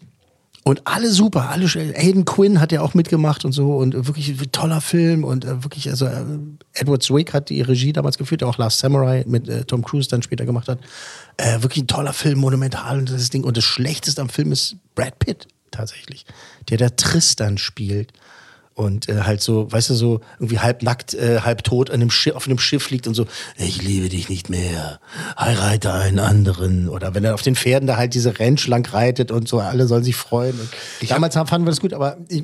und 0.62 0.86
alle 0.86 1.10
super, 1.10 1.48
alle 1.48 1.66
Hayden 1.66 2.26
Quinn 2.26 2.60
hat 2.60 2.70
ja 2.70 2.82
auch 2.82 2.92
mitgemacht 2.92 3.46
und 3.46 3.52
so 3.52 3.76
und 3.76 3.94
wirklich 4.06 4.28
ein 4.28 4.52
toller 4.52 4.82
Film 4.82 5.24
und 5.24 5.44
äh, 5.46 5.64
wirklich, 5.64 5.88
also 5.88 6.04
äh, 6.04 6.22
Edward 6.74 7.02
Zwick 7.02 7.32
hat 7.32 7.48
die 7.48 7.62
Regie 7.62 7.94
damals 7.94 8.18
geführt, 8.18 8.42
der 8.42 8.48
auch 8.48 8.58
Last 8.58 8.78
Samurai 8.78 9.24
mit 9.26 9.48
äh, 9.48 9.64
Tom 9.64 9.82
Cruise 9.82 10.08
dann 10.08 10.22
später 10.22 10.44
gemacht 10.44 10.68
hat. 10.68 10.78
Äh, 11.38 11.62
wirklich 11.62 11.84
ein 11.84 11.86
toller 11.86 12.12
Film, 12.12 12.40
monumental 12.40 12.98
und 12.98 13.10
das 13.10 13.30
Ding. 13.30 13.44
Und 13.44 13.56
das 13.56 13.64
Schlechteste 13.64 14.20
am 14.20 14.28
Film 14.28 14.52
ist 14.52 14.76
Brad 14.94 15.18
Pitt 15.18 15.48
tatsächlich, 15.70 16.26
der 16.68 16.76
da 16.76 16.90
Tristan 16.90 17.56
spielt 17.56 18.12
und 18.80 19.08
äh, 19.08 19.22
halt 19.22 19.42
so, 19.42 19.70
weißt 19.70 19.90
du, 19.90 19.94
so 19.94 20.20
irgendwie 20.38 20.58
halb 20.58 20.82
nackt, 20.82 21.12
äh, 21.14 21.40
halb 21.42 21.62
tot 21.62 21.90
einem 21.90 22.10
Schiff, 22.10 22.34
auf 22.34 22.46
einem 22.46 22.58
Schiff 22.58 22.90
liegt 22.90 23.06
und 23.06 23.14
so, 23.14 23.26
ich 23.58 23.82
liebe 23.82 24.08
dich 24.08 24.28
nicht 24.30 24.48
mehr, 24.48 25.00
heirate 25.38 25.92
einen 25.92 26.18
anderen. 26.18 26.88
Oder 26.88 27.14
wenn 27.14 27.22
er 27.24 27.34
auf 27.34 27.42
den 27.42 27.54
Pferden 27.54 27.86
da 27.86 27.98
halt 27.98 28.14
diese 28.14 28.40
Ranch 28.40 28.66
lang 28.66 28.88
reitet 28.90 29.30
und 29.30 29.48
so, 29.48 29.60
alle 29.60 29.86
sollen 29.86 30.02
sich 30.02 30.16
freuen. 30.16 30.58
Damals 31.06 31.36
hab, 31.36 31.50
fanden 31.50 31.66
wir 31.66 31.72
das 31.72 31.80
gut, 31.80 31.92
aber 31.92 32.16
ich, 32.28 32.42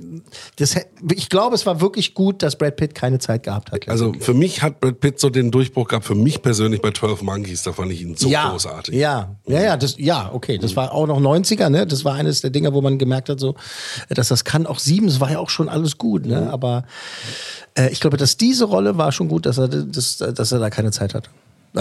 das, 0.56 0.76
ich 1.10 1.30
glaube, 1.30 1.54
es 1.54 1.64
war 1.64 1.80
wirklich 1.80 2.12
gut, 2.12 2.42
dass 2.42 2.56
Brad 2.56 2.76
Pitt 2.76 2.94
keine 2.94 3.18
Zeit 3.18 3.42
gehabt 3.42 3.72
hat. 3.72 3.88
Also 3.88 4.12
für 4.20 4.34
mich 4.34 4.62
hat 4.62 4.80
Brad 4.80 5.00
Pitt 5.00 5.18
so 5.18 5.30
den 5.30 5.50
Durchbruch 5.50 5.88
gehabt, 5.88 6.04
für 6.04 6.14
mich 6.14 6.42
persönlich 6.42 6.82
bei 6.82 6.90
12 6.90 7.22
Monkeys, 7.22 7.62
da 7.62 7.72
fand 7.72 7.92
ich 7.92 8.02
ihn 8.02 8.14
so 8.14 8.28
ja, 8.28 8.50
großartig. 8.50 8.94
Ja, 8.94 9.36
ja, 9.46 9.62
ja, 9.62 9.76
das, 9.78 9.96
ja, 9.96 10.30
okay, 10.34 10.58
das 10.58 10.76
war 10.76 10.92
auch 10.92 11.06
noch 11.06 11.18
90er, 11.18 11.70
ne? 11.70 11.86
Das 11.86 12.04
war 12.04 12.14
eines 12.14 12.42
der 12.42 12.50
Dinger, 12.50 12.74
wo 12.74 12.82
man 12.82 12.98
gemerkt 12.98 13.30
hat, 13.30 13.40
so, 13.40 13.54
dass 14.10 14.28
das 14.28 14.44
kann 14.44 14.66
auch 14.66 14.78
sieben, 14.78 15.08
es 15.08 15.18
war 15.18 15.30
ja 15.30 15.38
auch 15.38 15.50
schon 15.50 15.70
alles 15.70 15.96
gut 15.96 16.25
ne? 16.26 16.42
Mhm. 16.42 16.48
Aber 16.48 16.84
äh, 17.74 17.90
ich 17.90 18.00
glaube, 18.00 18.16
dass 18.16 18.36
diese 18.36 18.64
Rolle 18.64 18.96
war 18.98 19.12
schon 19.12 19.28
gut, 19.28 19.46
dass 19.46 19.58
er, 19.58 19.68
das, 19.68 20.18
dass 20.18 20.52
er 20.52 20.58
da 20.58 20.70
keine 20.70 20.90
Zeit 20.90 21.14
hat. 21.14 21.30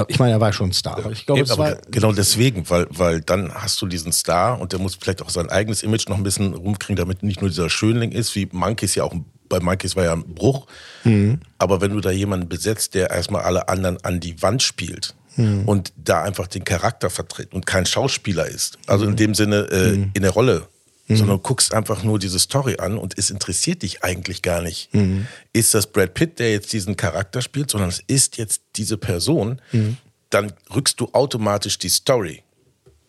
Ich 0.10 0.20
meine, 0.20 0.34
er 0.34 0.42
war 0.42 0.52
schon 0.52 0.72
ein 0.72 0.74
Star. 0.74 0.98
Aber 0.98 1.12
ich 1.12 1.26
glaube, 1.26 1.42
Eben, 1.42 1.52
aber 1.52 1.78
genau 1.90 2.12
deswegen, 2.12 2.70
weil, 2.70 2.86
weil 2.90 3.22
dann 3.22 3.54
hast 3.54 3.82
du 3.82 3.88
diesen 3.88 4.12
Star 4.12 4.60
und 4.60 4.74
der 4.74 4.80
muss 4.80 4.96
vielleicht 4.96 5.22
auch 5.22 5.30
sein 5.30 5.50
eigenes 5.50 5.84
Image 5.84 6.10
noch 6.10 6.18
ein 6.18 6.24
bisschen 6.24 6.54
rumkriegen, 6.54 6.98
damit 6.98 7.24
nicht 7.24 7.40
nur 7.40 7.50
dieser 7.50 7.70
Schönling 7.70 8.12
ist, 8.12 8.36
wie 8.36 8.50
Monkeys 8.52 8.96
ja 8.96 9.06
auch, 9.06 9.14
bei 9.48 9.62
Monkeys 9.62 9.96
war 9.96 10.04
ja 10.04 10.14
ein 10.14 10.26
Bruch. 10.36 10.68
Mhm. 11.06 11.40
Aber 11.60 11.80
wenn 11.80 11.92
du 11.92 12.02
da 12.02 12.12
jemanden 12.12 12.50
besetzt, 12.50 12.94
der 12.94 13.10
erstmal 13.10 13.44
alle 13.44 13.70
anderen 13.70 14.04
an 14.04 14.20
die 14.20 14.42
Wand 14.42 14.64
spielt, 14.64 15.16
mhm. 15.38 15.64
und 15.66 15.94
da 15.98 16.24
einfach 16.24 16.48
den 16.48 16.64
Charakter 16.64 17.10
vertritt 17.10 17.54
und 17.54 17.66
kein 17.66 17.86
Schauspieler 17.86 18.48
ist. 18.48 18.78
Also 18.88 19.06
in 19.06 19.12
mhm. 19.12 19.18
dem 19.18 19.36
Sinne 19.36 19.68
äh, 19.72 19.92
mhm. 19.92 20.12
in 20.14 20.22
der 20.22 20.32
Rolle 20.32 20.68
mhm. 21.08 21.16
sondern 21.16 21.44
guckst 21.44 21.74
einfach 21.74 22.04
nur 22.04 22.20
diese 22.20 22.40
Story 22.40 22.78
an 22.78 22.98
und 22.98 23.18
es 23.18 23.30
interessiert 23.30 23.84
dich 23.84 24.04
eigentlich 24.04 24.42
gar 24.42 24.62
nicht. 24.62 24.94
Mhm. 24.94 25.28
Ist 25.54 25.74
das 25.74 25.88
Brad 25.88 26.14
Pitt, 26.14 26.40
der 26.40 26.52
jetzt 26.52 26.74
diesen 26.74 26.98
Charakter 26.98 27.42
spielt, 27.42 27.72
sondern 27.72 27.90
es 27.90 28.02
ist 28.08 28.38
jetzt 28.38 28.62
diese 28.76 28.98
Person, 28.98 29.62
mhm. 29.72 29.98
dann 30.30 30.54
rückst 30.74 31.00
du 31.00 31.10
automatisch 31.12 31.78
die 31.78 31.90
Story 31.90 32.44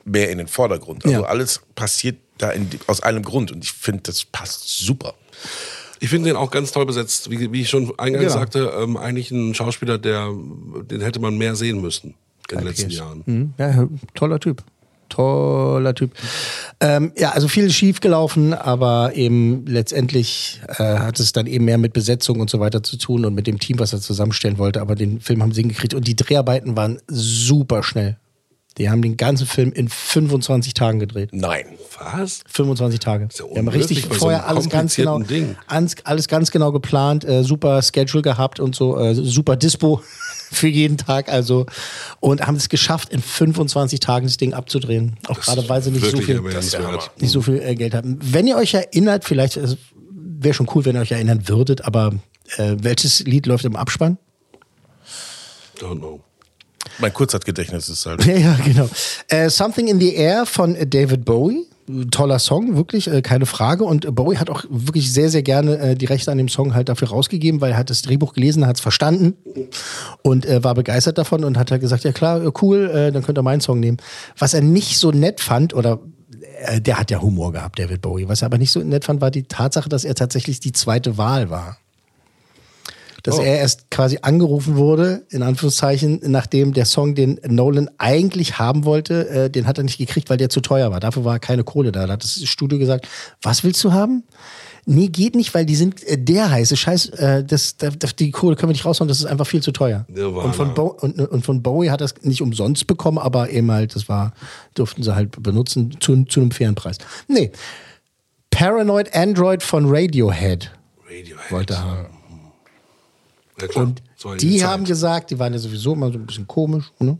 mehr 0.04 0.30
in 0.30 0.38
den 0.38 0.48
Vordergrund. 0.48 1.04
Also 1.04 1.22
ja. 1.22 1.26
alles 1.26 1.60
passiert 1.74 2.18
da 2.38 2.50
in, 2.50 2.68
aus 2.86 3.02
einem 3.02 3.22
Grund 3.22 3.50
und 3.50 3.64
ich 3.64 3.72
finde, 3.72 4.02
das 4.02 4.24
passt 4.24 4.68
super. 4.68 5.14
Ich 5.98 6.10
finde 6.10 6.28
den 6.28 6.36
auch 6.36 6.50
ganz 6.50 6.72
toll 6.72 6.84
besetzt. 6.84 7.30
Wie, 7.30 7.50
wie 7.52 7.62
ich 7.62 7.70
schon 7.70 7.98
eingangs 7.98 8.26
genau. 8.26 8.38
sagte, 8.38 8.72
ähm, 8.78 8.98
eigentlich 8.98 9.30
ein 9.30 9.54
Schauspieler, 9.54 9.96
der, 9.96 10.30
den 10.82 11.00
hätte 11.00 11.20
man 11.20 11.38
mehr 11.38 11.56
sehen 11.56 11.80
müssen 11.80 12.14
in 12.50 12.58
den 12.58 12.66
letzten 12.66 12.90
Jahren. 12.90 13.22
Mhm. 13.24 13.54
Ja, 13.58 13.88
toller 14.14 14.38
Typ 14.38 14.62
toller 15.08 15.94
Typ. 15.94 16.12
Ähm, 16.80 17.12
ja, 17.16 17.30
also 17.30 17.48
viel 17.48 17.70
schief 17.70 18.00
gelaufen, 18.00 18.54
aber 18.54 19.14
eben 19.14 19.66
letztendlich 19.66 20.60
äh, 20.68 20.82
hat 20.82 21.20
es 21.20 21.32
dann 21.32 21.46
eben 21.46 21.64
mehr 21.64 21.78
mit 21.78 21.92
Besetzung 21.92 22.40
und 22.40 22.50
so 22.50 22.60
weiter 22.60 22.82
zu 22.82 22.96
tun 22.96 23.24
und 23.24 23.34
mit 23.34 23.46
dem 23.46 23.58
Team, 23.58 23.78
was 23.78 23.92
er 23.92 24.00
zusammenstellen 24.00 24.58
wollte. 24.58 24.80
Aber 24.80 24.94
den 24.94 25.20
Film 25.20 25.42
haben 25.42 25.52
sie 25.52 25.62
hingekriegt 25.62 25.94
und 25.94 26.06
die 26.06 26.16
Dreharbeiten 26.16 26.76
waren 26.76 26.98
super 27.08 27.82
schnell. 27.82 28.16
Die 28.78 28.90
haben 28.90 29.00
den 29.00 29.16
ganzen 29.16 29.46
Film 29.46 29.72
in 29.72 29.88
25 29.88 30.74
Tagen 30.74 30.98
gedreht. 30.98 31.30
Nein. 31.32 31.64
Was? 31.98 32.42
25 32.46 33.00
Tage. 33.00 33.28
Ja 33.32 33.44
wir 33.50 33.56
haben 33.56 33.68
richtig 33.68 34.06
vorher 34.06 34.40
so 34.40 34.46
alles 34.46 34.68
ganz 34.68 34.96
genau, 34.96 35.22
alles 36.04 36.28
ganz 36.28 36.50
genau 36.50 36.72
geplant, 36.72 37.24
äh, 37.24 37.42
super 37.42 37.80
Schedule 37.80 38.22
gehabt 38.22 38.60
und 38.60 38.74
so, 38.74 38.98
äh, 38.98 39.14
super 39.14 39.56
Dispo 39.56 40.02
für 40.56 40.68
jeden 40.68 40.96
Tag. 40.96 41.28
Also 41.28 41.66
und 42.20 42.46
haben 42.46 42.56
es 42.56 42.68
geschafft, 42.68 43.10
in 43.10 43.22
25 43.22 44.00
Tagen 44.00 44.26
das 44.26 44.36
Ding 44.36 44.54
abzudrehen. 44.54 45.16
Auch 45.28 45.40
gerade 45.40 45.68
weil 45.68 45.82
sie 45.82 45.90
nicht 45.90 46.10
so 46.10 46.18
viel, 46.18 46.40
nicht 46.40 47.30
so 47.30 47.42
viel 47.42 47.62
äh, 47.62 47.74
Geld 47.74 47.94
hatten. 47.94 48.18
Wenn 48.22 48.46
ihr 48.46 48.56
euch 48.56 48.74
erinnert, 48.74 49.24
vielleicht 49.24 49.58
wäre 50.10 50.54
schon 50.54 50.68
cool, 50.74 50.84
wenn 50.84 50.96
ihr 50.96 51.02
euch 51.02 51.12
erinnern 51.12 51.48
würdet, 51.48 51.84
aber 51.84 52.14
äh, 52.56 52.76
welches 52.80 53.20
Lied 53.20 53.46
läuft 53.46 53.64
im 53.64 53.76
Abspann? 53.76 54.18
Don't 55.78 55.98
know. 55.98 56.20
Mein 56.98 57.12
Kurzzeitgedächtnis 57.12 57.88
ist 57.88 58.06
halt. 58.06 58.24
Ja, 58.26 58.36
ja 58.36 58.58
genau. 58.64 58.88
Äh, 59.28 59.50
Something 59.50 59.88
in 59.88 60.00
the 60.00 60.14
Air 60.14 60.46
von 60.46 60.76
David 60.88 61.24
Bowie. 61.24 61.66
Toller 62.10 62.38
Song, 62.38 62.76
wirklich, 62.76 63.08
äh, 63.08 63.22
keine 63.22 63.46
Frage. 63.46 63.84
Und 63.84 64.14
Bowie 64.14 64.36
hat 64.36 64.50
auch 64.50 64.64
wirklich 64.68 65.12
sehr, 65.12 65.30
sehr 65.30 65.42
gerne 65.42 65.78
äh, 65.78 65.94
die 65.94 66.06
Rechte 66.06 66.30
an 66.32 66.38
dem 66.38 66.48
Song 66.48 66.74
halt 66.74 66.88
dafür 66.88 67.08
rausgegeben, 67.08 67.60
weil 67.60 67.72
er 67.72 67.78
hat 67.78 67.90
das 67.90 68.02
Drehbuch 68.02 68.32
gelesen, 68.32 68.66
hat 68.66 68.76
es 68.76 68.80
verstanden 68.80 69.34
und 70.22 70.46
äh, 70.46 70.64
war 70.64 70.74
begeistert 70.74 71.18
davon 71.18 71.44
und 71.44 71.58
hat 71.58 71.70
halt 71.70 71.80
gesagt, 71.80 72.04
ja 72.04 72.12
klar, 72.12 72.42
äh, 72.42 72.50
cool, 72.60 72.90
äh, 72.90 73.12
dann 73.12 73.22
könnt 73.22 73.38
ihr 73.38 73.42
meinen 73.42 73.60
Song 73.60 73.80
nehmen. 73.80 73.98
Was 74.38 74.54
er 74.54 74.62
nicht 74.62 74.98
so 74.98 75.10
nett 75.10 75.40
fand, 75.40 75.74
oder 75.74 76.00
äh, 76.64 76.80
der 76.80 76.98
hat 76.98 77.10
ja 77.10 77.20
Humor 77.20 77.52
gehabt, 77.52 77.78
David 77.78 78.02
Bowie. 78.02 78.28
Was 78.28 78.42
er 78.42 78.46
aber 78.46 78.58
nicht 78.58 78.72
so 78.72 78.80
nett 78.80 79.04
fand, 79.04 79.20
war 79.20 79.30
die 79.30 79.44
Tatsache, 79.44 79.88
dass 79.88 80.04
er 80.04 80.14
tatsächlich 80.14 80.60
die 80.60 80.72
zweite 80.72 81.18
Wahl 81.18 81.50
war 81.50 81.78
dass 83.26 83.40
oh. 83.40 83.42
er 83.42 83.58
erst 83.58 83.90
quasi 83.90 84.18
angerufen 84.22 84.76
wurde, 84.76 85.26
in 85.30 85.42
Anführungszeichen, 85.42 86.20
nachdem 86.26 86.72
der 86.74 86.84
Song, 86.84 87.16
den 87.16 87.40
Nolan 87.48 87.90
eigentlich 87.98 88.60
haben 88.60 88.84
wollte, 88.84 89.28
äh, 89.28 89.50
den 89.50 89.66
hat 89.66 89.78
er 89.78 89.84
nicht 89.84 89.98
gekriegt, 89.98 90.30
weil 90.30 90.36
der 90.36 90.48
zu 90.48 90.60
teuer 90.60 90.92
war. 90.92 91.00
Dafür 91.00 91.24
war 91.24 91.40
keine 91.40 91.64
Kohle 91.64 91.90
da. 91.90 92.06
Da 92.06 92.12
hat 92.12 92.22
das 92.22 92.40
Studio 92.44 92.78
gesagt, 92.78 93.08
was 93.42 93.64
willst 93.64 93.82
du 93.82 93.92
haben? 93.92 94.22
Nee, 94.84 95.08
geht 95.08 95.34
nicht, 95.34 95.52
weil 95.54 95.66
die 95.66 95.74
sind 95.74 96.04
äh, 96.04 96.16
der 96.16 96.52
heiße 96.52 96.76
Scheiß, 96.76 97.08
äh, 97.08 97.44
das, 97.44 97.76
das, 97.78 98.14
die 98.14 98.30
Kohle 98.30 98.54
können 98.54 98.68
wir 98.68 98.74
nicht 98.74 98.84
raushauen, 98.84 99.08
das 99.08 99.18
ist 99.18 99.26
einfach 99.26 99.48
viel 99.48 99.60
zu 99.60 99.72
teuer. 99.72 100.06
Und 100.08 100.54
von, 100.54 100.74
Bo 100.74 100.96
und, 101.00 101.18
und 101.18 101.44
von 101.44 101.62
Bowie 101.64 101.90
hat 101.90 102.00
er 102.00 102.04
es 102.04 102.14
nicht 102.22 102.42
umsonst 102.42 102.86
bekommen, 102.86 103.18
aber 103.18 103.50
eben 103.50 103.72
halt, 103.72 103.96
das 103.96 104.08
war, 104.08 104.34
durften 104.74 105.02
sie 105.02 105.16
halt 105.16 105.42
benutzen 105.42 105.96
zu, 105.98 106.24
zu 106.26 106.40
einem 106.40 106.52
fairen 106.52 106.76
Preis. 106.76 106.98
Nee. 107.26 107.50
Paranoid 108.50 109.12
Android 109.16 109.64
von 109.64 109.86
Radiohead. 109.88 110.70
Radiohead. 111.08 111.50
Wollte 111.50 111.78
haben. 111.82 112.15
Ja, 113.60 113.82
und 113.82 114.02
die 114.40 114.64
haben 114.64 114.84
gesagt, 114.84 115.30
die 115.30 115.38
waren 115.38 115.52
ja 115.52 115.58
sowieso 115.58 115.94
immer 115.94 116.12
so 116.12 116.18
ein 116.18 116.26
bisschen 116.26 116.46
komisch. 116.46 116.92
Ne? 116.98 117.18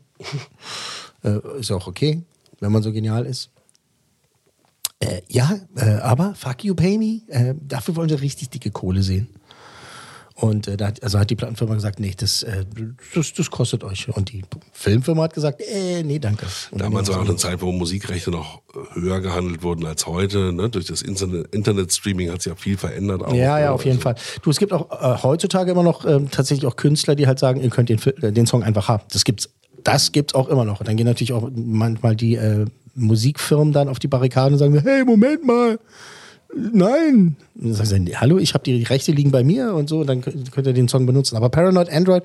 äh, 1.24 1.60
ist 1.60 1.70
auch 1.70 1.86
okay, 1.86 2.22
wenn 2.60 2.72
man 2.72 2.82
so 2.82 2.92
genial 2.92 3.24
ist. 3.26 3.50
Äh, 4.98 5.22
ja, 5.28 5.58
äh, 5.76 5.96
aber 5.96 6.34
fuck 6.34 6.64
you, 6.64 6.74
pay 6.74 6.98
me. 6.98 7.20
Äh, 7.28 7.54
dafür 7.60 7.96
wollen 7.96 8.08
sie 8.08 8.20
richtig 8.20 8.50
dicke 8.50 8.70
Kohle 8.70 9.02
sehen. 9.02 9.28
Und 10.38 10.68
äh, 10.68 10.76
da 10.76 10.88
hat, 10.88 11.02
also 11.02 11.18
hat 11.18 11.30
die 11.30 11.34
Plattenfirma 11.34 11.74
gesagt, 11.74 11.98
nee, 11.98 12.12
das, 12.14 12.42
äh, 12.42 12.66
das, 13.14 13.32
das 13.32 13.50
kostet 13.50 13.82
euch. 13.84 14.06
Und 14.14 14.30
die 14.32 14.42
Filmfirma 14.72 15.22
hat 15.22 15.32
gesagt, 15.32 15.62
äh, 15.62 16.02
nee, 16.02 16.18
danke. 16.18 16.44
Und 16.70 16.80
Damals 16.82 17.08
war 17.08 17.20
auch 17.20 17.24
eine 17.24 17.36
Zeit, 17.36 17.62
wo 17.62 17.72
Musikrechte 17.72 18.30
noch 18.30 18.60
höher 18.92 19.20
gehandelt 19.22 19.62
wurden 19.62 19.86
als 19.86 20.06
heute. 20.06 20.52
Ne? 20.52 20.68
Durch 20.68 20.84
das 20.84 21.00
Internet- 21.00 21.54
Internet-Streaming 21.54 22.30
hat 22.30 22.42
sich 22.42 22.50
ja 22.50 22.56
viel 22.56 22.76
verändert. 22.76 23.22
Auch, 23.22 23.32
Ja, 23.32 23.58
ja, 23.58 23.66
ne? 23.66 23.72
auf 23.72 23.86
jeden 23.86 23.98
Fall. 23.98 24.14
Du, 24.42 24.50
es 24.50 24.58
gibt 24.58 24.74
auch 24.74 24.90
äh, 24.90 25.22
heutzutage 25.22 25.70
immer 25.70 25.82
noch 25.82 26.04
ähm, 26.04 26.30
tatsächlich 26.30 26.66
auch 26.66 26.76
Künstler, 26.76 27.14
die 27.14 27.26
halt 27.26 27.38
sagen, 27.38 27.62
ihr 27.62 27.70
könnt 27.70 27.88
den, 27.88 27.98
äh, 28.20 28.30
den 28.30 28.46
Song 28.46 28.62
einfach 28.62 28.88
haben. 28.88 29.04
Das 29.14 29.24
gibt's, 29.24 29.48
das 29.84 30.12
gibt's 30.12 30.34
auch 30.34 30.48
immer 30.48 30.66
noch. 30.66 30.80
Und 30.80 30.88
dann 30.88 30.96
gehen 30.98 31.06
natürlich 31.06 31.32
auch 31.32 31.48
manchmal 31.54 32.14
die 32.14 32.34
äh, 32.34 32.66
Musikfirmen 32.94 33.72
dann 33.72 33.88
auf 33.88 33.98
die 34.00 34.08
Barrikaden 34.08 34.52
und 34.52 34.58
sagen, 34.58 34.78
hey, 34.82 35.02
Moment 35.02 35.46
mal, 35.46 35.78
nein. 36.54 37.36
Und 37.54 37.64
dann 37.64 37.86
sagen 37.86 38.06
sie, 38.06 38.16
hallo, 38.16 38.38
ich 38.38 38.54
habe 38.54 38.64
die 38.64 38.82
Rechte 38.82 39.12
liegen 39.12 39.30
bei 39.30 39.44
mir 39.44 39.74
und 39.74 39.88
so, 39.88 40.02
dann 40.04 40.22
könnt 40.22 40.50
könnt 40.52 40.66
ihr 40.66 40.72
den 40.72 40.88
Song 40.88 41.06
benutzen. 41.06 41.36
Aber 41.36 41.48
Paranoid 41.48 41.88
Android 41.90 42.24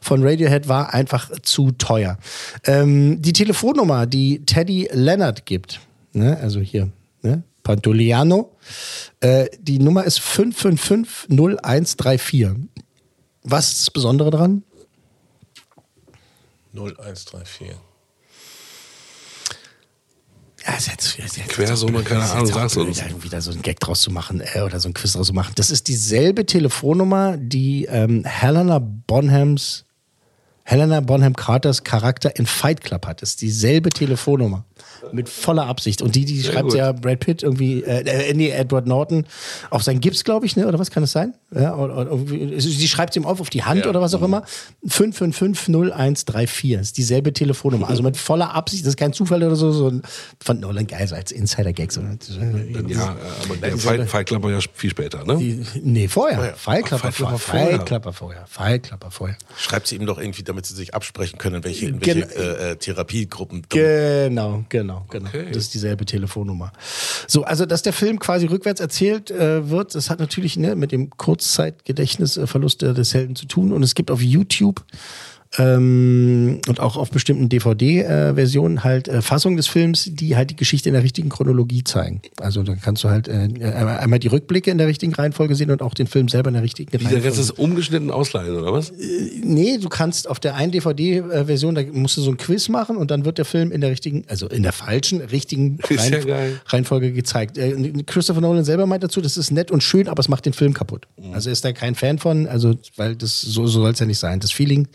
von 0.00 0.22
Radiohead 0.22 0.68
war 0.68 0.94
einfach 0.94 1.30
zu 1.42 1.72
teuer. 1.72 2.18
Ähm, 2.64 3.20
die 3.20 3.32
Telefonnummer, 3.32 4.06
die 4.06 4.44
Teddy 4.44 4.88
Leonard 4.92 5.46
gibt, 5.46 5.80
ne, 6.12 6.36
also 6.38 6.60
hier, 6.60 6.90
ne, 7.22 7.42
Pantoliano, 7.62 8.52
äh, 9.20 9.46
die 9.60 9.78
Nummer 9.78 10.04
ist 10.04 10.20
5550134. 10.20 12.56
Was 13.42 13.72
ist 13.72 13.80
das 13.82 13.90
Besondere 13.90 14.30
daran? 14.30 14.62
0134. 16.74 17.74
Ja, 20.66 20.74
ist 20.74 20.88
jetzt, 20.88 21.18
ist 21.18 21.36
jetzt 21.38 21.48
Quersumme, 21.48 22.02
keine 22.02 22.22
Ahnung, 22.22 22.50
auch 22.50 22.54
sag's 22.54 22.74
blöd, 22.74 22.88
uns. 22.88 22.98
da 22.98 23.22
wieder 23.22 23.40
so 23.40 23.50
einen 23.50 23.62
Gag 23.62 23.80
draus 23.80 24.02
zu 24.02 24.10
machen 24.10 24.42
äh, 24.42 24.60
oder 24.60 24.78
so 24.78 24.88
ein 24.88 24.94
Quiz 24.94 25.12
draus 25.12 25.28
zu 25.28 25.32
machen. 25.32 25.52
Das 25.56 25.70
ist 25.70 25.88
dieselbe 25.88 26.44
Telefonnummer, 26.44 27.36
die 27.38 27.86
ähm, 27.86 28.24
Helena 28.24 28.78
Bonhams, 28.78 29.84
Helena 30.64 31.00
Bonham 31.00 31.34
Carters 31.34 31.82
Charakter 31.82 32.36
in 32.36 32.44
Fight 32.44 32.82
Club 32.82 33.06
hat. 33.06 33.22
Das 33.22 33.30
ist 33.30 33.40
dieselbe 33.40 33.88
Telefonnummer. 33.88 34.64
Mit 35.12 35.28
voller 35.28 35.66
Absicht. 35.66 36.02
Und 36.02 36.14
die, 36.14 36.24
die 36.24 36.42
schreibt 36.42 36.68
gut. 36.70 36.74
ja 36.74 36.92
Brad 36.92 37.20
Pitt 37.20 37.42
irgendwie, 37.42 37.82
äh, 37.82 38.00
äh, 38.30 38.34
nee, 38.34 38.50
Edward 38.50 38.86
Norton 38.86 39.26
auf 39.70 39.82
sein 39.82 40.00
Gips, 40.00 40.24
glaube 40.24 40.46
ich, 40.46 40.56
ne? 40.56 40.66
Oder 40.66 40.78
was 40.78 40.90
kann 40.90 41.02
das 41.02 41.12
sein? 41.12 41.34
Ja, 41.54 41.76
oder, 41.76 41.96
oder 41.96 42.18
sie 42.60 42.88
schreibt 42.88 43.16
ihm 43.16 43.24
auf 43.26 43.40
auf 43.40 43.50
die 43.50 43.62
Hand 43.64 43.84
Ja. 43.84 43.90
oder 43.90 44.00
was 44.00 44.14
auch 44.14 44.22
immer. 44.22 44.44
5550134 44.86 46.80
ist 46.80 46.96
dieselbe 46.98 47.32
Telefonnummer. 47.32 47.88
Also 47.88 48.02
mit 48.02 48.16
voller 48.16 48.54
Absicht, 48.54 48.84
das 48.84 48.90
ist 48.90 48.96
kein 48.96 49.12
Zufall 49.12 49.42
oder 49.42 49.56
so, 49.56 49.72
so 49.72 49.92
fand 50.42 50.60
Nolan 50.60 50.86
geil, 50.86 51.06
so 51.08 51.14
als 51.14 51.32
Insider-Gag. 51.32 51.92
So. 51.92 52.00
Ja, 52.00 53.16
aber 53.44 53.56
der 53.56 53.84
war 53.84 54.50
ja 54.50 54.60
viel 54.74 54.90
später, 54.90 55.24
ne? 55.24 55.36
Die, 55.38 55.64
nee, 55.82 56.08
vorher. 56.08 56.54
Fallklapper 56.56 57.08
Ach, 57.08 57.14
vorher. 57.14 57.38
vorher. 57.38 57.68
Fallklapper 57.70 58.12
vorher. 58.12 58.44
Fallklapper 58.46 59.10
vorher. 59.10 59.36
Schreibt 59.56 59.86
sie 59.88 59.96
ihm 59.96 60.06
doch 60.06 60.18
irgendwie, 60.18 60.42
damit 60.42 60.66
sie 60.66 60.74
sich 60.74 60.94
absprechen 60.94 61.38
können, 61.38 61.64
welche, 61.64 61.86
in 61.86 62.00
Gen- 62.00 62.20
welche 62.22 62.34
äh, 62.38 62.70
äh, 62.72 62.76
Therapiegruppen. 62.76 63.62
Genau, 63.68 64.64
genau, 64.68 64.89
genau. 65.10 65.28
Okay. 65.28 65.46
Das 65.48 65.64
ist 65.64 65.74
dieselbe 65.74 66.04
Telefonnummer. 66.04 66.72
So, 67.26 67.44
also 67.44 67.66
dass 67.66 67.82
der 67.82 67.92
Film 67.92 68.18
quasi 68.18 68.46
rückwärts 68.46 68.80
erzählt 68.80 69.30
äh, 69.30 69.68
wird, 69.68 69.94
das 69.94 70.10
hat 70.10 70.20
natürlich 70.20 70.56
ne, 70.56 70.76
mit 70.76 70.92
dem 70.92 71.10
Kurzzeitgedächtnisverlust 71.10 72.82
äh, 72.82 72.94
des 72.94 73.14
Helden 73.14 73.36
zu 73.36 73.46
tun. 73.46 73.72
Und 73.72 73.82
es 73.82 73.94
gibt 73.94 74.10
auf 74.10 74.20
YouTube 74.22 74.84
ähm, 75.58 76.60
und 76.68 76.78
auch 76.78 76.96
auf 76.96 77.10
bestimmten 77.10 77.48
DVD-Versionen 77.48 78.84
halt 78.84 79.08
äh, 79.08 79.20
Fassungen 79.20 79.56
des 79.56 79.66
Films, 79.66 80.08
die 80.12 80.36
halt 80.36 80.50
die 80.50 80.56
Geschichte 80.56 80.88
in 80.88 80.92
der 80.92 81.02
richtigen 81.02 81.28
Chronologie 81.28 81.82
zeigen. 81.82 82.22
Also 82.40 82.62
da 82.62 82.74
kannst 82.76 83.02
du 83.02 83.08
halt 83.08 83.26
äh, 83.26 83.48
einmal 83.64 84.20
die 84.20 84.28
Rückblicke 84.28 84.70
in 84.70 84.78
der 84.78 84.86
richtigen 84.86 85.12
Reihenfolge 85.12 85.56
sehen 85.56 85.70
und 85.70 85.82
auch 85.82 85.94
den 85.94 86.06
Film 86.06 86.28
selber 86.28 86.48
in 86.48 86.54
der 86.54 86.62
richtigen 86.62 86.92
Wie 86.92 86.96
Reihenfolge. 86.98 87.24
Rest 87.24 87.38
ist 87.38 87.50
umgeschnitten 87.52 88.10
ausleihen, 88.12 88.54
oder 88.54 88.72
was? 88.72 88.92
Nee, 89.42 89.78
du 89.78 89.88
kannst 89.88 90.28
auf 90.28 90.38
der 90.38 90.54
einen 90.54 90.70
DVD-Version, 90.70 91.74
da 91.74 91.82
musst 91.92 92.16
du 92.16 92.20
so 92.20 92.30
ein 92.30 92.36
Quiz 92.36 92.68
machen 92.68 92.96
und 92.96 93.10
dann 93.10 93.24
wird 93.24 93.38
der 93.38 93.44
Film 93.44 93.72
in 93.72 93.80
der 93.80 93.90
richtigen, 93.90 94.24
also 94.28 94.46
in 94.48 94.62
der 94.62 94.72
falschen, 94.72 95.20
richtigen 95.20 95.78
ja 95.90 95.96
Reihenf-. 95.96 96.60
Reihenfolge 96.66 97.12
gezeigt. 97.12 97.58
Äh, 97.58 98.04
Christopher 98.06 98.40
Nolan 98.40 98.64
selber 98.64 98.86
meint 98.86 99.02
dazu, 99.02 99.20
das 99.20 99.36
ist 99.36 99.50
nett 99.50 99.72
und 99.72 99.82
schön, 99.82 100.06
aber 100.06 100.20
es 100.20 100.28
macht 100.28 100.46
den 100.46 100.52
Film 100.52 100.74
kaputt. 100.74 101.08
Mhm. 101.20 101.34
Also 101.34 101.48
er 101.50 101.54
ist 101.54 101.64
da 101.64 101.72
kein 101.72 101.96
Fan 101.96 102.18
von, 102.18 102.46
also 102.46 102.74
weil 102.96 103.16
das 103.16 103.40
so, 103.40 103.66
so 103.66 103.80
soll 103.80 103.90
es 103.90 103.98
ja 103.98 104.06
nicht 104.06 104.18
sein. 104.18 104.38
Das 104.38 104.52
Feeling 104.52 104.86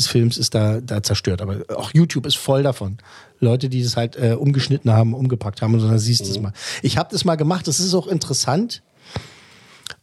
Films 0.07 0.37
ist 0.37 0.53
da, 0.55 0.79
da 0.81 1.03
zerstört. 1.03 1.41
Aber 1.41 1.57
auch 1.75 1.91
YouTube 1.93 2.25
ist 2.25 2.37
voll 2.37 2.63
davon. 2.63 2.97
Leute, 3.39 3.69
die 3.69 3.83
das 3.83 3.97
halt 3.97 4.15
äh, 4.15 4.33
umgeschnitten 4.33 4.91
haben, 4.91 5.13
umgepackt 5.13 5.61
haben 5.61 5.73
und 5.73 5.81
dann 5.81 5.97
siehst 5.99 6.21
du 6.21 6.29
es 6.29 6.37
Mhm. 6.37 6.43
mal. 6.43 6.53
Ich 6.81 6.97
habe 6.97 7.09
das 7.11 7.25
mal 7.25 7.35
gemacht, 7.35 7.67
das 7.67 7.79
ist 7.79 7.93
auch 7.93 8.07
interessant. 8.07 8.83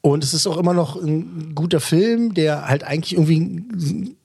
Und 0.01 0.23
es 0.25 0.35
ist 0.35 0.47
auch 0.47 0.59
immer 0.59 0.75
noch 0.75 0.97
ein 0.97 1.55
guter 1.55 1.81
Film, 1.81 2.35
der 2.35 2.67
halt 2.69 2.85
eigentlich 2.85 3.15
irgendwie 3.15 4.17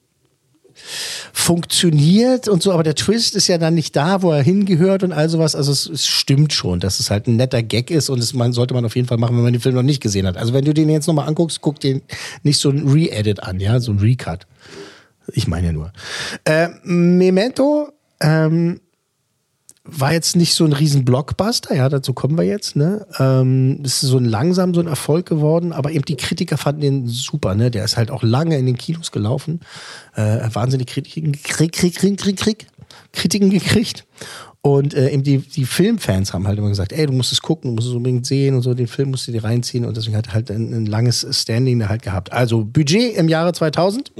funktioniert 1.32 2.48
und 2.48 2.62
so, 2.62 2.72
aber 2.72 2.82
der 2.82 2.94
Twist 2.94 3.36
ist 3.36 3.48
ja 3.48 3.58
dann 3.58 3.74
nicht 3.74 3.94
da, 3.96 4.22
wo 4.22 4.32
er 4.32 4.42
hingehört 4.42 5.02
und 5.02 5.12
all 5.12 5.28
sowas. 5.28 5.54
Also 5.54 5.72
es, 5.72 5.86
es 5.86 6.06
stimmt 6.06 6.52
schon, 6.52 6.80
dass 6.80 7.00
es 7.00 7.10
halt 7.10 7.26
ein 7.26 7.36
netter 7.36 7.62
Gag 7.62 7.90
ist 7.90 8.08
und 8.10 8.20
das 8.20 8.34
man, 8.34 8.52
sollte 8.52 8.74
man 8.74 8.84
auf 8.84 8.96
jeden 8.96 9.06
Fall 9.08 9.18
machen, 9.18 9.36
wenn 9.36 9.44
man 9.44 9.52
den 9.52 9.60
Film 9.62 9.74
noch 9.74 9.82
nicht 9.82 10.02
gesehen 10.02 10.26
hat. 10.26 10.36
Also 10.36 10.52
wenn 10.52 10.64
du 10.64 10.74
den 10.74 10.88
jetzt 10.88 11.06
nochmal 11.06 11.28
anguckst, 11.28 11.60
guck 11.60 11.80
den 11.80 12.02
nicht 12.42 12.58
so 12.58 12.70
ein 12.70 12.88
Re-Edit 12.88 13.42
an, 13.42 13.60
ja, 13.60 13.78
so 13.80 13.92
ein 13.92 13.98
Recut. 13.98 14.46
Ich 15.32 15.46
meine 15.46 15.68
ja 15.68 15.72
nur. 15.72 15.92
Äh, 16.44 16.68
Memento 16.84 17.88
ähm, 18.20 18.80
war 19.84 20.14
jetzt 20.14 20.34
nicht 20.34 20.54
so 20.54 20.64
ein 20.64 20.72
riesen 20.72 21.04
Blockbuster, 21.04 21.74
ja, 21.74 21.90
dazu 21.90 22.14
kommen 22.14 22.38
wir 22.38 22.44
jetzt, 22.44 22.74
ne? 22.74 23.06
Ähm, 23.18 23.80
ist 23.82 24.00
so 24.00 24.16
ein 24.16 24.24
langsam 24.24 24.72
so 24.72 24.80
ein 24.80 24.86
Erfolg 24.86 25.26
geworden, 25.26 25.72
aber 25.72 25.90
eben 25.90 26.06
die 26.06 26.16
Kritiker 26.16 26.56
fanden 26.56 26.80
den 26.80 27.06
super, 27.06 27.54
ne? 27.54 27.70
Der 27.70 27.84
ist 27.84 27.98
halt 27.98 28.10
auch 28.10 28.22
lange 28.22 28.56
in 28.56 28.64
den 28.64 28.78
Kinos 28.78 29.12
gelaufen, 29.12 29.60
äh, 30.14 30.40
wahnsinnig 30.52 30.86
Kritiken, 30.86 31.32
Krieg, 31.32 31.72
Krieg, 31.72 31.94
Krieg, 31.96 32.18
Krieg, 32.18 32.36
Krieg, 32.38 32.66
Kritiken 33.12 33.50
gekriegt. 33.50 34.06
Und 34.62 34.94
äh, 34.94 35.10
eben 35.10 35.22
die, 35.22 35.38
die 35.38 35.66
Filmfans 35.66 36.32
haben 36.32 36.46
halt 36.46 36.58
immer 36.58 36.70
gesagt, 36.70 36.94
ey, 36.94 37.04
du 37.04 37.12
musst 37.12 37.32
es 37.32 37.42
gucken, 37.42 37.70
du 37.70 37.74
musst 37.74 37.88
es 37.88 37.94
unbedingt 37.94 38.24
sehen 38.24 38.54
und 38.54 38.62
so, 38.62 38.72
den 38.72 38.86
Film 38.86 39.10
musst 39.10 39.28
du 39.28 39.32
dir 39.32 39.44
reinziehen 39.44 39.84
und 39.84 39.94
deswegen 39.94 40.16
hat 40.16 40.32
halt 40.32 40.50
ein, 40.50 40.72
ein 40.72 40.86
langes 40.86 41.26
Standing 41.30 41.78
da 41.78 41.90
halt 41.90 42.00
gehabt. 42.00 42.32
Also 42.32 42.64
Budget 42.64 43.14
im 43.16 43.28
Jahre 43.28 43.52
2000, 43.52 44.12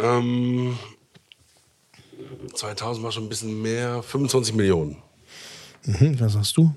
Ähm, 0.00 0.78
2000 2.54 3.04
war 3.04 3.12
schon 3.12 3.24
ein 3.24 3.28
bisschen 3.28 3.60
mehr, 3.60 4.02
25 4.02 4.54
Millionen. 4.54 5.02
mhm, 5.84 6.18
was 6.20 6.32
sagst 6.34 6.56
du? 6.56 6.74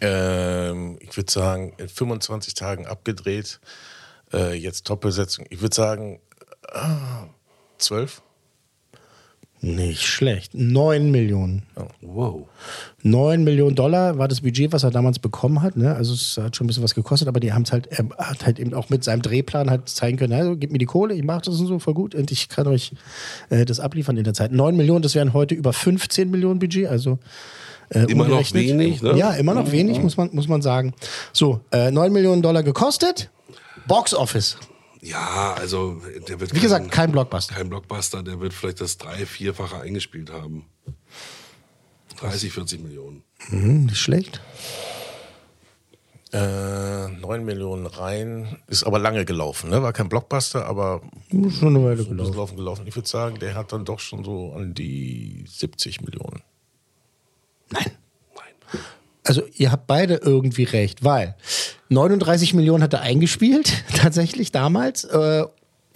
Ähm, 0.00 0.98
ich 1.00 1.16
würde 1.16 1.30
sagen, 1.30 1.74
in 1.78 1.88
25 1.88 2.54
Tagen 2.54 2.86
abgedreht. 2.86 3.60
Äh, 4.32 4.54
jetzt 4.54 4.86
Top-Besetzung. 4.86 5.46
Ich 5.50 5.60
würde 5.60 5.74
sagen, 5.74 6.20
ah, 6.72 7.26
12. 7.78 8.22
Nicht 9.64 10.02
schlecht. 10.02 10.52
9 10.52 11.10
Millionen. 11.10 11.62
Wow. 12.02 12.48
9 13.02 13.42
Millionen 13.44 13.74
Dollar 13.74 14.18
war 14.18 14.28
das 14.28 14.42
Budget, 14.42 14.72
was 14.72 14.84
er 14.84 14.90
damals 14.90 15.18
bekommen 15.18 15.62
hat. 15.62 15.78
Ne? 15.78 15.94
Also 15.94 16.12
es 16.12 16.36
hat 16.36 16.54
schon 16.54 16.66
ein 16.66 16.68
bisschen 16.68 16.82
was 16.82 16.94
gekostet, 16.94 17.28
aber 17.28 17.40
die 17.40 17.54
haben 17.54 17.62
es 17.62 17.72
halt, 17.72 17.86
er 17.86 18.04
hat 18.18 18.44
halt 18.44 18.58
eben 18.58 18.74
auch 18.74 18.90
mit 18.90 19.04
seinem 19.04 19.22
Drehplan 19.22 19.70
halt 19.70 19.88
zeigen 19.88 20.18
können, 20.18 20.34
also 20.34 20.54
gib 20.54 20.70
mir 20.70 20.76
die 20.76 20.84
Kohle, 20.84 21.14
ich 21.14 21.24
mache 21.24 21.42
das 21.46 21.58
und 21.58 21.66
so 21.66 21.78
voll 21.78 21.94
gut 21.94 22.14
und 22.14 22.30
ich 22.30 22.50
kann 22.50 22.66
euch 22.66 22.92
äh, 23.48 23.64
das 23.64 23.80
abliefern 23.80 24.18
in 24.18 24.24
der 24.24 24.34
Zeit. 24.34 24.52
9 24.52 24.76
Millionen, 24.76 25.00
das 25.00 25.14
wären 25.14 25.32
heute 25.32 25.54
über 25.54 25.72
15 25.72 26.30
Millionen 26.30 26.58
Budget, 26.58 26.86
also 26.88 27.18
äh, 27.88 28.04
Immer 28.04 28.28
noch 28.28 28.52
wenig, 28.52 29.00
ne? 29.00 29.16
Ja, 29.16 29.32
immer 29.32 29.54
noch 29.54 29.72
wenig, 29.72 30.02
muss 30.02 30.18
man, 30.18 30.28
muss 30.32 30.48
man 30.48 30.60
sagen. 30.60 30.92
So, 31.32 31.60
äh, 31.70 31.90
9 31.90 32.12
Millionen 32.12 32.42
Dollar 32.42 32.62
gekostet, 32.62 33.30
Box 33.86 34.12
Office. 34.12 34.58
Ja, 35.04 35.52
also 35.54 36.00
der 36.28 36.40
wird 36.40 36.54
Wie 36.54 36.60
gesagt, 36.60 36.90
kein 36.90 37.12
Blockbuster. 37.12 37.54
kein 37.54 37.68
Blockbuster, 37.68 38.22
der 38.22 38.40
wird 38.40 38.54
vielleicht 38.54 38.80
das 38.80 38.96
drei-, 38.96 39.26
vierfache 39.26 39.80
eingespielt 39.80 40.32
haben. 40.32 40.64
30, 42.16 42.52
40 42.52 42.82
Millionen. 42.82 43.22
Mhm, 43.50 43.84
nicht 43.86 43.98
schlecht. 43.98 44.40
Äh, 46.32 47.08
9 47.08 47.44
Millionen 47.44 47.86
rein. 47.86 48.56
Ist 48.66 48.84
aber 48.84 48.98
lange 48.98 49.24
gelaufen, 49.26 49.68
ne? 49.70 49.82
War 49.82 49.92
kein 49.92 50.08
Blockbuster, 50.08 50.64
aber 50.66 51.02
Schon 51.30 51.76
eine 51.76 51.84
Weile 51.84 52.02
so 52.02 52.08
gelaufen. 52.08 52.34
laufen 52.34 52.56
gelaufen. 52.56 52.86
Ich 52.86 52.96
würde 52.96 53.08
sagen, 53.08 53.38
der 53.38 53.54
hat 53.54 53.72
dann 53.72 53.84
doch 53.84 54.00
schon 54.00 54.24
so 54.24 54.52
an 54.54 54.72
die 54.74 55.44
70 55.46 56.00
Millionen. 56.00 56.42
Nein. 57.70 57.92
Also 59.26 59.42
ihr 59.54 59.72
habt 59.72 59.86
beide 59.86 60.16
irgendwie 60.16 60.64
recht, 60.64 61.02
weil 61.02 61.34
39 61.90 62.54
Millionen 62.54 62.82
hat 62.82 62.92
er 62.92 63.02
eingespielt, 63.02 63.84
tatsächlich 63.96 64.52
damals. 64.52 65.04
Äh, 65.04 65.44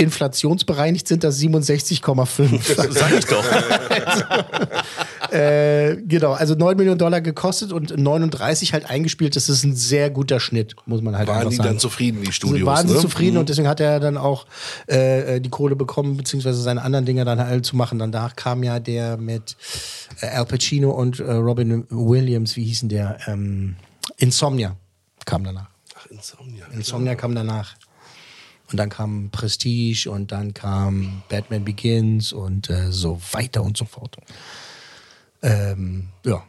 inflationsbereinigt 0.00 1.08
sind 1.08 1.24
das 1.24 1.40
67,5. 1.40 2.92
Sag 2.92 3.12
ich 3.18 3.24
doch. 3.24 3.44
äh, 5.32 5.96
genau, 6.06 6.34
also 6.34 6.54
9 6.54 6.76
Millionen 6.76 6.98
Dollar 6.98 7.20
gekostet 7.20 7.72
und 7.72 7.96
39 7.96 8.72
halt 8.72 8.88
eingespielt. 8.88 9.34
Das 9.34 9.48
ist 9.48 9.64
ein 9.64 9.74
sehr 9.74 10.08
guter 10.10 10.38
Schnitt, 10.38 10.76
muss 10.86 11.02
man 11.02 11.18
halt 11.18 11.26
Waren 11.26 11.38
einfach 11.38 11.50
die 11.50 11.56
sagen. 11.56 11.68
dann 11.70 11.78
zufrieden, 11.80 12.20
die 12.20 12.28
Also 12.28 12.32
Studios? 12.32 12.66
waren 12.66 12.86
sie 12.86 12.94
ne? 12.94 13.00
zufrieden 13.00 13.34
Mhm. 13.34 13.40
und 13.40 13.48
deswegen 13.48 13.66
hat 13.66 13.80
er 13.80 13.98
dann 13.98 14.16
auch 14.16 14.46
äh, 14.86 15.40
die 15.40 15.50
Kohle 15.50 15.74
bekommen, 15.74 16.16
beziehungsweise 16.16 16.62
seine 16.62 16.82
anderen 16.82 17.04
Dinge 17.04 17.24
dann 17.24 17.40
halt 17.40 17.66
zu 17.66 17.74
machen. 17.76 17.98
Danach 17.98 18.36
kam 18.36 18.62
ja 18.62 18.78
der 18.78 19.16
mit 19.16 19.56
äh, 20.20 20.26
Al 20.28 20.46
Pacino 20.46 20.90
und 20.92 21.18
äh, 21.18 21.32
Robin 21.32 21.86
Williams, 21.90 22.54
wie 22.54 22.62
hießen 22.64 22.88
der? 22.88 23.18
Ähm, 23.26 23.74
Insomnia 24.16 24.76
kam 25.24 25.42
danach. 25.42 25.68
Ach, 25.98 26.06
Insomnia. 26.06 26.66
Insomnia 26.72 27.14
kam 27.14 27.34
danach. 27.34 27.74
Und 28.70 28.76
dann 28.76 28.90
kam 28.90 29.30
Prestige 29.30 30.10
und 30.10 30.30
dann 30.30 30.52
kam 30.52 31.22
Batman 31.28 31.64
Begins 31.64 32.32
und 32.32 32.68
äh, 32.68 32.92
so 32.92 33.20
weiter 33.32 33.62
und 33.62 33.76
so 33.78 33.86
fort. 33.86 34.16
Ähm, 35.42 36.08
ja. 36.24 36.44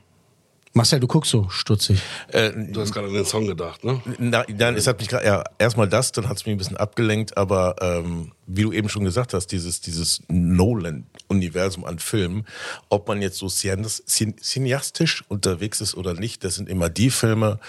Marcel, 0.74 1.00
du 1.00 1.08
guckst 1.08 1.32
so 1.32 1.50
stutzig. 1.50 2.00
Äh, 2.28 2.52
Du 2.72 2.80
hast 2.82 2.94
gerade 2.94 3.08
an 3.08 3.14
den 3.14 3.26
Song 3.26 3.48
gedacht, 3.48 3.84
ne? 3.84 4.02
Na, 4.20 4.46
nein, 4.48 4.76
es 4.76 4.86
hat 4.86 5.00
mich 5.00 5.08
gerade, 5.08 5.26
ja, 5.26 5.44
erstmal 5.58 5.90
das, 5.90 6.12
dann 6.12 6.30
hat 6.30 6.38
es 6.38 6.46
mich 6.46 6.54
ein 6.54 6.58
bisschen 6.60 6.78
abgelenkt, 6.78 7.38
aber 7.38 7.76
ähm, 7.82 8.34
wie 8.46 8.62
du 8.64 8.72
eben 8.72 8.88
schon 8.88 9.04
gesagt 9.04 9.34
hast, 9.34 9.48
dieses, 9.48 9.82
dieses 9.82 10.22
Nolan-Universum 10.28 11.86
an 11.86 11.98
Filmen, 12.00 12.46
ob 12.90 13.08
man 13.08 13.22
jetzt 13.22 13.38
so 13.40 13.48
cineas- 13.48 14.04
cin- 14.06 14.40
cineastisch 14.42 15.24
unterwegs 15.28 15.82
ist 15.82 15.96
oder 15.96 16.14
nicht, 16.14 16.44
das 16.44 16.56
sind 16.56 16.70
immer 16.70 16.90
die 16.90 17.10
Filme, 17.10 17.60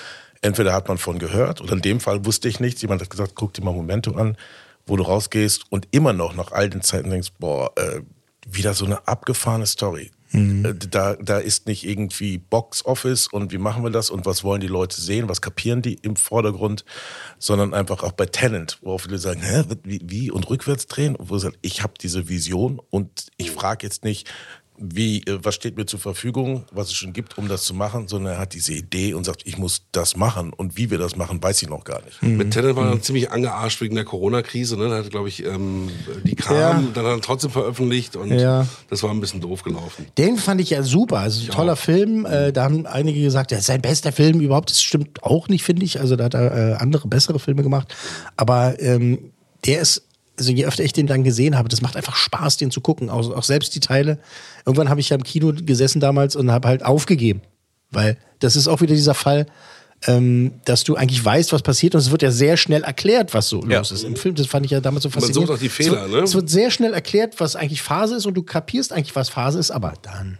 entweder 0.42 0.72
hat 0.72 0.88
man 0.88 0.98
von 0.98 1.18
gehört 1.18 1.60
oder 1.60 1.72
in 1.72 1.82
dem 1.82 2.00
Fall 2.00 2.24
wusste 2.24 2.48
ich 2.48 2.60
nichts, 2.60 2.82
jemand 2.82 3.02
hat 3.02 3.10
gesagt, 3.10 3.32
guck 3.34 3.52
dir 3.54 3.64
mal 3.64 3.74
Momento 3.74 4.12
an, 4.12 4.36
wo 4.86 4.96
du 4.96 5.02
rausgehst 5.02 5.64
und 5.70 5.88
immer 5.90 6.12
noch 6.12 6.34
nach 6.34 6.52
all 6.52 6.70
den 6.70 6.82
Zeiten 6.82 7.10
denkst, 7.10 7.32
boah, 7.38 7.72
äh, 7.76 8.00
wieder 8.50 8.74
so 8.74 8.84
eine 8.84 9.06
abgefahrene 9.06 9.66
Story. 9.66 10.10
Äh, 10.32 10.74
Da, 10.74 11.16
da 11.16 11.38
ist 11.38 11.66
nicht 11.66 11.84
irgendwie 11.86 12.38
Box 12.38 12.84
Office 12.84 13.26
und 13.26 13.52
wie 13.52 13.58
machen 13.58 13.82
wir 13.82 13.90
das 13.90 14.10
und 14.10 14.26
was 14.26 14.44
wollen 14.44 14.60
die 14.60 14.68
Leute 14.68 15.00
sehen, 15.00 15.28
was 15.28 15.40
kapieren 15.40 15.82
die 15.82 15.94
im 15.94 16.16
Vordergrund, 16.16 16.84
sondern 17.38 17.74
einfach 17.74 18.02
auch 18.02 18.12
bei 18.12 18.26
Talent, 18.26 18.78
wo 18.82 18.96
viele 18.98 19.18
sagen, 19.18 19.42
Hä, 19.42 19.64
wie, 19.82 20.00
wie 20.04 20.30
und 20.30 20.48
rückwärts 20.48 20.86
drehen, 20.86 21.16
und 21.16 21.30
wo 21.30 21.38
sie 21.38 21.46
sagen, 21.46 21.56
ich 21.62 21.82
habe 21.82 21.94
diese 22.00 22.28
Vision 22.28 22.80
und 22.90 23.26
ich 23.36 23.50
frage 23.50 23.86
jetzt 23.86 24.04
nicht, 24.04 24.30
wie, 24.82 25.18
äh, 25.26 25.38
was 25.42 25.54
steht 25.54 25.76
mir 25.76 25.86
zur 25.86 26.00
Verfügung, 26.00 26.64
was 26.72 26.88
es 26.88 26.94
schon 26.94 27.12
gibt, 27.12 27.36
um 27.38 27.48
das 27.48 27.64
zu 27.64 27.74
machen, 27.74 28.08
sondern 28.08 28.34
er 28.34 28.38
hat 28.40 28.54
diese 28.54 28.72
Idee 28.72 29.14
und 29.14 29.24
sagt, 29.24 29.42
ich 29.44 29.58
muss 29.58 29.82
das 29.92 30.16
machen 30.16 30.52
und 30.52 30.76
wie 30.76 30.90
wir 30.90 30.98
das 30.98 31.16
machen, 31.16 31.42
weiß 31.42 31.62
ich 31.62 31.68
noch 31.68 31.84
gar 31.84 32.00
nicht. 32.04 32.22
Mit 32.22 32.52
Tenet 32.52 32.76
war 32.76 32.90
er 32.90 33.00
ziemlich 33.02 33.30
angearscht 33.30 33.80
wegen 33.80 33.94
der 33.94 34.04
Corona-Krise. 34.04 34.76
Ne? 34.78 34.88
Da 34.88 34.96
hat, 34.98 35.10
glaube 35.10 35.28
ich, 35.28 35.44
ähm, 35.44 35.90
die 36.24 36.34
kam, 36.34 36.56
Ja. 36.56 36.72
dann 36.94 37.04
hat 37.04 37.12
er 37.16 37.20
trotzdem 37.20 37.50
veröffentlicht 37.50 38.16
und 38.16 38.30
Ja. 38.32 38.66
das 38.88 39.02
war 39.02 39.10
ein 39.10 39.20
bisschen 39.20 39.40
doof 39.40 39.62
gelaufen. 39.62 40.06
Den 40.16 40.36
fand 40.38 40.60
ich 40.60 40.70
ja 40.70 40.82
super. 40.82 41.18
Also 41.18 41.42
ein 41.42 41.48
toller 41.50 41.76
Film. 41.76 42.24
Äh, 42.26 42.52
da 42.52 42.64
haben 42.64 42.86
einige 42.86 43.20
gesagt, 43.20 43.52
das 43.52 43.60
ist 43.60 43.66
sein 43.66 43.82
bester 43.82 44.12
Film 44.12 44.40
überhaupt. 44.40 44.70
Das 44.70 44.82
stimmt 44.82 45.22
auch 45.22 45.48
nicht, 45.48 45.62
finde 45.62 45.84
ich. 45.84 46.00
Also 46.00 46.16
da 46.16 46.24
hat 46.24 46.34
er 46.34 46.72
äh, 46.72 46.74
andere, 46.74 47.06
bessere 47.08 47.38
Filme 47.38 47.62
gemacht. 47.62 47.94
Aber 48.36 48.80
ähm, 48.80 49.30
der 49.66 49.80
ist, 49.82 50.06
also 50.40 50.50
je 50.52 50.64
öfter 50.66 50.82
ich 50.82 50.92
den 50.92 51.06
dann 51.06 51.22
gesehen 51.22 51.56
habe, 51.56 51.68
das 51.68 51.80
macht 51.82 51.96
einfach 51.96 52.16
Spaß, 52.16 52.56
den 52.56 52.70
zu 52.70 52.80
gucken. 52.80 53.10
Auch, 53.10 53.30
auch 53.36 53.44
selbst 53.44 53.74
die 53.74 53.80
Teile. 53.80 54.18
Irgendwann 54.66 54.88
habe 54.88 55.00
ich 55.00 55.10
ja 55.10 55.16
im 55.16 55.22
Kino 55.22 55.52
gesessen 55.54 56.00
damals 56.00 56.34
und 56.34 56.50
habe 56.50 56.66
halt 56.68 56.84
aufgegeben. 56.84 57.42
Weil 57.90 58.16
das 58.40 58.56
ist 58.56 58.66
auch 58.68 58.80
wieder 58.80 58.94
dieser 58.94 59.14
Fall, 59.14 59.46
ähm, 60.06 60.52
dass 60.64 60.82
du 60.84 60.96
eigentlich 60.96 61.22
weißt, 61.24 61.52
was 61.52 61.60
passiert 61.62 61.94
und 61.94 62.00
es 62.00 62.10
wird 62.10 62.22
ja 62.22 62.30
sehr 62.30 62.56
schnell 62.56 62.82
erklärt, 62.84 63.34
was 63.34 63.48
so 63.48 63.62
Ja. 63.68 63.78
los 63.78 63.90
ist. 63.92 64.02
Im 64.04 64.16
Film, 64.16 64.34
das 64.34 64.46
fand 64.46 64.64
ich 64.64 64.72
ja 64.72 64.80
damals 64.80 65.02
so 65.02 65.10
sucht 65.10 65.20
faszinierend. 65.20 65.50
auch 65.50 65.58
die 65.58 65.68
Fehler, 65.68 66.04
es, 66.04 66.08
ne? 66.08 66.12
wird, 66.14 66.24
es 66.24 66.34
wird 66.34 66.48
sehr 66.48 66.70
schnell 66.70 66.94
erklärt, 66.94 67.38
was 67.38 67.54
eigentlich 67.54 67.82
Phase 67.82 68.16
ist 68.16 68.24
und 68.26 68.32
du 68.34 68.42
kapierst 68.42 68.92
eigentlich, 68.92 69.14
was 69.14 69.28
Phase 69.28 69.58
ist, 69.58 69.70
aber 69.70 69.92
dann. 70.02 70.38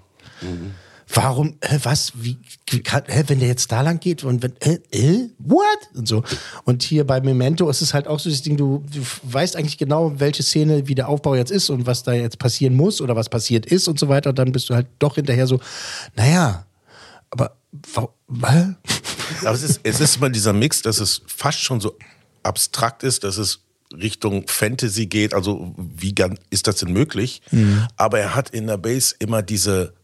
Warum, 1.13 1.57
hä, 1.63 1.79
was, 1.83 2.13
wie, 2.15 2.37
wie 2.69 2.81
kann, 2.83 3.03
hä, 3.09 3.25
wenn 3.27 3.41
der 3.41 3.49
jetzt 3.49 3.73
da 3.73 3.81
lang 3.83 3.99
geht 3.99 4.23
und 4.23 4.43
wenn, 4.43 4.53
äh, 4.61 4.79
äh, 4.93 5.29
what? 5.39 5.65
Und 5.95 6.07
so. 6.07 6.23
Und 6.65 6.83
hier 6.85 7.05
bei 7.05 7.21
Memento 7.21 7.69
ist 7.69 7.83
es 7.83 7.93
halt 7.95 8.07
auch 8.07 8.21
so 8.21 8.31
das 8.31 8.43
Ding, 8.43 8.57
du, 8.57 8.85
du 8.93 9.01
weißt 9.25 9.57
eigentlich 9.57 9.77
genau, 9.79 10.19
welche 10.21 10.43
Szene, 10.45 10.87
wie 10.87 10.95
der 10.95 11.09
Aufbau 11.09 11.35
jetzt 11.35 11.51
ist 11.51 11.69
und 11.71 11.87
was 11.87 12.03
da 12.05 12.13
jetzt 12.13 12.39
passieren 12.39 12.75
muss 12.75 13.01
oder 13.01 13.17
was 13.17 13.29
passiert 13.29 13.67
ist 13.67 13.89
und 13.89 13.99
so 13.99 14.09
weiter. 14.09 14.31
Und 14.31 14.39
dann 14.39 14.53
bist 14.53 14.71
du 14.71 14.75
halt 14.75 14.87
doch 15.01 15.17
hinterher 15.17 15.47
so, 15.49 15.61
naja, 16.15 16.65
aber, 17.31 17.57
wa- 17.95 18.09
was? 18.29 18.67
Aber 19.43 19.53
es 19.55 19.63
ist, 19.63 19.81
es 19.85 20.01
ist 20.01 20.17
immer 20.17 20.29
dieser 20.29 20.53
Mix, 20.53 20.83
dass 20.83 20.99
es 20.99 21.23
fast 21.27 21.61
schon 21.61 21.81
so 21.81 21.97
abstrakt 22.43 23.05
ist, 23.05 23.23
dass 23.23 23.37
es 23.39 23.61
Richtung 23.95 24.45
Fantasy 24.49 25.07
geht. 25.07 25.35
Also 25.35 25.73
wie 25.77 26.15
ist 26.51 26.67
das 26.67 26.77
denn 26.77 26.93
möglich? 26.93 27.41
Mhm. 27.53 27.87
Aber 27.97 28.19
er 28.19 28.35
hat 28.35 28.51
in 28.51 28.67
der 28.67 28.77
Base 28.77 29.15
immer 29.21 29.43
diese 29.43 29.95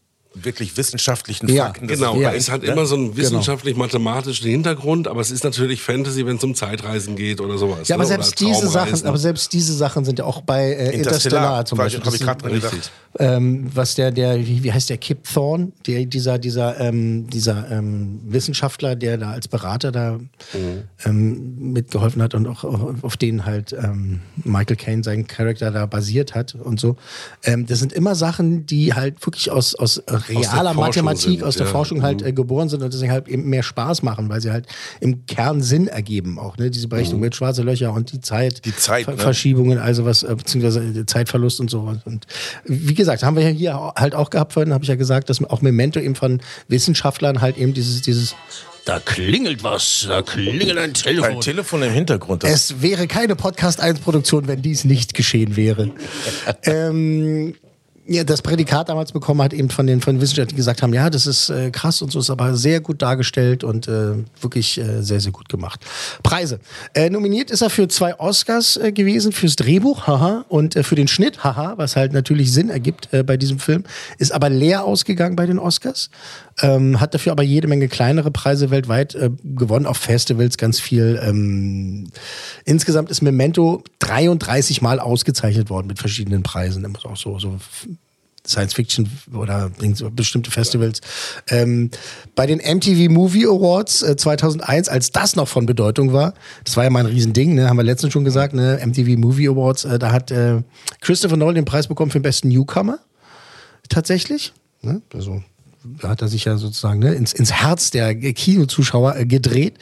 wirklich 0.43 0.77
wissenschaftlichen 0.77 1.47
Ja, 1.49 1.65
Fakten. 1.65 1.87
Das 1.87 1.97
Genau, 1.99 2.15
ist 2.15 2.21
ja, 2.21 2.29
bei- 2.29 2.35
es 2.37 2.51
hat 2.51 2.61
ne? 2.63 2.67
immer 2.71 2.85
so 2.85 2.95
einen 2.95 3.15
wissenschaftlich-mathematischen 3.17 4.49
Hintergrund, 4.49 5.07
aber 5.07 5.21
es 5.21 5.31
ist 5.31 5.43
natürlich 5.43 5.81
Fantasy, 5.81 6.25
wenn 6.25 6.37
es 6.37 6.43
um 6.43 6.55
Zeitreisen 6.55 7.15
geht 7.15 7.41
oder 7.41 7.57
sowas. 7.57 7.87
Ja, 7.87 7.95
aber 7.95 8.03
ne? 8.03 8.07
selbst 8.09 8.39
diese 8.39 8.67
Sachen, 8.67 9.05
aber 9.05 9.17
selbst 9.17 9.53
diese 9.53 9.73
Sachen 9.73 10.05
sind 10.05 10.19
ja 10.19 10.25
auch 10.25 10.41
bei 10.41 10.71
äh, 10.71 10.95
Interstellar, 10.95 11.65
zum 11.65 11.77
Beispiel. 11.77 12.03
Habe 12.03 12.15
ich 12.15 12.21
gerade 12.21 12.41
dran 12.41 12.51
sind- 12.51 12.61
gedacht. 12.61 12.91
ähm, 13.19 13.69
was 13.73 13.95
der, 13.95 14.11
der, 14.11 14.37
wie, 14.45 14.71
heißt 14.71 14.89
der, 14.89 14.97
Kip 14.97 15.23
Thorne, 15.31 15.71
der, 15.85 16.05
dieser, 16.05 16.37
dieser, 16.37 16.79
ähm, 16.79 17.27
dieser 17.29 17.69
ähm, 17.71 18.19
Wissenschaftler, 18.27 18.95
der 18.95 19.17
da 19.17 19.31
als 19.31 19.47
Berater 19.47 19.91
da 19.91 20.19
ähm, 21.05 21.71
mitgeholfen 21.73 22.21
hat 22.21 22.33
und 22.35 22.47
auch 22.47 22.63
auf, 22.63 23.03
auf 23.03 23.17
den 23.17 23.45
halt 23.45 23.73
ähm, 23.73 24.21
Michael 24.43 24.75
Caine 24.75 25.03
seinen 25.03 25.27
Charakter 25.27 25.71
da 25.71 25.85
basiert 25.85 26.35
hat 26.35 26.55
und 26.55 26.79
so. 26.79 26.95
Ähm, 27.43 27.65
das 27.65 27.79
sind 27.79 27.93
immer 27.93 28.15
Sachen, 28.15 28.65
die 28.65 28.93
halt 28.93 29.25
wirklich 29.25 29.51
aus, 29.51 29.75
aus 29.75 30.01
realer 30.29 30.73
Mathematik, 30.73 31.21
sind, 31.21 31.43
aus 31.43 31.55
der 31.55 31.65
ja. 31.65 31.71
Forschung 31.71 32.01
halt 32.01 32.21
äh, 32.21 32.33
geboren 32.33 32.69
sind 32.69 32.83
und 32.83 32.93
deswegen 32.93 33.11
halt 33.11 33.27
eben 33.27 33.49
mehr 33.49 33.63
Spaß 33.63 34.03
machen, 34.03 34.29
weil 34.29 34.41
sie 34.41 34.51
halt 34.51 34.67
im 34.99 35.25
Kern 35.25 35.61
Sinn 35.61 35.87
ergeben 35.87 36.39
auch, 36.39 36.57
ne? 36.57 36.69
Diese 36.69 36.87
Berechnung 36.87 37.19
mit 37.19 37.35
schwarze 37.35 37.63
Löcher 37.63 37.93
und 37.93 38.11
die 38.11 38.21
Zeit. 38.21 38.65
Die 38.65 38.75
Zeit, 38.75 39.05
Ver 39.05 39.13
ne? 39.13 39.19
Verschiebungen, 39.19 39.77
also 39.77 40.05
was, 40.05 40.23
äh, 40.23 40.35
beziehungsweise 40.35 40.81
äh, 40.81 41.05
Zeitverlust 41.05 41.59
und 41.59 41.69
so. 41.69 41.93
Und 42.05 42.25
wie 42.65 42.93
gesagt, 42.93 43.23
haben 43.23 43.35
wir 43.35 43.43
ja 43.43 43.49
hier 43.49 43.93
halt 43.95 44.15
auch 44.15 44.29
gehabt 44.29 44.53
vorhin, 44.53 44.73
habe 44.73 44.83
ich 44.83 44.89
ja 44.89 44.95
gesagt, 44.95 45.29
dass 45.29 45.43
auch 45.43 45.61
Memento 45.61 45.99
eben 45.99 46.15
von 46.15 46.41
Wissenschaftlern 46.67 47.41
halt 47.41 47.57
eben 47.57 47.73
dieses, 47.73 48.01
dieses, 48.01 48.35
da 48.87 48.99
klingelt 48.99 49.63
was, 49.63 50.05
da 50.07 50.21
klingelt 50.21 50.77
ein 50.77 50.93
Telefon. 50.93 51.29
Ein 51.29 51.41
Telefon 51.41 51.83
im 51.83 51.91
Hintergrund. 51.91 52.43
Das 52.43 52.51
Es 52.51 52.81
wäre 52.81 53.07
keine 53.07 53.35
Podcast 53.35 53.81
1 53.81 53.99
Produktion, 53.99 54.47
wenn 54.47 54.61
dies 54.61 54.85
nicht 54.85 55.13
geschehen 55.13 55.57
wäre. 55.57 55.91
ähm, 56.63 57.53
ja, 58.07 58.23
das 58.23 58.41
Prädikat 58.41 58.89
damals 58.89 59.11
bekommen 59.11 59.41
hat 59.41 59.53
eben 59.53 59.69
von 59.69 59.85
den, 59.85 59.99
von 60.01 60.15
den 60.15 60.21
Wissenschaftlern, 60.21 60.49
die 60.49 60.55
gesagt 60.55 60.81
haben, 60.81 60.93
ja, 60.93 61.09
das 61.09 61.27
ist 61.27 61.49
äh, 61.49 61.71
krass 61.71 62.01
und 62.01 62.11
so, 62.11 62.19
ist 62.19 62.29
aber 62.29 62.55
sehr 62.55 62.79
gut 62.79 63.01
dargestellt 63.01 63.63
und 63.63 63.87
äh, 63.87 64.13
wirklich 64.39 64.77
äh, 64.77 65.01
sehr, 65.01 65.19
sehr 65.19 65.31
gut 65.31 65.49
gemacht. 65.49 65.81
Preise. 66.23 66.59
Äh, 66.93 67.09
nominiert 67.09 67.51
ist 67.51 67.61
er 67.61 67.69
für 67.69 67.87
zwei 67.89 68.17
Oscars 68.19 68.77
äh, 68.77 68.91
gewesen, 68.91 69.31
fürs 69.33 69.57
Drehbuch, 69.57 70.07
haha, 70.07 70.45
und 70.47 70.75
äh, 70.75 70.83
für 70.83 70.95
den 70.95 71.07
Schnitt, 71.07 71.43
haha, 71.43 71.73
was 71.77 71.95
halt 71.95 72.13
natürlich 72.13 72.53
Sinn 72.53 72.69
ergibt 72.69 73.09
bei 73.25 73.37
diesem 73.37 73.59
Film, 73.59 73.83
ist 74.17 74.31
aber 74.31 74.49
leer 74.49 74.83
ausgegangen 74.83 75.35
bei 75.35 75.45
den 75.45 75.59
Oscars. 75.59 76.09
Ähm, 76.61 76.99
hat 76.99 77.13
dafür 77.13 77.31
aber 77.31 77.43
jede 77.43 77.67
Menge 77.67 77.87
kleinere 77.87 78.31
Preise 78.31 78.71
weltweit 78.71 79.17
gewonnen, 79.43 79.85
auf 79.85 79.97
Festivals 79.97 80.57
ganz 80.57 80.79
viel. 80.79 81.19
Ähm, 81.23 82.09
insgesamt 82.65 83.11
ist 83.11 83.21
Memento 83.21 83.83
33 83.99 84.81
Mal 84.81 84.99
ausgezeichnet 84.99 85.69
worden 85.69 85.87
mit 85.87 85.99
verschiedenen 85.99 86.43
Preisen. 86.43 86.87
Auch 87.05 87.17
so, 87.17 87.37
so 87.37 87.57
Science 88.47 88.73
Fiction 88.73 89.09
oder 89.33 89.69
bestimmte 90.11 90.51
Festivals. 90.51 91.01
Ähm, 91.49 91.91
bei 92.35 92.45
den 92.45 92.59
MTV 92.59 93.11
Movie 93.11 93.45
Awards 93.45 94.01
äh, 94.01 94.15
2001, 94.15 94.89
als 94.89 95.11
das 95.11 95.35
noch 95.35 95.47
von 95.47 95.65
Bedeutung 95.65 96.13
war, 96.13 96.33
das 96.63 96.77
war 96.77 96.83
ja 96.83 96.89
mal 96.89 97.01
ein 97.01 97.05
Riesending, 97.07 97.55
ne, 97.55 97.69
haben 97.69 97.77
wir 97.77 97.83
letztens 97.83 98.13
schon 98.13 98.23
gesagt, 98.23 98.53
ne, 98.53 98.79
MTV 98.85 99.17
Movie 99.17 99.49
Awards, 99.49 99.85
äh, 99.85 99.99
da 99.99 100.11
hat 100.11 100.31
äh, 100.31 100.61
Christopher 101.01 101.37
Nolan 101.37 101.55
den 101.55 101.65
Preis 101.65 101.87
bekommen 101.87 102.11
für 102.11 102.19
den 102.19 102.23
besten 102.23 102.47
Newcomer. 102.49 102.99
Tatsächlich. 103.89 104.53
Ne? 104.81 105.01
Also 105.13 105.41
hat 106.03 106.21
er 106.21 106.27
sich 106.27 106.45
ja 106.45 106.57
sozusagen 106.57 106.99
ne, 106.99 107.13
ins, 107.13 107.33
ins 107.33 107.51
Herz 107.51 107.91
der 107.91 108.15
Kinozuschauer 108.15 109.15
äh, 109.15 109.25
gedreht. 109.25 109.77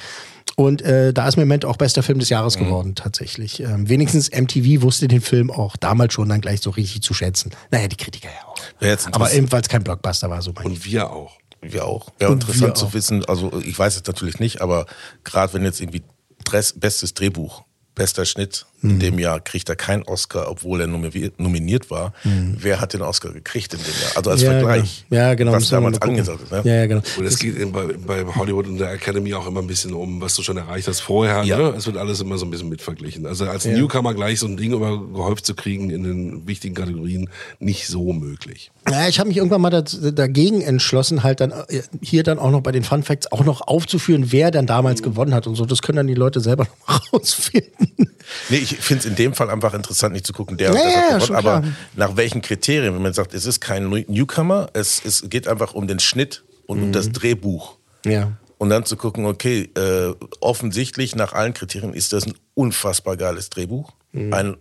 Und 0.55 0.81
äh, 0.81 1.13
da 1.13 1.27
ist 1.27 1.35
Memento 1.35 1.69
auch 1.69 1.75
bester 1.75 2.01
Film 2.01 2.19
des 2.19 2.29
Jahres 2.29 2.57
geworden, 2.57 2.95
tatsächlich. 2.95 3.59
Ähm, 3.59 3.89
wenigstens 3.89 4.31
MTV 4.31 4.81
wusste 4.81 5.07
den 5.07 5.21
Film 5.21 5.51
auch 5.51 5.75
damals 5.75 6.13
schon 6.13 6.29
dann 6.29 6.39
gleich 6.39 6.61
so 6.61 6.69
richtig 6.69 7.01
zu 7.01 7.13
schätzen. 7.13 7.51
Naja, 7.71 7.89
die 7.89 7.97
Kritiker 7.97 8.29
ja 8.29 8.47
auch. 8.47 8.55
Jetzt 8.79 9.07
Aber 9.07 9.15
interessant. 9.15 9.37
eben, 9.37 9.51
weil 9.51 9.61
es 9.61 9.67
kein 9.67 9.83
Blockbuster 9.83 10.29
war, 10.29 10.41
so 10.41 10.53
mein 10.55 10.65
Und 10.65 10.85
wir 10.85 11.11
auch. 11.11 11.37
Wir 11.61 11.85
auch. 11.85 12.07
Wäre 12.19 12.33
interessant 12.33 12.77
zu 12.77 12.93
wissen, 12.93 13.25
also 13.25 13.51
ich 13.59 13.77
weiß 13.77 13.95
es 13.95 14.05
natürlich 14.05 14.39
nicht, 14.39 14.61
aber 14.61 14.85
gerade 15.23 15.53
wenn 15.53 15.63
jetzt 15.63 15.81
irgendwie 15.81 16.03
Dress, 16.43 16.73
bestes 16.73 17.13
Drehbuch 17.13 17.63
bester 17.95 18.25
Schnitt. 18.25 18.65
In 18.83 18.99
dem 18.99 19.17
Jahr 19.17 19.39
kriegt 19.39 19.67
er 19.67 19.75
keinen 19.75 20.03
Oscar, 20.03 20.47
obwohl 20.51 20.79
er 20.81 20.85
nominiert, 20.85 21.39
nominiert 21.39 21.89
war. 21.89 22.13
Wer 22.23 22.79
hat 22.81 22.93
den 22.93 23.01
Oscar 23.01 23.31
gekriegt 23.31 23.73
in 23.73 23.79
dem 23.79 23.87
Jahr? 23.87 24.11
Also 24.17 24.29
als 24.29 24.41
Ja, 24.43 24.51
Vergleich. 24.51 25.05
genau. 25.09 25.21
Ja, 25.23 25.33
genau. 25.33 25.51
Was 25.53 25.69
damals 25.69 25.99
angesagt 26.03 26.43
ist. 26.43 26.51
Ne? 26.51 26.61
Ja, 26.65 26.75
ja, 26.75 26.85
genau. 26.85 27.01
Und 27.17 27.25
es 27.25 27.39
geht 27.39 27.73
bei, 27.73 27.85
bei 28.05 28.23
Hollywood 28.35 28.67
und 28.67 28.77
der 28.77 28.91
Academy 28.91 29.33
auch 29.33 29.47
immer 29.47 29.61
ein 29.61 29.67
bisschen 29.67 29.93
um, 29.93 30.21
was 30.21 30.35
du 30.35 30.43
schon 30.43 30.57
erreicht 30.57 30.87
hast 30.87 30.99
vorher. 30.99 31.41
Ja. 31.43 31.57
Ne? 31.57 31.73
Es 31.75 31.87
wird 31.87 31.97
alles 31.97 32.19
immer 32.21 32.37
so 32.37 32.45
ein 32.45 32.51
bisschen 32.51 32.69
mitverglichen. 32.69 33.25
Also 33.25 33.45
als 33.45 33.65
Newcomer 33.65 34.13
gleich 34.13 34.39
so 34.39 34.45
ein 34.45 34.55
Ding 34.55 34.71
immer 34.71 35.03
gehäuft 35.11 35.47
zu 35.47 35.55
kriegen 35.55 35.89
in 35.89 36.03
den 36.03 36.47
wichtigen 36.47 36.75
Kategorien, 36.75 37.29
nicht 37.57 37.87
so 37.87 38.13
möglich. 38.13 38.69
Ja, 38.87 39.07
ich 39.07 39.17
habe 39.17 39.29
mich 39.29 39.37
irgendwann 39.37 39.61
mal 39.61 39.71
dagegen 39.71 40.61
entschlossen, 40.61 41.23
halt 41.23 41.39
dann 41.39 41.49
äh, 41.51 41.81
hier 42.03 42.21
dann 42.21 42.37
auch 42.37 42.51
noch 42.51 42.61
bei 42.61 42.71
den 42.71 42.83
Fun 42.83 43.01
Facts 43.01 43.31
auch 43.31 43.43
noch 43.43 43.61
aufzuführen, 43.61 44.31
wer 44.31 44.51
dann 44.51 44.67
damals 44.67 45.01
gewonnen 45.01 45.33
hat 45.33 45.47
und 45.47 45.55
so. 45.55 45.65
Das 45.65 45.81
können 45.81 45.95
dann 45.95 46.07
die 46.07 46.13
Leute 46.13 46.39
selber 46.39 46.67
noch 46.87 47.13
rausfinden. 47.13 47.84
Nee, 48.49 48.57
ich 48.57 48.75
finde 48.77 48.99
es 49.01 49.05
in 49.05 49.15
dem 49.15 49.33
Fall 49.33 49.49
einfach 49.51 49.73
interessant, 49.73 50.13
nicht 50.13 50.25
zu 50.25 50.33
gucken, 50.33 50.57
der 50.57 50.71
und 50.71 50.77
Ja, 50.77 50.83
das 50.83 50.93
ja, 50.93 50.97
hat 50.99 51.03
ja, 51.03 51.07
gewonnen, 51.17 51.27
schon 51.27 51.35
aber 51.35 51.59
klar. 51.61 51.73
nach 51.95 52.17
welchen 52.17 52.41
Kriterien, 52.41 52.93
wenn 52.95 53.01
man 53.01 53.13
sagt, 53.13 53.33
es 53.33 53.45
ist 53.45 53.59
kein 53.61 53.87
New- 53.89 54.03
Newcomer, 54.07 54.67
es, 54.73 55.01
es 55.05 55.29
geht 55.29 55.47
einfach 55.47 55.73
um 55.73 55.87
den 55.87 55.99
Schnitt 55.99 56.43
und 56.65 56.79
um 56.81 56.87
Mhm. 56.87 56.91
das 56.91 57.11
Drehbuch. 57.11 57.77
Ja. 58.05 58.31
Und 58.57 58.69
dann 58.69 58.83
zu 58.85 58.97
gucken, 58.97 59.25
okay, 59.25 59.69
äh, 59.75 60.13
offensichtlich 60.41 61.15
nach 61.15 61.33
allen 61.33 61.53
Kriterien 61.53 61.93
ist 61.93 62.13
das 62.13 62.25
ein 62.25 62.33
unfassbar 62.55 63.15
geiles 63.17 63.49
Drehbuch, 63.51 63.91
Mhm. 64.11 64.33
ein 64.33 64.57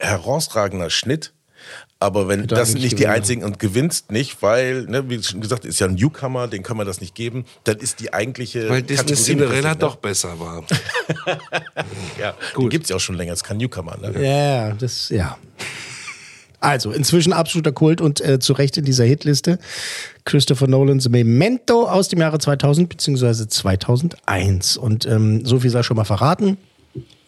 herausragender 0.00 0.90
Schnitt. 0.90 1.32
Aber 2.04 2.28
wenn 2.28 2.46
das 2.46 2.68
eigentlich 2.68 2.82
nicht 2.82 2.92
die 2.92 2.96
gewinnen 2.96 3.14
einzigen 3.14 3.44
und 3.44 3.58
gewinnst 3.58 4.12
nicht, 4.12 4.42
weil, 4.42 4.82
ne, 4.82 5.08
wie 5.08 5.22
schon 5.22 5.40
gesagt, 5.40 5.64
ist 5.64 5.80
ja 5.80 5.86
ein 5.86 5.94
Newcomer, 5.94 6.48
den 6.48 6.62
kann 6.62 6.76
man 6.76 6.86
das 6.86 7.00
nicht 7.00 7.14
geben, 7.14 7.46
dann 7.64 7.78
ist 7.78 7.98
die 7.98 8.12
eigentliche. 8.12 8.68
Weil 8.68 8.82
Disney 8.82 9.14
Cinderella 9.14 9.70
ne? 9.70 9.76
doch 9.76 9.96
besser 9.96 10.38
war. 10.38 10.64
Ja, 12.20 12.34
die 12.58 12.68
gibt 12.68 12.84
es 12.84 12.90
ja 12.90 12.96
auch 12.96 13.00
schon 13.00 13.16
länger, 13.16 13.32
ist 13.32 13.42
kein 13.42 13.56
Newcomer. 13.56 13.96
Ne? 13.96 14.22
Ja, 14.22 14.72
das, 14.72 15.08
ja. 15.08 15.36
Also, 16.60 16.92
inzwischen 16.92 17.32
absoluter 17.32 17.72
Kult 17.72 18.00
und 18.00 18.20
äh, 18.20 18.38
zu 18.38 18.52
Recht 18.52 18.76
in 18.76 18.84
dieser 18.84 19.04
Hitliste. 19.04 19.58
Christopher 20.24 20.66
Nolans 20.66 21.08
Memento 21.08 21.88
aus 21.88 22.08
dem 22.08 22.20
Jahre 22.20 22.38
2000 22.38 22.88
bzw. 22.88 23.48
2001. 23.48 24.76
Und 24.76 25.06
ähm, 25.06 25.44
so 25.44 25.60
viel 25.60 25.70
sei 25.70 25.82
schon 25.82 25.96
mal 25.96 26.04
verraten. 26.04 26.58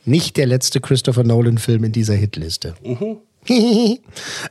Nicht 0.05 0.37
der 0.37 0.47
letzte 0.47 0.81
Christopher 0.81 1.25
Nolan-Film 1.25 1.85
in 1.85 1.93
dieser 1.93 2.15
Hitliste. 2.15 2.75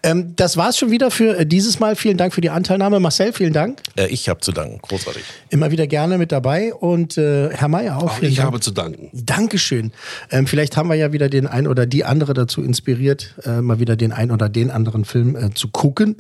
ähm, 0.04 0.34
das 0.36 0.58
war's 0.58 0.78
schon 0.78 0.92
wieder 0.92 1.12
für 1.12 1.38
äh, 1.38 1.46
dieses 1.46 1.80
Mal. 1.80 1.96
Vielen 1.96 2.18
Dank 2.18 2.34
für 2.34 2.42
die 2.42 2.50
Anteilnahme. 2.50 3.00
Marcel, 3.00 3.34
vielen 3.34 3.54
Dank. 3.54 3.82
Äh, 3.96 4.08
ich 4.08 4.30
habe 4.30 4.40
zu 4.42 4.52
danken, 4.52 4.80
großartig. 4.82 5.24
Immer 5.50 5.72
wieder 5.72 5.88
gerne 5.88 6.18
mit 6.18 6.32
dabei. 6.32 6.74
Und 6.74 7.18
äh, 7.18 7.50
Herr 7.50 7.68
Mayer 7.68 7.98
auch. 7.98 8.18
Auch 8.18 8.22
ich 8.22 8.36
Dank. 8.36 8.48
habe 8.48 8.60
zu 8.60 8.72
danken. 8.72 9.10
Dankeschön. 9.14 9.92
Ähm, 10.32 10.48
vielleicht 10.48 10.78
haben 10.78 10.90
wir 10.90 10.96
ja 10.96 11.14
wieder 11.14 11.30
den 11.30 11.48
ein 11.48 11.68
oder 11.68 11.86
die 11.86 12.04
andere 12.04 12.34
dazu 12.34 12.62
inspiriert, 12.62 13.36
äh, 13.44 13.62
mal 13.62 13.80
wieder 13.80 13.96
den 13.96 14.12
ein 14.12 14.32
oder 14.32 14.50
den 14.50 14.72
anderen 14.72 15.06
Film 15.06 15.36
äh, 15.36 15.54
zu 15.54 15.70
gucken, 15.70 16.18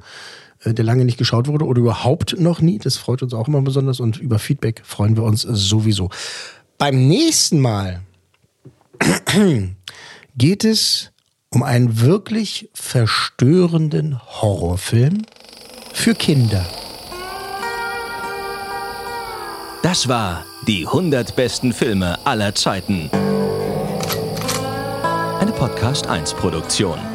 äh, 0.64 0.74
der 0.74 0.86
lange 0.86 1.06
nicht 1.06 1.18
geschaut 1.18 1.48
wurde 1.48 1.66
oder 1.66 1.80
überhaupt 1.80 2.40
noch 2.40 2.62
nie. 2.62 2.80
Das 2.80 2.98
freut 2.98 3.24
uns 3.24 3.34
auch 3.34 3.48
immer 3.48 3.62
besonders 3.62 4.00
und 4.00 4.18
über 4.18 4.40
Feedback 4.40 4.82
freuen 4.84 5.16
wir 5.16 5.24
uns 5.24 5.42
sowieso. 5.42 6.10
Beim 6.78 7.08
nächsten 7.08 7.60
Mal 7.60 8.02
geht 10.38 10.64
es 10.64 11.12
um 11.56 11.64
einen 11.64 12.02
wirklich 12.02 12.70
verstörenden 12.74 14.20
Horrorfilm 14.42 15.22
für 15.94 16.14
Kinder. 16.14 16.66
Das 19.82 20.10
war 20.10 20.44
die 20.68 20.86
100 20.86 21.34
besten 21.38 21.72
Filme 21.72 22.20
aller 22.26 22.54
Zeiten. 22.56 23.10
Eine 25.40 25.54
Podcast 25.54 26.08
1 26.08 26.34
Produktion. 26.34 27.15